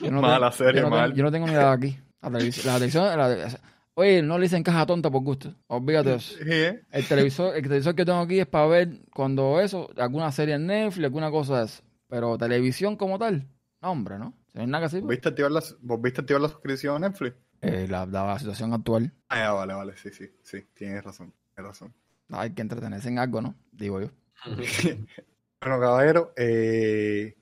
Yo 0.04 0.20
Mala 0.20 0.50
tengo- 0.50 0.52
serie, 0.52 0.80
yo 0.82 0.88
no 0.88 0.96
mal. 0.96 1.04
Tengo, 1.10 1.16
yo 1.16 1.24
no 1.24 1.32
tengo 1.32 1.46
ni 1.46 1.52
idea 1.52 1.68
de 1.68 1.74
aquí. 1.74 1.98
La 2.22 2.30
televisión, 2.30 2.66
la 2.66 2.74
televisión- 2.78 3.04
la- 3.18 3.60
oye, 3.94 4.22
no 4.22 4.38
le 4.38 4.42
dicen 4.44 4.62
caja 4.62 4.86
tonta 4.86 5.10
por 5.10 5.22
gusto. 5.22 5.54
Olvídate 5.66 6.10
de 6.10 6.16
eso. 6.16 6.34
Sí, 6.42 6.50
¿eh? 6.50 6.82
El 6.90 7.06
televisor, 7.06 7.56
el 7.56 7.62
televisor 7.62 7.94
que 7.94 8.04
tengo 8.04 8.18
aquí 8.20 8.40
es 8.40 8.46
para 8.46 8.66
ver 8.66 8.88
cuando 9.14 9.60
eso, 9.60 9.88
alguna 9.96 10.30
serie 10.32 10.54
en 10.54 10.66
Netflix, 10.66 11.04
alguna 11.04 11.30
cosa 11.30 11.58
de 11.60 11.64
eso. 11.66 11.82
Pero 12.08 12.38
televisión 12.38 12.96
como 12.96 13.18
tal, 13.18 13.46
no, 13.82 13.90
hombre, 13.90 14.18
¿no? 14.18 14.34
Si 14.48 14.58
no 14.58 14.62
hay 14.62 14.66
nada 14.70 14.88
que. 14.88 15.00
¿Viste 15.00 15.28
activar 15.30 15.50
las, 15.50 15.76
¿Vos 15.80 16.00
viste 16.00 16.20
activar 16.20 16.40
la 16.42 16.48
suscripción 16.48 16.96
a 17.02 17.08
Netflix? 17.08 17.36
Eh, 17.60 17.86
la, 17.88 18.04
la, 18.06 18.26
la 18.26 18.38
situación 18.38 18.72
actual, 18.74 19.10
Ah, 19.30 19.36
ya, 19.38 19.52
vale, 19.52 19.72
vale, 19.74 19.96
sí, 19.96 20.10
sí, 20.12 20.26
sí, 20.42 20.66
tienes 20.74 21.02
razón, 21.02 21.32
tienes 21.54 21.70
razón. 21.70 21.94
hay 22.30 22.50
que 22.52 22.60
entretenerse 22.60 23.08
en 23.08 23.18
algo, 23.18 23.40
¿no? 23.40 23.54
Digo 23.72 24.00
yo. 24.02 24.08
Bueno, 25.60 25.80
caballero, 25.80 26.32
eh... 26.36 27.34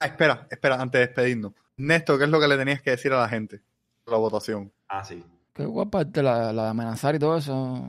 ah, 0.00 0.06
espera, 0.06 0.48
espera, 0.50 0.80
antes 0.80 0.98
de 1.00 1.06
despedirnos. 1.06 1.52
Néstor, 1.78 2.18
¿qué 2.18 2.24
es 2.24 2.30
lo 2.30 2.40
que 2.40 2.48
le 2.48 2.56
tenías 2.56 2.82
que 2.82 2.90
decir 2.90 3.12
a 3.12 3.20
la 3.20 3.28
gente? 3.28 3.60
La 4.06 4.16
votación. 4.16 4.72
Ah, 4.88 5.04
sí. 5.04 5.24
Qué 5.54 5.64
guapa 5.64 6.04
la, 6.14 6.52
la 6.52 6.64
de 6.64 6.68
amenazar 6.70 7.14
y 7.14 7.18
todo 7.18 7.36
eso. 7.36 7.82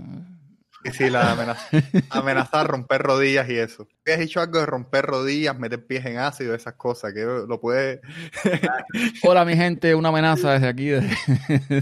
Y 0.83 0.91
sí, 0.91 1.09
la 1.09 1.25
de 1.25 1.31
amenaza- 1.41 1.67
amenazar, 2.11 2.67
romper 2.67 3.01
rodillas 3.01 3.49
y 3.49 3.57
eso. 3.57 3.87
¿Qué 4.05 4.13
has 4.13 4.19
dicho 4.19 4.39
algo 4.41 4.59
de 4.59 4.65
romper 4.65 5.05
rodillas, 5.05 5.57
meter 5.57 5.85
pies 5.85 6.05
en 6.05 6.17
ácido, 6.19 6.53
esas 6.55 6.75
cosas? 6.75 7.13
Que 7.13 7.23
lo 7.25 7.59
puede... 7.59 8.01
Hola, 9.23 9.43
mi 9.45 9.55
gente, 9.55 9.93
una 9.95 10.09
amenaza 10.09 10.53
desde 10.53 10.67
aquí. 10.67 10.87
desde- 10.87 11.09
Yo 11.69 11.79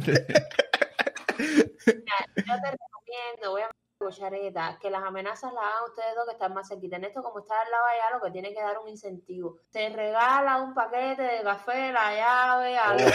te 1.85 2.71
recomiendo, 2.71 3.51
voy 3.51 3.61
a 3.61 3.69
cuchareta, 4.07 4.77
que 4.81 4.89
las 4.89 5.03
amenazas 5.03 5.51
las 5.53 5.63
hagan 5.63 5.83
ustedes 5.89 6.15
dos 6.15 6.25
que 6.25 6.31
están 6.33 6.53
más 6.53 6.67
cerquita. 6.67 6.95
En 6.95 7.03
esto, 7.05 7.21
como 7.21 7.39
está 7.39 7.53
al 7.59 7.71
lado 7.71 7.85
allá, 7.85 8.17
lo 8.17 8.23
que 8.23 8.31
tiene 8.31 8.53
que 8.53 8.61
dar 8.61 8.77
un 8.79 8.89
incentivo. 8.89 9.57
Se 9.69 9.89
regala 9.89 10.61
un 10.61 10.73
paquete 10.73 11.21
de 11.21 11.41
café, 11.43 11.91
la 11.91 12.15
llave, 12.15 12.77
algo 12.77 13.05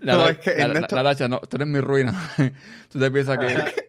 La, 0.00 0.14
No, 0.16 0.28
es 0.28 0.38
que 0.38 0.54
la- 0.56 0.64
Ernesto- 0.66 0.96
la- 0.96 1.02
la 1.02 1.10
Lacha, 1.10 1.28
no, 1.28 1.40
tú 1.40 1.56
eres 1.56 1.68
mi 1.68 1.80
ruina. 1.80 2.12
tú 2.90 2.98
te 2.98 3.10
piensas 3.10 3.38
que... 3.38 3.88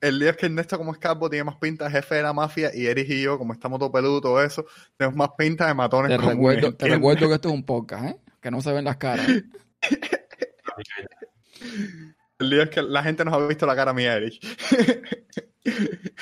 El 0.00 0.20
día 0.20 0.30
es 0.30 0.36
que 0.36 0.46
Ernesto, 0.46 0.78
como 0.78 0.92
es 0.92 0.98
calvo, 0.98 1.28
tiene 1.28 1.42
más 1.44 1.56
pinta 1.56 1.86
de 1.86 1.90
jefe 1.90 2.14
de 2.16 2.22
la 2.22 2.32
mafia 2.32 2.70
y 2.72 2.86
Eris 2.86 3.10
y 3.10 3.22
yo, 3.22 3.36
como 3.36 3.52
estamos 3.52 3.80
todo 3.80 3.90
peludo 3.90 4.20
todo 4.20 4.40
eso, 4.42 4.64
tenemos 4.96 5.16
más 5.16 5.30
pinta 5.36 5.66
de 5.66 5.74
matones 5.74 6.16
Te 6.16 6.24
recuerdo, 6.24 6.72
te 6.74 6.86
recuerdo 6.86 7.26
que 7.28 7.34
esto 7.34 7.48
es 7.48 7.54
un 7.54 7.64
podcast, 7.64 8.04
¿eh? 8.04 8.16
Que 8.40 8.50
no 8.50 8.60
se 8.62 8.70
ven 8.72 8.84
las 8.84 8.96
caras. 8.98 9.26
El 12.38 12.50
día 12.50 12.62
es 12.64 12.70
que 12.70 12.82
la 12.82 13.02
gente 13.02 13.24
nos 13.24 13.34
ha 13.34 13.46
visto 13.46 13.66
la 13.66 13.76
cara 13.76 13.92
mía, 13.92 14.16
Eris. 14.16 14.38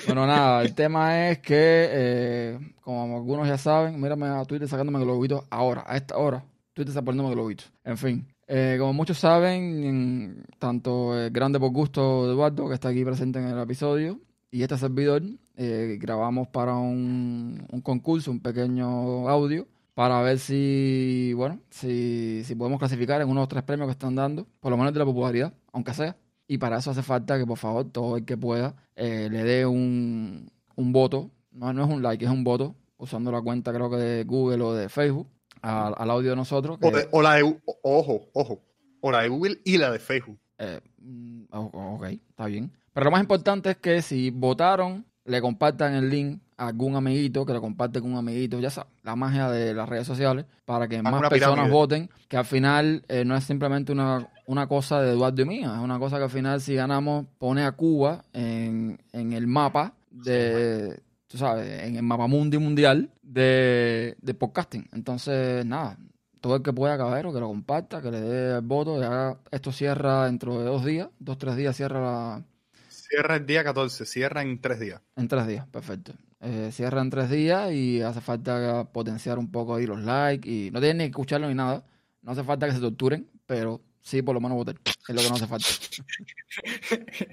Bueno, 0.06 0.26
nada, 0.26 0.62
el 0.62 0.74
tema 0.74 1.28
es 1.30 1.38
que, 1.38 1.54
eh, 1.90 2.58
como 2.80 3.16
algunos 3.16 3.46
ya 3.46 3.56
saben, 3.56 4.00
mírame 4.00 4.26
a 4.26 4.44
Twitter 4.44 4.66
sacándome 4.68 4.98
globitos 5.00 5.44
ahora, 5.50 5.84
a 5.86 5.96
esta 5.96 6.16
hora. 6.16 6.44
Twitter 6.74 6.90
está 6.90 7.02
poniéndome 7.02 7.34
globitos. 7.34 7.70
En 7.84 7.96
fin, 7.96 8.26
eh, 8.48 8.76
como 8.80 8.92
muchos 8.92 9.18
saben, 9.18 9.84
en- 9.84 10.44
tanto 10.58 11.16
el 11.18 11.30
Grande 11.30 11.60
por 11.60 11.70
Gusto 11.70 12.26
Eduardo, 12.30 12.68
que 12.68 12.74
está 12.74 12.88
aquí 12.88 13.04
presente 13.04 13.38
en 13.38 13.46
el 13.46 13.58
episodio, 13.60 14.20
y 14.50 14.62
este 14.62 14.76
servidor, 14.76 15.22
eh, 15.56 15.98
grabamos 16.00 16.48
para 16.48 16.74
un, 16.74 17.64
un 17.70 17.80
concurso, 17.80 18.30
un 18.32 18.40
pequeño 18.40 19.28
audio, 19.28 19.68
para 19.98 20.22
ver 20.22 20.38
si, 20.38 21.32
bueno, 21.34 21.58
si, 21.70 22.42
si 22.44 22.54
podemos 22.54 22.78
clasificar 22.78 23.20
en 23.20 23.26
uno 23.28 23.40
de 23.40 23.42
los 23.42 23.48
tres 23.48 23.64
premios 23.64 23.88
que 23.88 23.92
están 23.98 24.14
dando, 24.14 24.46
por 24.60 24.70
lo 24.70 24.76
menos 24.76 24.92
de 24.92 24.98
la 25.00 25.04
popularidad, 25.04 25.52
aunque 25.72 25.92
sea. 25.92 26.14
Y 26.46 26.58
para 26.58 26.78
eso 26.78 26.92
hace 26.92 27.02
falta 27.02 27.36
que, 27.36 27.44
por 27.44 27.58
favor, 27.58 27.90
todo 27.90 28.16
el 28.16 28.24
que 28.24 28.36
pueda 28.36 28.76
eh, 28.94 29.28
le 29.28 29.42
dé 29.42 29.66
un, 29.66 30.52
un 30.76 30.92
voto. 30.92 31.32
No, 31.50 31.72
no 31.72 31.82
es 31.84 31.90
un 31.90 32.00
like, 32.00 32.24
es 32.24 32.30
un 32.30 32.44
voto, 32.44 32.76
usando 32.96 33.32
la 33.32 33.40
cuenta, 33.42 33.72
creo 33.72 33.90
que 33.90 33.96
de 33.96 34.22
Google 34.22 34.62
o 34.62 34.72
de 34.72 34.88
Facebook, 34.88 35.26
al, 35.62 35.92
al 35.98 36.10
audio 36.10 36.30
de 36.30 36.36
nosotros. 36.36 36.78
que- 36.78 36.86
O, 36.86 36.90
de- 36.92 37.08
o 37.10 37.20
la 37.20 37.34
de, 37.34 37.42
o- 37.42 37.58
ojo, 37.82 38.20
ojo, 38.34 38.62
o 39.00 39.10
la 39.10 39.22
de 39.22 39.28
Google 39.28 39.58
y 39.64 39.78
la 39.78 39.90
de 39.90 39.98
Facebook. 39.98 40.38
eh, 40.58 40.80
mm, 41.00 41.42
ok, 41.50 42.04
está 42.04 42.46
bien. 42.46 42.70
Pero 42.92 43.06
lo 43.06 43.10
más 43.10 43.20
importante 43.20 43.70
es 43.70 43.76
que 43.78 44.00
si 44.02 44.30
votaron, 44.30 45.04
le 45.24 45.40
compartan 45.40 45.94
el 45.94 46.08
link 46.08 46.40
algún 46.58 46.96
amiguito, 46.96 47.46
que 47.46 47.52
lo 47.54 47.60
comparte 47.60 48.00
con 48.00 48.12
un 48.12 48.18
amiguito, 48.18 48.60
ya 48.60 48.70
sabes, 48.70 48.92
la 49.02 49.16
magia 49.16 49.48
de 49.50 49.72
las 49.72 49.88
redes 49.88 50.06
sociales, 50.06 50.44
para 50.64 50.88
que 50.88 51.02
Haz 51.02 51.14
más 51.14 51.24
personas 51.26 51.68
pirámide. 51.68 51.70
voten, 51.70 52.10
que 52.28 52.36
al 52.36 52.44
final 52.44 53.04
eh, 53.08 53.24
no 53.24 53.36
es 53.36 53.44
simplemente 53.44 53.92
una, 53.92 54.28
una 54.46 54.66
cosa 54.66 55.00
de 55.00 55.12
Eduardo 55.12 55.42
y 55.42 55.44
mía, 55.46 55.72
es 55.76 55.80
una 55.82 55.98
cosa 55.98 56.18
que 56.18 56.24
al 56.24 56.30
final 56.30 56.60
si 56.60 56.74
ganamos 56.74 57.26
pone 57.38 57.64
a 57.64 57.72
Cuba 57.72 58.24
en, 58.32 59.00
en 59.12 59.32
el 59.32 59.46
mapa 59.46 59.94
de, 60.10 61.00
tú 61.28 61.38
sabes, 61.38 61.84
en 61.84 61.96
el 61.96 62.02
mapa 62.02 62.26
mundi 62.26 62.58
mundial 62.58 63.10
de, 63.22 64.16
de 64.20 64.34
podcasting. 64.34 64.88
Entonces, 64.92 65.64
nada, 65.64 65.96
todo 66.40 66.56
el 66.56 66.62
que 66.62 66.72
pueda, 66.72 66.98
caballero, 66.98 67.32
que 67.32 67.40
lo 67.40 67.48
comparta, 67.48 68.02
que 68.02 68.10
le 68.10 68.20
dé 68.20 68.56
el 68.56 68.62
voto, 68.62 69.00
ya 69.00 69.38
esto 69.50 69.70
cierra 69.72 70.26
dentro 70.26 70.58
de 70.58 70.64
dos 70.64 70.84
días, 70.84 71.08
dos, 71.20 71.38
tres 71.38 71.56
días 71.56 71.76
cierra 71.76 72.00
la, 72.00 72.44
Cierra 72.88 73.36
el 73.36 73.46
día 73.46 73.64
14, 73.64 74.04
cierra 74.04 74.42
en 74.42 74.60
tres 74.60 74.80
días. 74.80 75.00
en 75.16 75.28
tres 75.28 75.46
días, 75.46 75.66
perfecto. 75.68 76.12
Eh, 76.40 76.70
cierra 76.72 77.00
en 77.02 77.10
tres 77.10 77.30
días 77.30 77.72
y 77.72 78.00
hace 78.00 78.20
falta 78.20 78.84
potenciar 78.92 79.38
un 79.38 79.50
poco 79.50 79.74
ahí 79.74 79.86
los 79.86 80.00
likes 80.00 80.48
y 80.48 80.70
no 80.70 80.78
tienen 80.78 80.98
ni 80.98 81.04
que 81.04 81.10
escucharlo 81.10 81.48
ni 81.48 81.54
nada. 81.54 81.84
No 82.22 82.32
hace 82.32 82.44
falta 82.44 82.66
que 82.66 82.74
se 82.74 82.80
torturen, 82.80 83.28
pero 83.46 83.82
sí 84.00 84.22
por 84.22 84.34
lo 84.34 84.40
menos 84.40 84.56
votar. 84.56 84.76
Es 84.86 85.14
lo 85.14 85.20
que 85.20 85.28
no 85.28 85.34
hace 85.34 85.46
falta. 85.46 85.66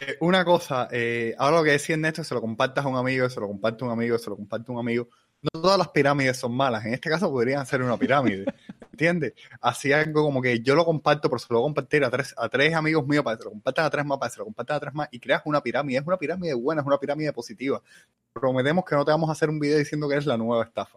Eh, 0.00 0.16
Una 0.22 0.44
cosa, 0.44 0.88
eh, 0.90 1.36
ahora 1.38 1.58
lo 1.58 1.62
que 1.62 1.70
decía 1.70 1.94
Ernesto, 1.94 2.24
se 2.24 2.34
lo 2.34 2.40
compartas 2.40 2.84
a 2.84 2.88
un 2.88 2.96
amigo, 2.96 3.30
se 3.30 3.38
lo 3.38 3.46
comparte 3.46 3.84
a 3.84 3.86
un 3.86 3.92
amigo, 3.92 4.18
se 4.18 4.28
lo 4.28 4.34
comparte 4.34 4.72
a 4.72 4.74
un 4.74 4.80
amigo. 4.80 5.08
No 5.40 5.60
todas 5.62 5.78
las 5.78 5.88
pirámides 5.90 6.36
son 6.36 6.52
malas. 6.52 6.84
En 6.84 6.94
este 6.94 7.08
caso 7.08 7.30
podrían 7.30 7.64
ser 7.64 7.80
una 7.80 7.96
pirámide. 7.96 8.44
¿Entiendes? 8.94 9.32
Así 9.60 9.92
algo 9.92 10.22
como 10.22 10.40
que 10.40 10.60
yo 10.60 10.76
lo 10.76 10.84
comparto, 10.84 11.28
pero 11.28 11.40
se 11.40 11.46
lo 11.50 11.58
voy 11.58 11.64
a 11.64 11.66
compartir 11.66 12.04
a 12.04 12.10
tres, 12.10 12.32
a 12.38 12.48
tres 12.48 12.72
amigos 12.74 13.04
míos 13.08 13.24
para 13.24 13.36
que 13.36 13.42
se 13.42 13.46
lo 13.46 13.50
compartan 13.50 13.86
a 13.86 13.90
tres 13.90 14.04
más, 14.06 14.18
para 14.18 14.30
que 14.30 14.34
se 14.34 14.38
lo 14.38 14.44
compartan 14.44 14.76
a 14.76 14.80
tres 14.80 14.94
más 14.94 15.08
y 15.10 15.18
creas 15.18 15.42
una 15.46 15.60
pirámide. 15.60 15.98
Es 15.98 16.06
una 16.06 16.16
pirámide 16.16 16.54
buena, 16.54 16.80
es 16.80 16.86
una 16.86 16.98
pirámide 16.98 17.32
positiva. 17.32 17.82
Prometemos 18.32 18.84
que 18.84 18.94
no 18.94 19.04
te 19.04 19.10
vamos 19.10 19.28
a 19.28 19.32
hacer 19.32 19.50
un 19.50 19.58
video 19.58 19.78
diciendo 19.78 20.06
que 20.06 20.14
eres 20.14 20.26
la 20.26 20.36
nueva 20.36 20.62
estafa. 20.62 20.96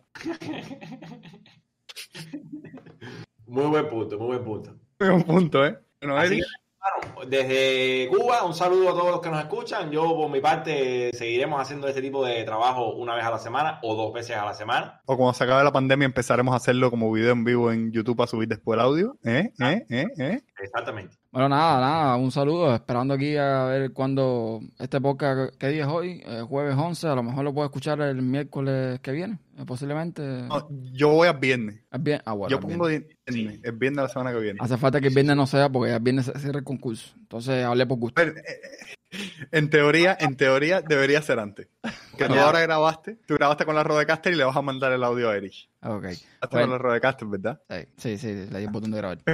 Muy 3.48 3.66
buen 3.66 3.90
punto, 3.90 4.20
muy 4.20 4.28
buen 4.28 4.44
punto. 4.44 4.76
Es 5.00 5.10
un 5.10 5.24
punto, 5.24 5.66
¿eh? 5.66 5.80
Bueno, 6.00 6.18
Así 6.18 6.40
Hermano, 6.78 7.30
desde 7.30 8.08
Cuba, 8.10 8.44
un 8.44 8.54
saludo 8.54 8.90
a 8.90 8.94
todos 8.94 9.12
los 9.12 9.22
que 9.22 9.30
nos 9.30 9.40
escuchan. 9.40 9.92
Yo, 9.92 10.16
por 10.16 10.30
mi 10.30 10.40
parte, 10.40 11.12
seguiremos 11.14 11.60
haciendo 11.60 11.88
este 11.88 12.02
tipo 12.02 12.24
de 12.26 12.44
trabajo 12.44 12.94
una 12.94 13.16
vez 13.16 13.26
a 13.26 13.32
la 13.32 13.40
semana 13.40 13.80
o 13.84 13.96
dos 13.96 14.14
veces 14.14 14.36
a 14.38 14.46
la 14.46 14.54
semana. 14.54 15.02
o 15.06 15.18
cuando 15.18 15.34
se 15.34 15.44
acabe 15.44 15.64
la 15.64 15.72
pandemia 15.72 16.06
empezaremos 16.06 16.54
a 16.54 16.58
hacerlo 16.58 16.90
como 16.90 17.12
video 17.12 17.32
en 17.32 17.44
vivo 17.44 17.72
en 17.72 17.92
YouTube 17.92 18.18
para 18.18 18.28
subir 18.28 18.48
después 18.48 18.78
el 18.78 18.86
audio. 18.86 19.18
¿Eh? 19.24 19.52
¿Eh? 19.60 19.86
¿Eh? 19.90 20.06
¿Eh? 20.20 20.42
Exactamente. 20.62 21.18
Bueno, 21.32 21.50
nada, 21.50 21.80
nada, 21.82 22.16
un 22.16 22.32
saludo. 22.32 22.74
Esperando 22.74 23.14
aquí 23.14 23.36
a 23.36 23.66
ver 23.66 23.92
cuándo 23.92 24.62
este 24.80 25.02
podcast, 25.02 25.56
¿qué 25.58 25.68
día 25.68 25.84
es 25.84 25.88
hoy? 25.88 26.24
Eh, 26.26 26.42
jueves 26.48 26.76
11, 26.76 27.08
a 27.08 27.16
lo 27.16 27.24
mejor 27.24 27.44
lo 27.44 27.54
puedo 27.54 27.66
escuchar 27.66 28.00
el 28.02 28.22
miércoles 28.22 29.00
que 29.02 29.12
viene, 29.12 29.38
eh, 29.58 29.66
posiblemente. 29.66 30.22
No, 30.22 30.68
yo 30.94 31.10
voy 31.10 31.28
al 31.28 31.38
viernes. 31.38 31.82
Es 31.92 32.02
bien, 32.02 32.22
ah, 32.26 32.34
bueno, 32.34 32.50
yo 32.50 32.60
pongo 32.60 32.88
viernes, 32.88 33.18
el 33.26 33.72
viernes 33.74 33.98
de 33.98 34.02
la 34.04 34.10
semana 34.10 34.32
que 34.32 34.40
viene. 34.40 34.60
Hace 34.62 34.78
falta 34.78 35.02
que 35.02 35.08
el 35.10 35.14
viernes 35.14 35.36
no 35.36 35.46
sea 35.48 35.70
porque 35.70 35.94
el 35.94 36.00
viernes 36.00 36.26
se 36.26 36.40
cierra 36.40 36.60
el 36.60 36.66
concurso. 36.66 37.14
Entonces 37.20 37.66
hablé 37.66 37.86
por 37.86 37.98
gusto. 37.98 38.22
Eh, 38.22 38.34
En 39.52 39.70
teoría, 39.70 40.18
en 40.20 40.36
teoría 40.36 40.82
debería 40.82 41.22
ser 41.22 41.40
antes. 41.40 41.68
Que 42.18 42.26
tú 42.28 42.34
ahora 42.36 42.60
grabaste, 42.62 43.18
tú 43.26 43.36
grabaste 43.36 43.64
con 43.66 43.76
la 43.76 43.84
Rodecaster 43.84 44.34
y 44.34 44.36
le 44.36 44.44
vas 44.44 44.56
a 44.58 44.62
mandar 44.62 44.92
el 44.92 45.04
audio 45.04 45.30
a 45.30 45.38
Eric. 45.38 45.54
Ok. 45.82 46.04
Bueno. 46.04 46.18
con 46.50 46.70
la 46.72 46.78
Rodecaster, 46.78 47.28
¿verdad? 47.28 47.62
Sí, 47.70 47.86
sí, 47.98 48.18
sí, 48.18 48.28
le 48.52 48.60
di 48.60 48.66
el 48.66 48.72
botón 48.72 48.92
de 48.92 48.98
grabar. 48.98 49.20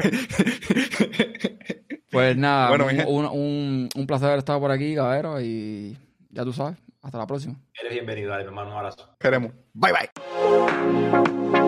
Pues 2.12 2.38
nada, 2.38 2.70
Bueno, 2.70 2.84
un, 2.86 2.92
mi 2.92 2.96
gente. 2.98 3.12
un, 3.12 3.26
un- 3.26 3.90
un 3.96 4.06
placer 4.08 4.28
haber 4.28 4.38
estado 4.38 4.60
por 4.60 4.70
aquí, 4.70 4.94
Gabero, 4.94 5.42
y 5.42 5.98
ya 6.30 6.44
tú 6.44 6.54
sabes, 6.54 6.78
hasta 7.02 7.18
la 7.18 7.26
próxima. 7.26 7.56
Eres 7.80 7.92
bienvenido, 7.92 8.30
dale, 8.30 8.44
mi 8.44 8.50
hermano, 8.50 8.70
un 8.70 8.78
abrazo. 8.78 9.16
Queremos. 9.20 9.52
Bye 9.74 9.92
bye. 9.94 11.63